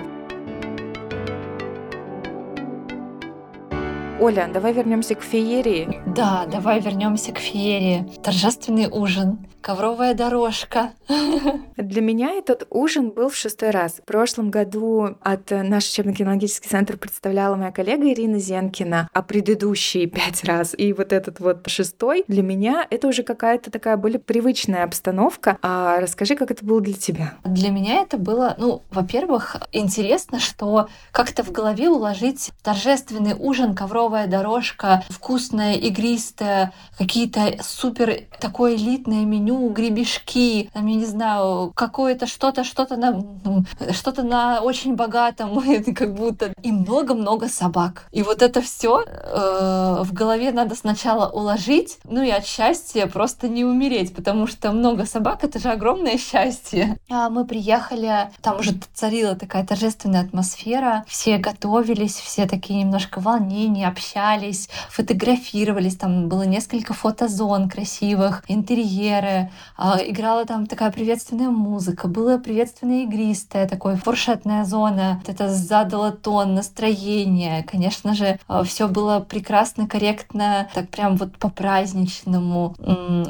Оля, 4.20 4.50
давай 4.54 4.74
вернемся 4.74 5.16
к 5.16 5.22
феерии. 5.22 6.02
Да, 6.06 6.46
давай 6.46 6.82
вернемся 6.82 7.32
к 7.32 7.38
феерии. 7.38 8.06
Торжественный 8.22 8.88
ужин 8.92 9.40
ковровая 9.62 10.14
дорожка. 10.14 10.94
Для 11.78 12.02
меня 12.02 12.32
этот 12.32 12.68
ужин 12.70 13.10
был 13.12 13.30
в 13.30 13.36
шестой 13.36 13.72
раз. 13.72 13.94
В 13.94 14.04
прошлом 14.04 14.52
году 14.52 15.18
от 15.22 15.52
э, 15.52 15.64
наш 15.64 15.86
учебно-кинологический 15.90 16.70
центр 16.70 16.98
представляла 16.98 17.56
моя 17.56 17.72
коллега 17.72 18.12
Ирина 18.12 18.40
Зенкина, 18.40 19.10
а 19.14 19.22
предыдущие 19.22 20.06
пять 20.08 20.44
раз. 20.44 20.74
И 20.78 20.94
вот 20.94 21.14
этот 21.14 21.40
вот 21.40 21.68
шестой 21.68 22.24
для 22.28 22.44
меня 22.44 22.86
это 22.90 23.08
уже 23.08 23.24
какая-то 23.24 23.72
такая 23.72 23.98
более 23.98 24.20
привычная 24.20 24.84
обстановка. 24.84 25.58
А 25.62 26.00
расскажи, 26.00 26.36
как 26.36 26.52
это 26.52 26.64
было 26.64 26.82
для 26.82 26.94
тебя? 26.94 27.34
Для 27.44 27.70
меня 27.70 28.02
это 28.02 28.18
было, 28.18 28.56
ну, 28.58 28.84
во-первых, 28.92 29.58
интересно, 29.72 30.40
что 30.40 30.88
как-то 31.12 31.44
в 31.44 31.52
голове 31.52 31.90
уложить 31.90 32.52
торжественный 32.64 33.34
ужин, 33.38 33.76
ковровая 33.76 34.28
дорожка, 34.28 35.04
вкусная, 35.10 35.74
игристая, 35.76 36.74
какие-то 36.98 37.58
супер 37.62 38.28
такое 38.40 38.76
элитное 38.76 39.26
меню 39.26 39.49
меню, 39.50 39.70
гребешки, 39.70 40.70
там, 40.74 40.86
я 40.86 40.96
не 40.96 41.06
знаю, 41.06 41.72
какое-то 41.76 42.28
что-то, 42.28 42.64
что-то 42.64 42.96
на, 42.96 43.12
ну, 43.44 43.64
что-то 43.92 44.24
на 44.24 44.62
очень 44.62 44.96
богатом, 44.96 45.62
как 45.96 46.14
будто, 46.14 46.54
и 46.62 46.72
много-много 46.72 47.48
собак. 47.48 48.06
И 48.12 48.24
вот 48.24 48.42
это 48.42 48.62
все 48.62 49.04
э, 49.06 50.04
в 50.04 50.14
голове 50.14 50.52
надо 50.52 50.76
сначала 50.76 51.30
уложить, 51.30 51.98
ну 52.04 52.22
и 52.22 52.30
от 52.30 52.46
счастья 52.46 53.08
просто 53.08 53.48
не 53.48 53.64
умереть, 53.64 54.16
потому 54.16 54.48
что 54.48 54.72
много 54.72 55.06
собак— 55.06 55.40
это 55.44 55.60
же 55.60 55.70
огромное 55.70 56.18
счастье. 56.18 56.98
А 57.10 57.30
мы 57.30 57.46
приехали, 57.46 58.30
там 58.42 58.60
уже 58.60 58.74
царила 58.94 59.36
такая 59.36 59.66
торжественная 59.66 60.22
атмосфера, 60.22 61.04
все 61.08 61.38
готовились, 61.38 62.16
все 62.16 62.48
такие 62.48 62.82
немножко 62.82 63.20
волнения, 63.20 63.88
общались, 63.88 64.70
фотографировались, 64.90 65.96
там 65.96 66.28
было 66.28 66.44
несколько 66.44 66.94
фотозон 66.94 67.70
красивых, 67.70 68.44
интерьеры, 68.48 69.39
а, 69.78 70.00
играла 70.04 70.46
там 70.46 70.66
такая 70.66 70.92
приветственная 70.92 71.50
музыка, 71.50 72.08
было 72.08 72.38
приветственное 72.38 73.04
игристое, 73.04 73.68
такое 73.68 73.96
фуршетная 73.96 74.66
зона. 74.66 75.22
Это 75.28 75.50
задало 75.50 76.12
тон, 76.12 76.56
настроение. 76.56 77.64
Конечно 77.64 78.14
же, 78.14 78.40
а, 78.48 78.64
все 78.64 78.88
было 78.88 79.20
прекрасно, 79.20 79.88
корректно, 79.88 80.68
так 80.74 80.90
прям 80.90 81.16
вот 81.18 81.38
по-праздничному. 81.38 82.76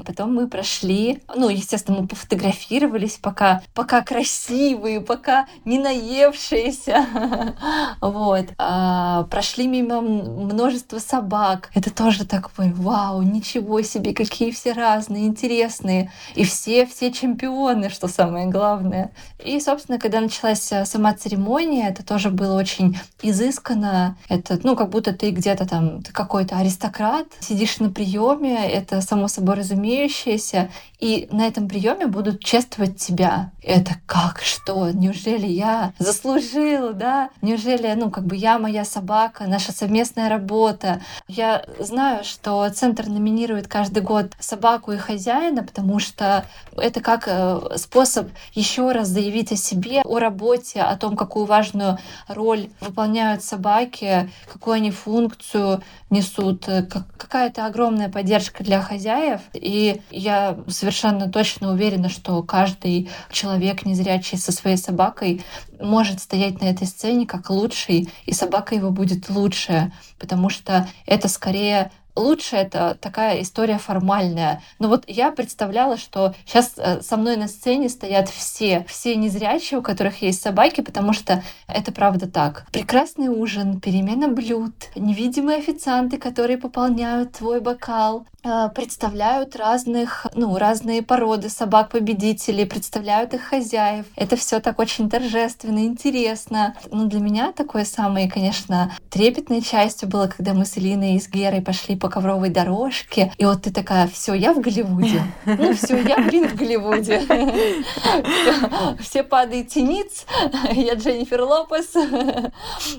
Потом 0.06 0.34
мы 0.34 0.48
прошли, 0.48 1.22
ну, 1.36 1.50
естественно, 1.50 2.02
мы 2.02 2.08
пофотографировались, 2.08 3.20
пока, 3.22 3.62
пока 3.74 4.02
красивые, 4.02 5.02
пока 5.02 5.48
не 5.66 5.80
наевшиеся. 5.80 7.06
Вот. 8.02 8.46
А, 8.58 9.24
прошли 9.24 9.68
мимо 9.68 10.02
множества 10.02 11.00
собак. 11.00 11.70
Это 11.74 11.94
тоже 11.94 12.26
такой, 12.26 12.72
вау, 12.72 13.22
ничего 13.22 13.82
себе, 13.82 14.14
какие 14.14 14.52
все 14.52 14.74
разные, 14.74 15.28
интересные 15.28 15.99
и 16.36 16.44
все, 16.44 16.86
все 16.86 17.12
чемпионы, 17.12 17.90
что 17.90 18.08
самое 18.08 18.48
главное. 18.48 19.12
И, 19.44 19.60
собственно, 19.60 20.00
когда 20.00 20.22
началась 20.22 20.72
э, 20.72 20.86
сама 20.86 21.14
церемония, 21.14 21.90
это 21.90 22.06
тоже 22.06 22.30
было 22.30 22.58
очень 22.58 22.98
изысканно. 23.22 24.18
Это, 24.28 24.60
ну, 24.64 24.76
как 24.76 24.90
будто 24.90 25.14
ты 25.14 25.32
где-то 25.32 25.68
там, 25.68 26.02
ты 26.02 26.12
какой-то 26.12 26.58
аристократ, 26.58 27.28
сидишь 27.40 27.80
на 27.80 27.90
приеме, 27.90 28.70
это 28.70 29.02
само 29.02 29.28
собой 29.28 29.56
разумеющееся, 29.56 30.70
и 31.00 31.28
на 31.32 31.48
этом 31.48 31.68
приеме 31.68 32.08
будут 32.08 32.44
чествовать 32.44 32.98
тебя. 32.98 33.52
Это 33.64 33.96
как, 34.06 34.42
что? 34.42 34.90
Неужели 34.92 35.48
я 35.48 35.94
заслужил, 35.98 36.94
да? 36.94 37.30
Неужели, 37.42 37.94
ну, 37.96 38.12
как 38.12 38.26
бы 38.26 38.36
я 38.36 38.60
моя 38.60 38.84
собака, 38.84 39.46
наша 39.48 39.72
совместная 39.72 40.30
работа? 40.30 41.02
Я 41.28 41.64
знаю, 41.80 42.24
что 42.24 42.68
центр 42.70 43.08
номинирует 43.08 43.68
каждый 43.68 44.04
год 44.04 44.34
собаку 44.40 44.92
и 44.92 44.98
хозяина, 44.98 45.64
потому 45.64 45.89
что 45.98 46.46
это 46.78 47.02
как 47.02 47.24
э, 47.28 47.78
способ 47.78 48.30
еще 48.54 48.92
раз 48.92 49.08
заявить 49.08 49.52
о 49.52 49.56
себе, 49.56 50.02
о 50.04 50.20
работе, 50.20 50.82
о 50.82 50.96
том, 50.96 51.16
какую 51.16 51.46
важную 51.46 51.98
роль 52.28 52.70
выполняют 52.82 53.44
собаки, 53.44 54.30
какую 54.52 54.76
они 54.76 54.92
функцию 54.92 55.82
несут, 56.12 56.68
э, 56.68 56.84
какая-то 56.84 57.66
огромная 57.66 58.10
поддержка 58.10 58.64
для 58.64 58.82
хозяев. 58.82 59.42
И 59.54 60.02
я 60.12 60.60
совершенно 60.68 61.32
точно 61.32 61.72
уверена, 61.72 62.10
что 62.10 62.44
каждый 62.44 63.10
человек 63.32 63.86
незрячий 63.86 64.38
со 64.38 64.52
своей 64.52 64.78
собакой 64.78 65.44
может 65.80 66.20
стоять 66.20 66.62
на 66.62 66.66
этой 66.66 66.88
сцене 66.88 67.26
как 67.26 67.50
лучший, 67.50 68.10
и 68.26 68.34
собака 68.34 68.76
его 68.76 68.92
будет 68.92 69.30
лучше, 69.30 69.92
потому 70.20 70.50
что 70.50 70.88
это 71.06 71.28
скорее 71.28 71.92
лучше 72.20 72.56
это 72.56 72.98
такая 73.00 73.42
история 73.42 73.78
формальная. 73.78 74.62
Но 74.78 74.88
вот 74.88 75.04
я 75.08 75.32
представляла, 75.32 75.98
что 75.98 76.34
сейчас 76.46 76.74
э, 76.78 77.02
со 77.02 77.18
мной 77.18 77.38
на 77.38 77.48
сцене 77.48 77.90
стоят 77.90 78.30
все, 78.30 78.86
все 78.88 79.16
незрячие, 79.16 79.80
у 79.80 79.84
которых 79.84 80.22
есть 80.22 80.42
собаки, 80.42 80.82
потому 80.82 81.14
что 81.14 81.44
это 81.68 81.92
правда 81.92 82.28
так. 82.28 82.66
Прекрасный 82.72 83.30
ужин, 83.30 83.80
перемена 83.80 84.28
блюд, 84.28 84.74
невидимые 84.96 85.60
официанты, 85.60 86.18
которые 86.18 86.58
пополняют 86.58 87.34
твой 87.34 87.62
бокал, 87.62 88.26
э, 88.44 88.70
представляют 88.76 89.56
разных, 89.56 90.28
ну, 90.34 90.58
разные 90.58 91.02
породы 91.02 91.50
собак-победителей, 91.50 92.66
представляют 92.66 93.34
их 93.34 93.42
хозяев. 93.42 94.06
Это 94.16 94.36
все 94.36 94.60
так 94.60 94.80
очень 94.80 95.10
торжественно, 95.10 95.86
интересно. 95.86 96.76
Ну, 96.92 97.06
для 97.08 97.20
меня 97.20 97.52
такой 97.52 97.86
самой, 97.86 98.30
конечно, 98.30 98.92
трепетной 99.10 99.62
частью 99.62 100.10
было, 100.10 100.28
когда 100.28 100.54
мы 100.54 100.66
с 100.66 100.78
Элиной 100.78 101.16
и 101.16 101.20
с 101.20 101.30
Герой 101.30 101.62
пошли 101.62 101.96
по 101.96 102.09
ковровой 102.10 102.50
дорожке, 102.50 103.32
и 103.38 103.46
вот 103.46 103.64
ты 103.64 103.72
такая, 103.72 104.08
все, 104.08 104.34
я 104.34 104.54
в 104.54 104.60
Голливуде. 104.60 105.22
Ну 105.46 105.74
все, 105.74 106.02
я, 106.02 106.18
блин, 106.18 106.48
в 106.48 106.56
Голливуде. 106.56 107.22
Все 109.00 109.24
падаете 109.24 109.82
ниц, 109.82 110.26
я 110.72 110.96
Дженнифер 110.96 111.42
Лопес. 111.42 111.94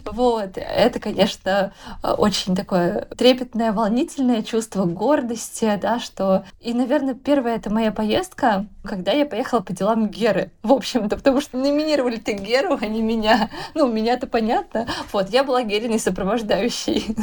Вот, 0.05 0.51
это, 0.57 0.99
конечно, 0.99 1.73
очень 2.03 2.55
такое 2.55 3.07
трепетное, 3.17 3.73
волнительное 3.73 4.43
чувство 4.43 4.85
гордости, 4.85 5.79
да, 5.81 5.99
что... 5.99 6.45
И, 6.61 6.73
наверное, 6.75 7.15
первая 7.15 7.57
это 7.57 7.71
моя 7.71 7.93
поездка, 7.93 8.67
когда 8.83 9.13
я 9.13 9.27
поехала 9.27 9.61
по 9.61 9.73
делам 9.73 10.09
Геры, 10.09 10.51
в 10.63 10.73
общем-то, 10.73 11.17
потому 11.17 11.41
что 11.41 11.59
номинировали 11.59 12.17
ты 12.17 12.33
Геру, 12.33 12.79
а 12.81 12.87
не 12.87 13.03
меня. 13.03 13.51
Ну, 13.75 13.91
меня-то 13.91 14.27
понятно. 14.27 14.87
Вот, 15.13 15.31
я 15.31 15.45
была 15.45 15.63
Гериной 15.63 15.99
сопровождающей. 15.99 17.15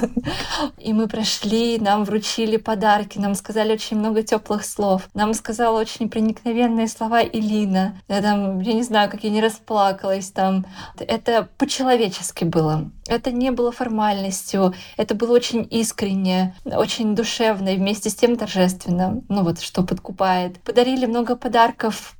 И 0.78 0.93
мы 0.93 1.08
прошли 1.08 1.78
нам 1.80 2.03
вручили 2.03 2.58
подарки, 2.58 3.18
нам 3.18 3.36
сказали 3.36 3.74
очень 3.74 3.97
много 3.97 4.24
теплых 4.24 4.66
слов. 4.66 5.10
Нам 5.14 5.34
сказала 5.34 5.80
очень 5.80 6.10
проникновенные 6.10 6.88
слова 6.88 7.24
Илина. 7.24 7.99
Я 8.08 8.22
там, 8.22 8.60
я 8.60 8.74
не 8.74 8.84
знаю, 8.84 9.10
как 9.10 9.24
я 9.24 9.30
не 9.30 9.41
расплакалась 9.41 10.32
там. 10.32 10.66
Это 10.97 11.47
по-человечески 11.58 12.43
было. 12.43 12.89
Это 13.08 13.32
не 13.32 13.51
было 13.51 13.72
формальностью, 13.72 14.74
это 14.97 15.16
было 15.16 15.34
очень 15.34 15.66
искренне, 15.72 16.55
очень 16.66 17.16
душевно 17.16 17.70
и 17.70 17.78
вместе 17.78 18.10
с 18.10 18.16
тем 18.16 18.36
торжественно. 18.36 19.22
Ну 19.30 19.43
вот, 19.43 19.62
что 19.62 19.84
подкупает. 19.84 20.60
Подарили 20.60 21.05
много 21.05 21.36
подарков, 21.36 21.47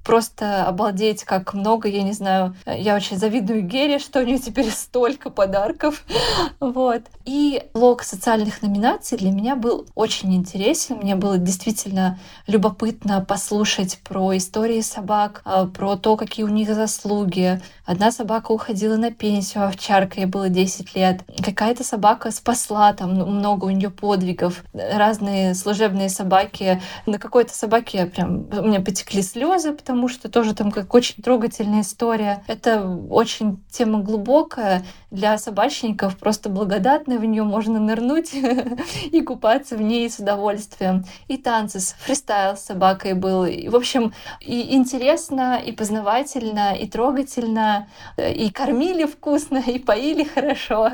просто 0.04 0.66
обалдеть, 0.66 1.26
как 1.26 1.54
много, 1.54 1.90
я 1.90 2.02
не 2.04 2.14
знаю. 2.14 2.56
Я 2.66 2.96
очень 2.96 3.18
завидую 3.18 3.62
Гере, 3.62 4.00
что 4.00 4.20
у 4.20 4.24
нее 4.24 4.40
теперь 4.40 4.70
столько 4.72 5.30
подарков. 5.30 6.04
Вот. 6.60 7.04
И 7.26 7.64
блок 7.74 8.04
социальных 8.04 8.62
номинаций 8.62 9.18
для 9.18 9.32
меня 9.32 9.56
был 9.56 9.86
очень 9.96 10.34
интересен. 10.36 10.98
Мне 10.98 11.16
было 11.16 11.38
действительно 11.38 12.20
любопытно 12.48 13.22
послушать 13.22 14.00
про 14.04 14.36
истории 14.38 14.82
собак, 14.82 15.42
а, 15.46 15.66
про 15.66 15.98
то, 15.98 16.16
какие 16.16 16.46
у 16.46 16.50
них 16.50 16.74
заслуги. 16.74 17.62
Одна 17.86 18.12
собака 18.12 18.52
уходила 18.52 18.96
на 18.98 19.12
пенсию, 19.12 19.66
овчарка, 19.66 20.22
ей 20.22 20.26
было 20.26 20.50
10 20.50 20.96
лет. 20.96 21.24
Какая-то 21.44 21.84
собака 21.84 22.32
спасла, 22.32 22.94
там 22.94 23.14
много 23.14 23.66
у 23.66 23.70
нее 23.70 23.90
подвигов. 23.90 24.64
Разные 24.74 25.54
служебные 25.54 26.10
собаки. 26.10 26.82
На 27.06 27.20
какой-то 27.20 27.54
собаке 27.54 28.06
прям 28.06 28.48
у 28.52 28.68
меня 28.68 28.82
потекли 28.82 29.17
слезы, 29.22 29.74
потому 29.74 30.08
что 30.08 30.30
тоже 30.30 30.54
там 30.54 30.72
как 30.72 30.94
очень 30.94 31.22
трогательная 31.22 31.82
история. 31.82 32.44
Это 32.48 32.88
очень 33.10 33.64
тема 33.70 34.00
глубокая 34.00 34.84
для 35.12 35.38
собачников, 35.38 36.18
просто 36.18 36.50
благодатная, 36.50 37.20
в 37.20 37.26
нее 37.26 37.44
можно 37.44 37.80
нырнуть 37.80 38.34
и 39.12 39.22
купаться 39.22 39.76
в 39.76 39.82
ней 39.82 40.10
с 40.10 40.20
удовольствием. 40.20 41.06
И 41.28 41.38
танцы 41.38 41.80
с 41.80 41.94
фристайл 41.94 42.58
с 42.58 42.66
собакой 42.66 43.14
был. 43.14 43.46
И, 43.46 43.70
в 43.70 43.76
общем, 43.76 44.14
и 44.42 44.76
интересно, 44.76 45.62
и 45.64 45.72
познавательно, 45.72 46.76
и 46.76 46.88
трогательно, 46.88 47.88
и 48.18 48.50
кормили 48.52 49.06
вкусно, 49.06 49.58
и 49.68 49.80
поили 49.80 50.24
хорошо 50.24 50.92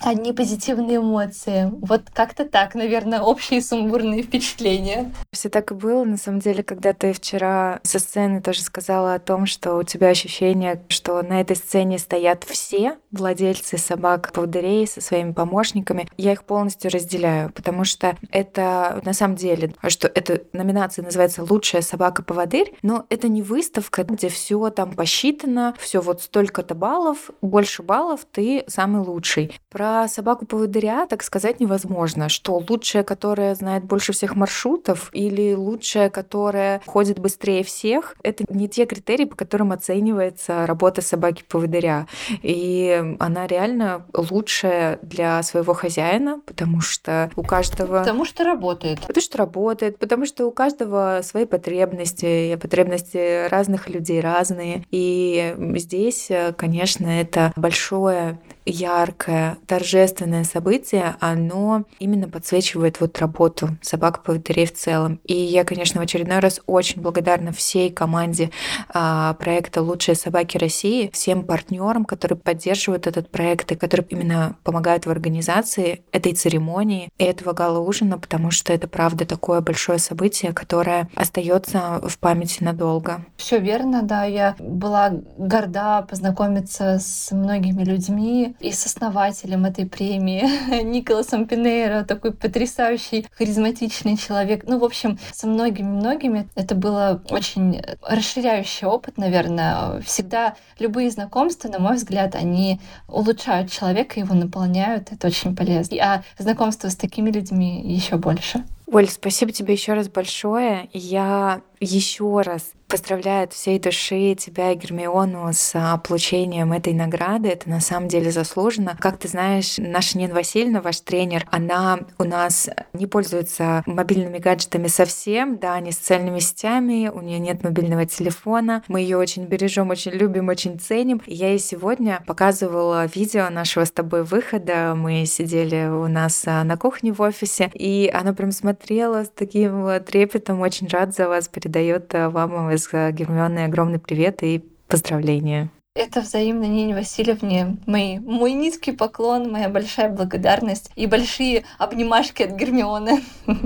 одни 0.00 0.32
позитивные 0.32 0.98
эмоции. 0.98 1.70
Вот 1.80 2.02
как-то 2.12 2.44
так, 2.44 2.74
наверное, 2.74 3.20
общие 3.20 3.62
сумбурные 3.62 4.22
впечатления. 4.22 5.12
Все 5.32 5.48
так 5.48 5.70
и 5.70 5.74
было. 5.74 6.04
На 6.04 6.16
самом 6.16 6.40
деле, 6.40 6.62
когда 6.62 6.92
ты 6.92 7.12
вчера 7.12 7.80
со 7.82 7.98
сцены 7.98 8.40
тоже 8.40 8.60
сказала 8.60 9.14
о 9.14 9.18
том, 9.18 9.46
что 9.46 9.76
у 9.76 9.82
тебя 9.82 10.08
ощущение, 10.08 10.82
что 10.88 11.22
на 11.22 11.40
этой 11.40 11.56
сцене 11.56 11.98
стоят 11.98 12.44
все 12.44 12.98
владельцы 13.10 13.78
собак 13.78 14.32
поводырей 14.32 14.86
со 14.86 15.00
своими 15.00 15.32
помощниками, 15.32 16.08
я 16.16 16.32
их 16.32 16.44
полностью 16.44 16.90
разделяю, 16.90 17.50
потому 17.50 17.84
что 17.84 18.16
это 18.30 19.00
на 19.04 19.14
самом 19.14 19.36
деле, 19.36 19.74
что 19.88 20.08
эта 20.08 20.42
номинация 20.52 21.04
называется 21.04 21.42
«Лучшая 21.48 21.82
собака-поводырь», 21.82 22.74
но 22.82 23.06
это 23.08 23.28
не 23.28 23.42
выставка, 23.42 24.04
где 24.04 24.28
все 24.28 24.68
там 24.70 24.92
посчитано, 24.92 25.74
все 25.78 26.00
вот 26.00 26.22
столько-то 26.22 26.74
баллов, 26.74 27.30
больше 27.40 27.82
баллов, 27.82 28.26
ты 28.30 28.64
самый 28.66 29.02
лучший. 29.02 29.58
Про 29.70 29.85
про 29.86 30.08
собаку-поводыря 30.08 31.06
так 31.06 31.22
сказать 31.22 31.60
невозможно, 31.60 32.28
что 32.28 32.60
лучшая, 32.68 33.04
которая 33.04 33.54
знает 33.54 33.84
больше 33.84 34.12
всех 34.12 34.34
маршрутов, 34.34 35.10
или 35.12 35.54
лучшая, 35.54 36.10
которая 36.10 36.80
ходит 36.86 37.20
быстрее 37.20 37.62
всех, 37.62 38.16
это 38.22 38.44
не 38.48 38.68
те 38.68 38.86
критерии, 38.86 39.26
по 39.26 39.36
которым 39.36 39.70
оценивается 39.70 40.66
работа 40.66 41.02
собаки-поводыря. 41.02 42.08
И 42.42 43.14
она 43.20 43.46
реально 43.46 44.06
лучшая 44.12 44.98
для 45.02 45.42
своего 45.42 45.72
хозяина, 45.72 46.40
потому 46.44 46.80
что 46.80 47.30
у 47.36 47.42
каждого... 47.42 48.00
Потому 48.00 48.24
что 48.24 48.42
работает. 48.44 49.00
Потому 49.00 49.22
что 49.22 49.38
работает, 49.38 49.98
потому 49.98 50.26
что 50.26 50.46
у 50.46 50.50
каждого 50.50 51.20
свои 51.22 51.44
потребности, 51.44 52.56
потребности 52.56 53.46
разных 53.48 53.88
людей 53.88 54.20
разные. 54.20 54.84
И 54.90 55.54
здесь, 55.76 56.30
конечно, 56.56 57.06
это 57.06 57.52
большое 57.54 58.40
яркое, 58.66 59.58
торжественное 59.66 60.44
событие, 60.44 61.16
оно 61.20 61.84
именно 61.98 62.28
подсвечивает 62.28 63.00
вот 63.00 63.18
работу 63.18 63.70
собак-поводырей 63.80 64.66
в 64.66 64.74
целом. 64.74 65.20
И 65.24 65.34
я, 65.34 65.64
конечно, 65.64 66.00
в 66.00 66.04
очередной 66.04 66.40
раз 66.40 66.60
очень 66.66 67.00
благодарна 67.00 67.52
всей 67.52 67.90
команде 67.90 68.50
а, 68.92 69.34
проекта 69.34 69.82
«Лучшие 69.82 70.16
собаки 70.16 70.58
России», 70.58 71.10
всем 71.12 71.44
партнерам, 71.44 72.04
которые 72.04 72.38
поддерживают 72.38 73.06
этот 73.06 73.30
проект 73.30 73.70
и 73.72 73.76
которые 73.76 74.06
именно 74.10 74.56
помогают 74.64 75.06
в 75.06 75.10
организации 75.10 76.02
этой 76.12 76.32
церемонии 76.32 77.08
и 77.18 77.24
этого 77.24 77.52
гала-ужина, 77.52 78.18
потому 78.18 78.50
что 78.50 78.72
это, 78.72 78.88
правда, 78.88 79.24
такое 79.24 79.60
большое 79.60 79.98
событие, 79.98 80.52
которое 80.52 81.08
остается 81.14 82.00
в 82.02 82.18
памяти 82.18 82.64
надолго. 82.64 83.24
Все 83.36 83.58
верно, 83.58 84.02
да. 84.02 84.24
Я 84.24 84.56
была 84.58 85.10
горда 85.38 86.04
познакомиться 86.08 86.98
с 86.98 87.30
многими 87.30 87.84
людьми, 87.84 88.55
и 88.60 88.72
с 88.72 88.86
основателем 88.86 89.64
этой 89.64 89.86
премии 89.86 90.82
Николасом 90.82 91.46
Пинейро, 91.46 92.04
такой 92.04 92.32
потрясающий, 92.32 93.26
харизматичный 93.36 94.16
человек. 94.16 94.64
Ну, 94.66 94.78
в 94.78 94.84
общем, 94.84 95.18
со 95.32 95.46
многими-многими 95.46 96.48
это 96.54 96.74
было 96.74 97.22
очень 97.30 97.82
расширяющий 98.02 98.86
опыт, 98.86 99.18
наверное. 99.18 100.00
Всегда 100.00 100.56
любые 100.78 101.10
знакомства, 101.10 101.68
на 101.68 101.78
мой 101.78 101.96
взгляд, 101.96 102.34
они 102.34 102.80
улучшают 103.08 103.70
человека, 103.70 104.20
его 104.20 104.34
наполняют. 104.34 105.12
Это 105.12 105.26
очень 105.26 105.54
полезно. 105.54 105.96
А 106.00 106.22
знакомство 106.38 106.88
с 106.88 106.96
такими 106.96 107.30
людьми 107.30 107.82
еще 107.84 108.16
больше. 108.16 108.64
Оль, 108.86 109.08
спасибо 109.08 109.50
тебе 109.50 109.74
еще 109.74 109.94
раз 109.94 110.08
большое. 110.08 110.88
Я 110.92 111.60
еще 111.80 112.40
раз 112.42 112.70
поздравляю 112.88 113.44
от 113.44 113.52
всей 113.52 113.78
души 113.78 114.34
тебя 114.34 114.72
и 114.72 114.76
Гермиону 114.76 115.48
с 115.52 115.72
а, 115.74 115.96
получением 115.98 116.72
этой 116.72 116.92
награды. 116.92 117.48
Это 117.48 117.68
на 117.68 117.80
самом 117.80 118.08
деле 118.08 118.30
заслуженно. 118.30 118.96
Как 119.00 119.18
ты 119.18 119.28
знаешь, 119.28 119.74
наша 119.78 120.18
Нина 120.18 120.34
Васильевна, 120.34 120.80
ваш 120.80 121.00
тренер, 121.00 121.46
она 121.50 122.00
у 122.18 122.24
нас 122.24 122.70
не 122.92 123.06
пользуется 123.06 123.82
мобильными 123.86 124.38
гаджетами 124.38 124.86
совсем, 124.86 125.58
да, 125.58 125.78
не 125.80 125.92
социальными 125.92 126.38
сетями, 126.38 127.10
у 127.12 127.20
нее 127.20 127.38
нет 127.38 127.64
мобильного 127.64 128.06
телефона. 128.06 128.82
Мы 128.88 129.00
ее 129.00 129.16
очень 129.16 129.46
бережем, 129.46 129.90
очень 129.90 130.12
любим, 130.12 130.48
очень 130.48 130.78
ценим. 130.78 131.20
Я 131.26 131.48
ей 131.48 131.58
сегодня 131.58 132.22
показывала 132.26 133.06
видео 133.06 133.50
нашего 133.50 133.84
с 133.84 133.90
тобой 133.90 134.22
выхода. 134.22 134.94
Мы 134.96 135.26
сидели 135.26 135.88
у 135.88 136.06
нас 136.06 136.44
а, 136.46 136.62
на 136.64 136.76
кухне 136.76 137.12
в 137.12 137.20
офисе, 137.20 137.70
и 137.74 138.10
она 138.12 138.32
прям 138.32 138.52
смотрела 138.52 139.24
с 139.24 139.30
таким 139.34 139.88
трепетом, 140.04 140.60
очень 140.60 140.88
рад 140.88 141.14
за 141.14 141.28
вас, 141.28 141.48
передает 141.48 142.14
э, 142.14 142.28
вам 142.28 142.75
э, 142.92 143.12
Гермионы 143.12 143.64
огромный 143.64 143.98
привет 143.98 144.42
и 144.42 144.62
поздравления. 144.88 145.70
Это 145.94 146.20
взаимно 146.20 146.64
Нине 146.64 146.94
Васильевне. 146.94 147.78
Мой, 147.86 148.18
мой 148.18 148.52
низкий 148.52 148.92
поклон, 148.92 149.50
моя 149.50 149.70
большая 149.70 150.10
благодарность 150.10 150.90
и 150.94 151.06
большие 151.06 151.64
обнимашки 151.78 152.42
от 152.42 152.52
Гермионы. 152.52 153.22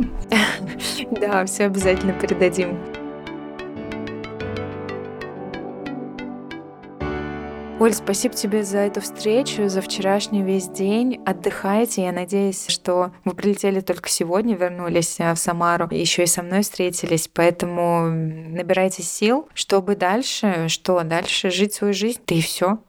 Да, 1.11 1.45
все 1.45 1.65
обязательно 1.65 2.13
передадим. 2.13 2.79
Оль, 7.81 7.95
спасибо 7.95 8.35
тебе 8.35 8.63
за 8.63 8.81
эту 8.81 9.01
встречу, 9.01 9.71
за 9.71 9.81
вчерашний 9.81 10.43
весь 10.43 10.69
день. 10.69 11.19
Отдыхайте. 11.25 12.03
Я 12.03 12.13
надеюсь, 12.13 12.67
что 12.69 13.11
вы 13.25 13.33
прилетели 13.33 13.81
только 13.81 14.11
сегодня, 14.11 14.55
вернулись 14.55 15.19
э, 15.19 15.33
в 15.33 15.39
Самару, 15.39 15.89
еще 15.91 16.25
и 16.25 16.27
со 16.27 16.43
мной 16.43 16.61
встретились. 16.61 17.31
Поэтому 17.33 18.11
набирайте 18.11 19.03
сил, 19.03 19.49
чтобы 19.55 19.97
дальше, 19.97 20.69
что 20.69 21.03
дальше, 21.05 21.51
жить 21.51 21.73
свою 21.73 21.95
жизнь, 21.95 22.21
да 22.27 22.35
и 22.35 22.43
все. 22.43 22.81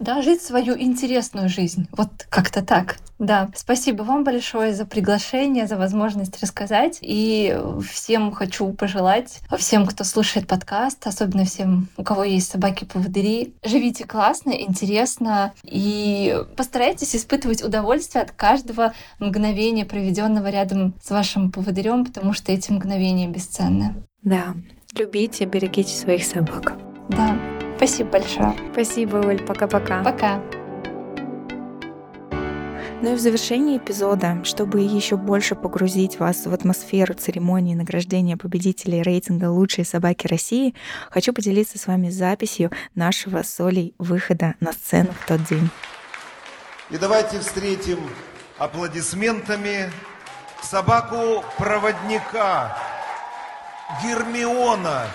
Да, 0.00 0.22
жить 0.22 0.42
свою 0.42 0.78
интересную 0.78 1.50
жизнь. 1.50 1.86
Вот 1.92 2.08
как-то 2.30 2.64
так. 2.64 2.96
Да, 3.18 3.50
спасибо 3.54 4.02
вам 4.02 4.24
большое 4.24 4.74
за 4.74 4.86
приглашение, 4.86 5.66
за 5.66 5.76
возможность 5.76 6.42
рассказать. 6.42 6.98
И 7.02 7.54
всем 7.86 8.32
хочу 8.32 8.72
пожелать, 8.72 9.40
всем, 9.58 9.86
кто 9.86 10.04
слушает 10.04 10.46
подкаст, 10.46 11.06
особенно 11.06 11.44
всем, 11.44 11.88
у 11.98 12.02
кого 12.02 12.24
есть 12.24 12.50
собаки-поводыри, 12.50 13.52
живите 13.62 14.06
классно, 14.06 14.52
интересно 14.52 15.52
и 15.64 16.34
постарайтесь 16.56 17.14
испытывать 17.14 17.62
удовольствие 17.62 18.22
от 18.22 18.30
каждого 18.30 18.94
мгновения, 19.18 19.84
проведенного 19.84 20.48
рядом 20.48 20.94
с 21.02 21.10
вашим 21.10 21.52
поводырем, 21.52 22.06
потому 22.06 22.32
что 22.32 22.52
эти 22.52 22.72
мгновения 22.72 23.28
бесценны. 23.28 23.96
Да, 24.22 24.54
любите, 24.94 25.44
берегите 25.44 25.94
своих 25.94 26.24
собак. 26.24 26.78
Да. 27.10 27.36
Спасибо 27.80 28.10
большое. 28.10 28.54
Спасибо, 28.72 29.16
Оль. 29.26 29.42
Пока-пока. 29.42 30.04
Пока. 30.04 30.42
Ну 33.00 33.12
и 33.12 33.14
в 33.14 33.18
завершении 33.18 33.78
эпизода, 33.78 34.44
чтобы 34.44 34.82
еще 34.82 35.16
больше 35.16 35.54
погрузить 35.54 36.18
вас 36.18 36.44
в 36.44 36.52
атмосферу 36.52 37.14
церемонии 37.14 37.74
награждения 37.74 38.36
победителей 38.36 39.00
рейтинга 39.00 39.46
«Лучшие 39.46 39.86
собаки 39.86 40.26
России», 40.26 40.74
хочу 41.08 41.32
поделиться 41.32 41.78
с 41.78 41.86
вами 41.86 42.10
записью 42.10 42.70
нашего 42.94 43.42
с 43.42 43.58
Олей 43.58 43.94
выхода 43.96 44.56
на 44.60 44.72
сцену 44.72 45.14
в 45.18 45.26
тот 45.26 45.42
день. 45.44 45.70
И 46.90 46.98
давайте 46.98 47.40
встретим 47.40 48.00
аплодисментами 48.58 49.90
собаку-проводника 50.60 52.76
Гермиона 54.02 55.06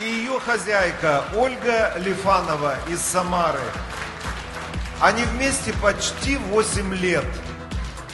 и 0.00 0.04
ее 0.04 0.40
хозяйка 0.40 1.24
Ольга 1.36 1.92
Лифанова 1.98 2.76
из 2.88 3.00
Самары. 3.00 3.60
Они 4.98 5.22
вместе 5.24 5.72
почти 5.74 6.36
8 6.36 6.94
лет. 6.94 7.24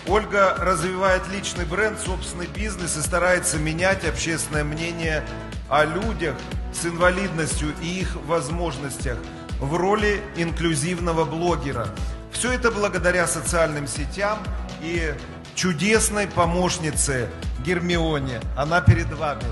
Ольга 0.08 0.56
развивает 0.58 1.22
личный 1.28 1.64
бренд, 1.64 1.98
собственный 2.00 2.46
бизнес 2.46 2.96
и 2.96 3.00
старается 3.00 3.58
менять 3.58 4.04
общественное 4.04 4.64
мнение 4.64 5.24
о 5.68 5.84
людях 5.84 6.36
с 6.72 6.86
инвалидностью 6.86 7.72
и 7.80 8.00
их 8.00 8.16
возможностях 8.26 9.18
в 9.60 9.74
роли 9.74 10.20
инклюзивного 10.36 11.24
блогера. 11.24 11.88
Все 12.32 12.52
это 12.52 12.70
благодаря 12.70 13.26
социальным 13.26 13.86
сетям 13.86 14.38
и 14.80 15.14
чудесной 15.54 16.26
помощнице 16.26 17.28
Гермионе. 17.64 18.40
Она 18.56 18.80
перед 18.80 19.12
вами. 19.12 19.44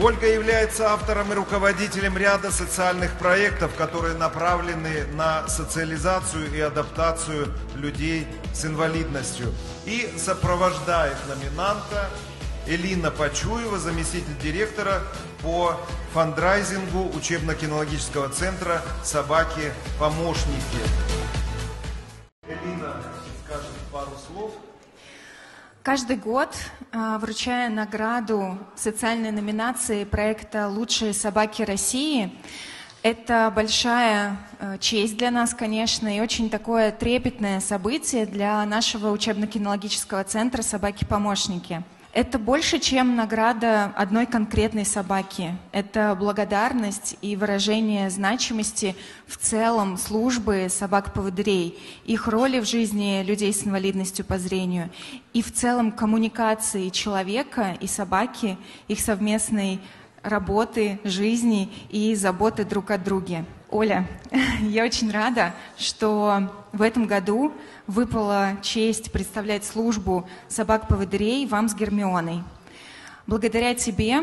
Ольга 0.00 0.32
является 0.32 0.92
автором 0.92 1.32
и 1.32 1.34
руководителем 1.34 2.16
ряда 2.16 2.52
социальных 2.52 3.18
проектов, 3.18 3.74
которые 3.74 4.14
направлены 4.14 5.04
на 5.14 5.48
социализацию 5.48 6.54
и 6.54 6.60
адаптацию 6.60 7.52
людей 7.74 8.28
с 8.54 8.64
инвалидностью. 8.64 9.52
И 9.86 10.08
сопровождает 10.16 11.16
номинанта 11.26 12.10
Элина 12.68 13.10
Почуева, 13.10 13.76
заместитель 13.78 14.38
директора 14.40 15.02
по 15.42 15.74
фандрайзингу 16.14 17.10
учебно-кинологического 17.16 18.28
центра 18.28 18.82
«Собаки-помощники». 19.02 21.37
Каждый 25.88 26.16
год, 26.16 26.54
а, 26.92 27.18
вручая 27.18 27.70
награду 27.70 28.58
социальной 28.76 29.30
номинации 29.30 30.04
проекта 30.04 30.68
«Лучшие 30.68 31.14
собаки 31.14 31.62
России», 31.62 32.30
это 33.02 33.50
большая 33.56 34.36
э, 34.58 34.76
честь 34.80 35.16
для 35.16 35.30
нас, 35.30 35.54
конечно, 35.54 36.14
и 36.14 36.20
очень 36.20 36.50
такое 36.50 36.92
трепетное 36.92 37.60
событие 37.60 38.26
для 38.26 38.62
нашего 38.66 39.10
учебно-кинологического 39.10 40.24
центра 40.24 40.60
«Собаки-помощники». 40.60 41.82
Это 42.14 42.38
больше, 42.38 42.78
чем 42.78 43.16
награда 43.16 43.92
одной 43.94 44.24
конкретной 44.24 44.86
собаки. 44.86 45.54
Это 45.72 46.16
благодарность 46.18 47.16
и 47.20 47.36
выражение 47.36 48.08
значимости 48.08 48.96
в 49.26 49.36
целом 49.36 49.98
службы 49.98 50.68
собак-поводырей, 50.70 51.78
их 52.06 52.26
роли 52.26 52.60
в 52.60 52.64
жизни 52.66 53.22
людей 53.22 53.52
с 53.52 53.66
инвалидностью 53.66 54.24
по 54.24 54.38
зрению 54.38 54.90
и 55.34 55.42
в 55.42 55.52
целом 55.52 55.92
коммуникации 55.92 56.88
человека 56.88 57.76
и 57.78 57.86
собаки, 57.86 58.56
их 58.88 59.00
совместной 59.00 59.78
работы, 60.22 60.98
жизни 61.04 61.70
и 61.90 62.14
заботы 62.14 62.64
друг 62.64 62.90
о 62.90 62.98
друге. 62.98 63.44
Оля, 63.70 64.06
я 64.60 64.84
очень 64.84 65.10
рада, 65.10 65.54
что 65.76 66.50
в 66.72 66.80
этом 66.80 67.06
году 67.06 67.52
выпала 67.88 68.58
честь 68.62 69.10
представлять 69.10 69.64
службу 69.64 70.28
собак-поводырей 70.46 71.44
вам 71.46 71.68
с 71.68 71.74
Гермионой. 71.74 72.44
Благодаря 73.26 73.74
тебе 73.74 74.20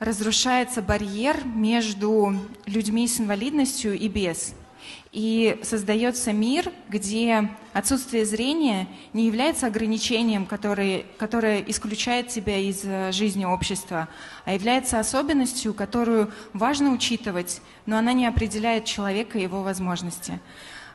разрушается 0.00 0.82
барьер 0.82 1.44
между 1.44 2.34
людьми 2.66 3.06
с 3.06 3.20
инвалидностью 3.20 3.96
и 3.96 4.08
без– 4.08 4.54
и 5.12 5.58
создается 5.62 6.32
мир, 6.32 6.70
где 6.88 7.48
отсутствие 7.72 8.26
зрения 8.26 8.86
не 9.12 9.26
является 9.26 9.66
ограничением, 9.66 10.44
которое, 10.44 11.04
которое 11.16 11.62
исключает 11.62 12.28
тебя 12.28 12.58
из 12.58 12.82
э, 12.84 13.10
жизни 13.12 13.44
общества, 13.44 14.08
а 14.44 14.52
является 14.52 14.98
особенностью, 14.98 15.72
которую 15.72 16.30
важно 16.52 16.92
учитывать, 16.92 17.62
но 17.86 17.96
она 17.96 18.12
не 18.12 18.26
определяет 18.26 18.84
человека 18.84 19.38
и 19.38 19.42
его 19.42 19.62
возможности. 19.62 20.40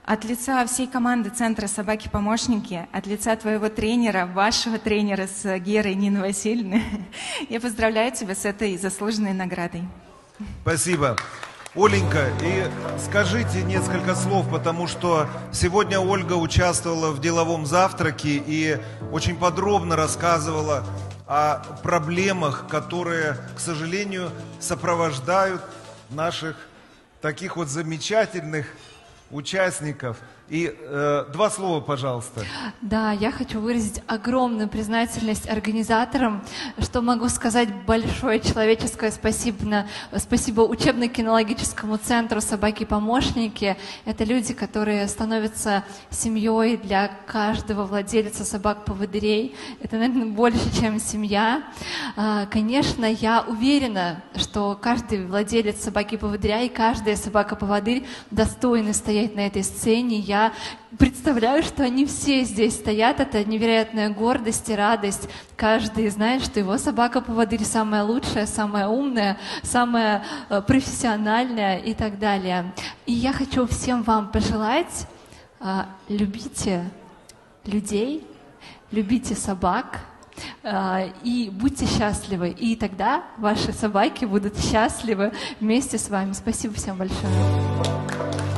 От 0.05 0.25
лица 0.25 0.65
всей 0.65 0.87
команды 0.87 1.29
Центра 1.29 1.65
«Собаки-помощники», 1.65 2.89
от 2.91 3.07
лица 3.07 3.37
твоего 3.37 3.69
тренера, 3.69 4.25
вашего 4.25 4.77
тренера 4.77 5.27
с 5.27 5.57
Герой 5.59 5.95
Нины 5.95 6.19
Васильевны, 6.19 6.83
я 7.49 7.61
поздравляю 7.61 8.11
тебя 8.11 8.35
с 8.35 8.43
этой 8.43 8.77
заслуженной 8.77 9.31
наградой. 9.31 9.83
Спасибо. 10.61 11.15
Оленька, 11.73 12.33
и 12.41 12.65
скажите 12.99 13.63
несколько 13.63 14.13
слов, 14.13 14.49
потому 14.51 14.87
что 14.87 15.29
сегодня 15.53 16.01
Ольга 16.01 16.33
участвовала 16.33 17.11
в 17.11 17.21
деловом 17.21 17.65
завтраке 17.65 18.43
и 18.45 18.77
очень 19.13 19.37
подробно 19.37 19.95
рассказывала 19.95 20.83
о 21.27 21.59
проблемах, 21.81 22.67
которые, 22.67 23.37
к 23.55 23.59
сожалению, 23.61 24.31
сопровождают 24.59 25.61
наших 26.09 26.57
таких 27.21 27.55
вот 27.55 27.69
замечательных 27.69 28.67
участников– 29.33 30.17
и 30.53 30.71
э, 30.71 31.25
два 31.33 31.49
слова, 31.49 31.81
пожалуйста. 31.81 32.41
Да, 32.79 33.11
я 33.11 33.31
хочу 33.31 33.59
выразить 33.59 34.03
огромную 34.05 34.69
признательность 34.69 35.49
организаторам, 35.49 36.43
что 36.77 37.01
могу 37.01 37.27
сказать 37.29 37.69
большое 37.87 38.39
человеческое 38.39 39.09
спасибо, 39.09 39.65
на, 39.65 39.87
спасибо 40.15 40.61
учебно-кинологическому 40.61 41.97
центру 41.97 42.39
«Собаки-помощники». 42.39 43.77
Это 44.05 44.25
люди, 44.25 44.53
которые 44.53 45.07
становятся 45.07 45.85
семьей 46.11 46.77
для 46.77 47.07
каждого 47.25 47.85
владельца 47.85 48.45
собак-поводырей. 48.45 49.55
Это, 49.81 49.97
наверное, 49.97 50.27
больше, 50.27 50.71
чем 50.79 50.99
семья. 50.99 51.63
А, 52.15 52.45
конечно, 52.45 53.05
я 53.05 53.43
уверена, 53.47 54.21
что 54.35 54.77
каждый 54.79 55.25
владелец 55.25 55.81
собаки-поводыря 55.81 56.61
и 56.61 56.69
каждая 56.69 57.15
собака-поводырь 57.15 58.05
достойны 58.29 58.93
стоять 58.93 59.33
на 59.33 59.47
этой 59.47 59.63
сцене. 59.63 60.19
Я 60.19 60.42
представляю, 60.97 61.63
что 61.63 61.83
они 61.83 62.05
все 62.05 62.43
здесь 62.43 62.75
стоят. 62.75 63.19
Это 63.19 63.43
невероятная 63.43 64.09
гордость 64.09 64.69
и 64.69 64.75
радость. 64.75 65.29
Каждый 65.55 66.09
знает, 66.09 66.43
что 66.43 66.59
его 66.59 66.77
собака-поводырь 66.77 67.63
самая 67.63 68.03
лучшая, 68.03 68.45
самая 68.45 68.87
умная, 68.87 69.37
самая 69.61 70.23
э, 70.49 70.61
профессиональная 70.61 71.77
и 71.77 71.93
так 71.93 72.19
далее. 72.19 72.73
И 73.05 73.13
я 73.13 73.33
хочу 73.33 73.67
всем 73.67 74.03
вам 74.03 74.31
пожелать, 74.31 75.07
э, 75.59 75.83
любите 76.09 76.89
людей, 77.65 78.25
любите 78.91 79.35
собак, 79.35 79.99
э, 80.63 81.09
и 81.23 81.49
будьте 81.51 81.85
счастливы. 81.85 82.49
И 82.49 82.75
тогда 82.75 83.23
ваши 83.37 83.71
собаки 83.73 84.25
будут 84.25 84.57
счастливы 84.57 85.33
вместе 85.59 85.97
с 85.97 86.09
вами. 86.09 86.33
Спасибо 86.33 86.73
всем 86.73 86.97
большое. 86.97 88.52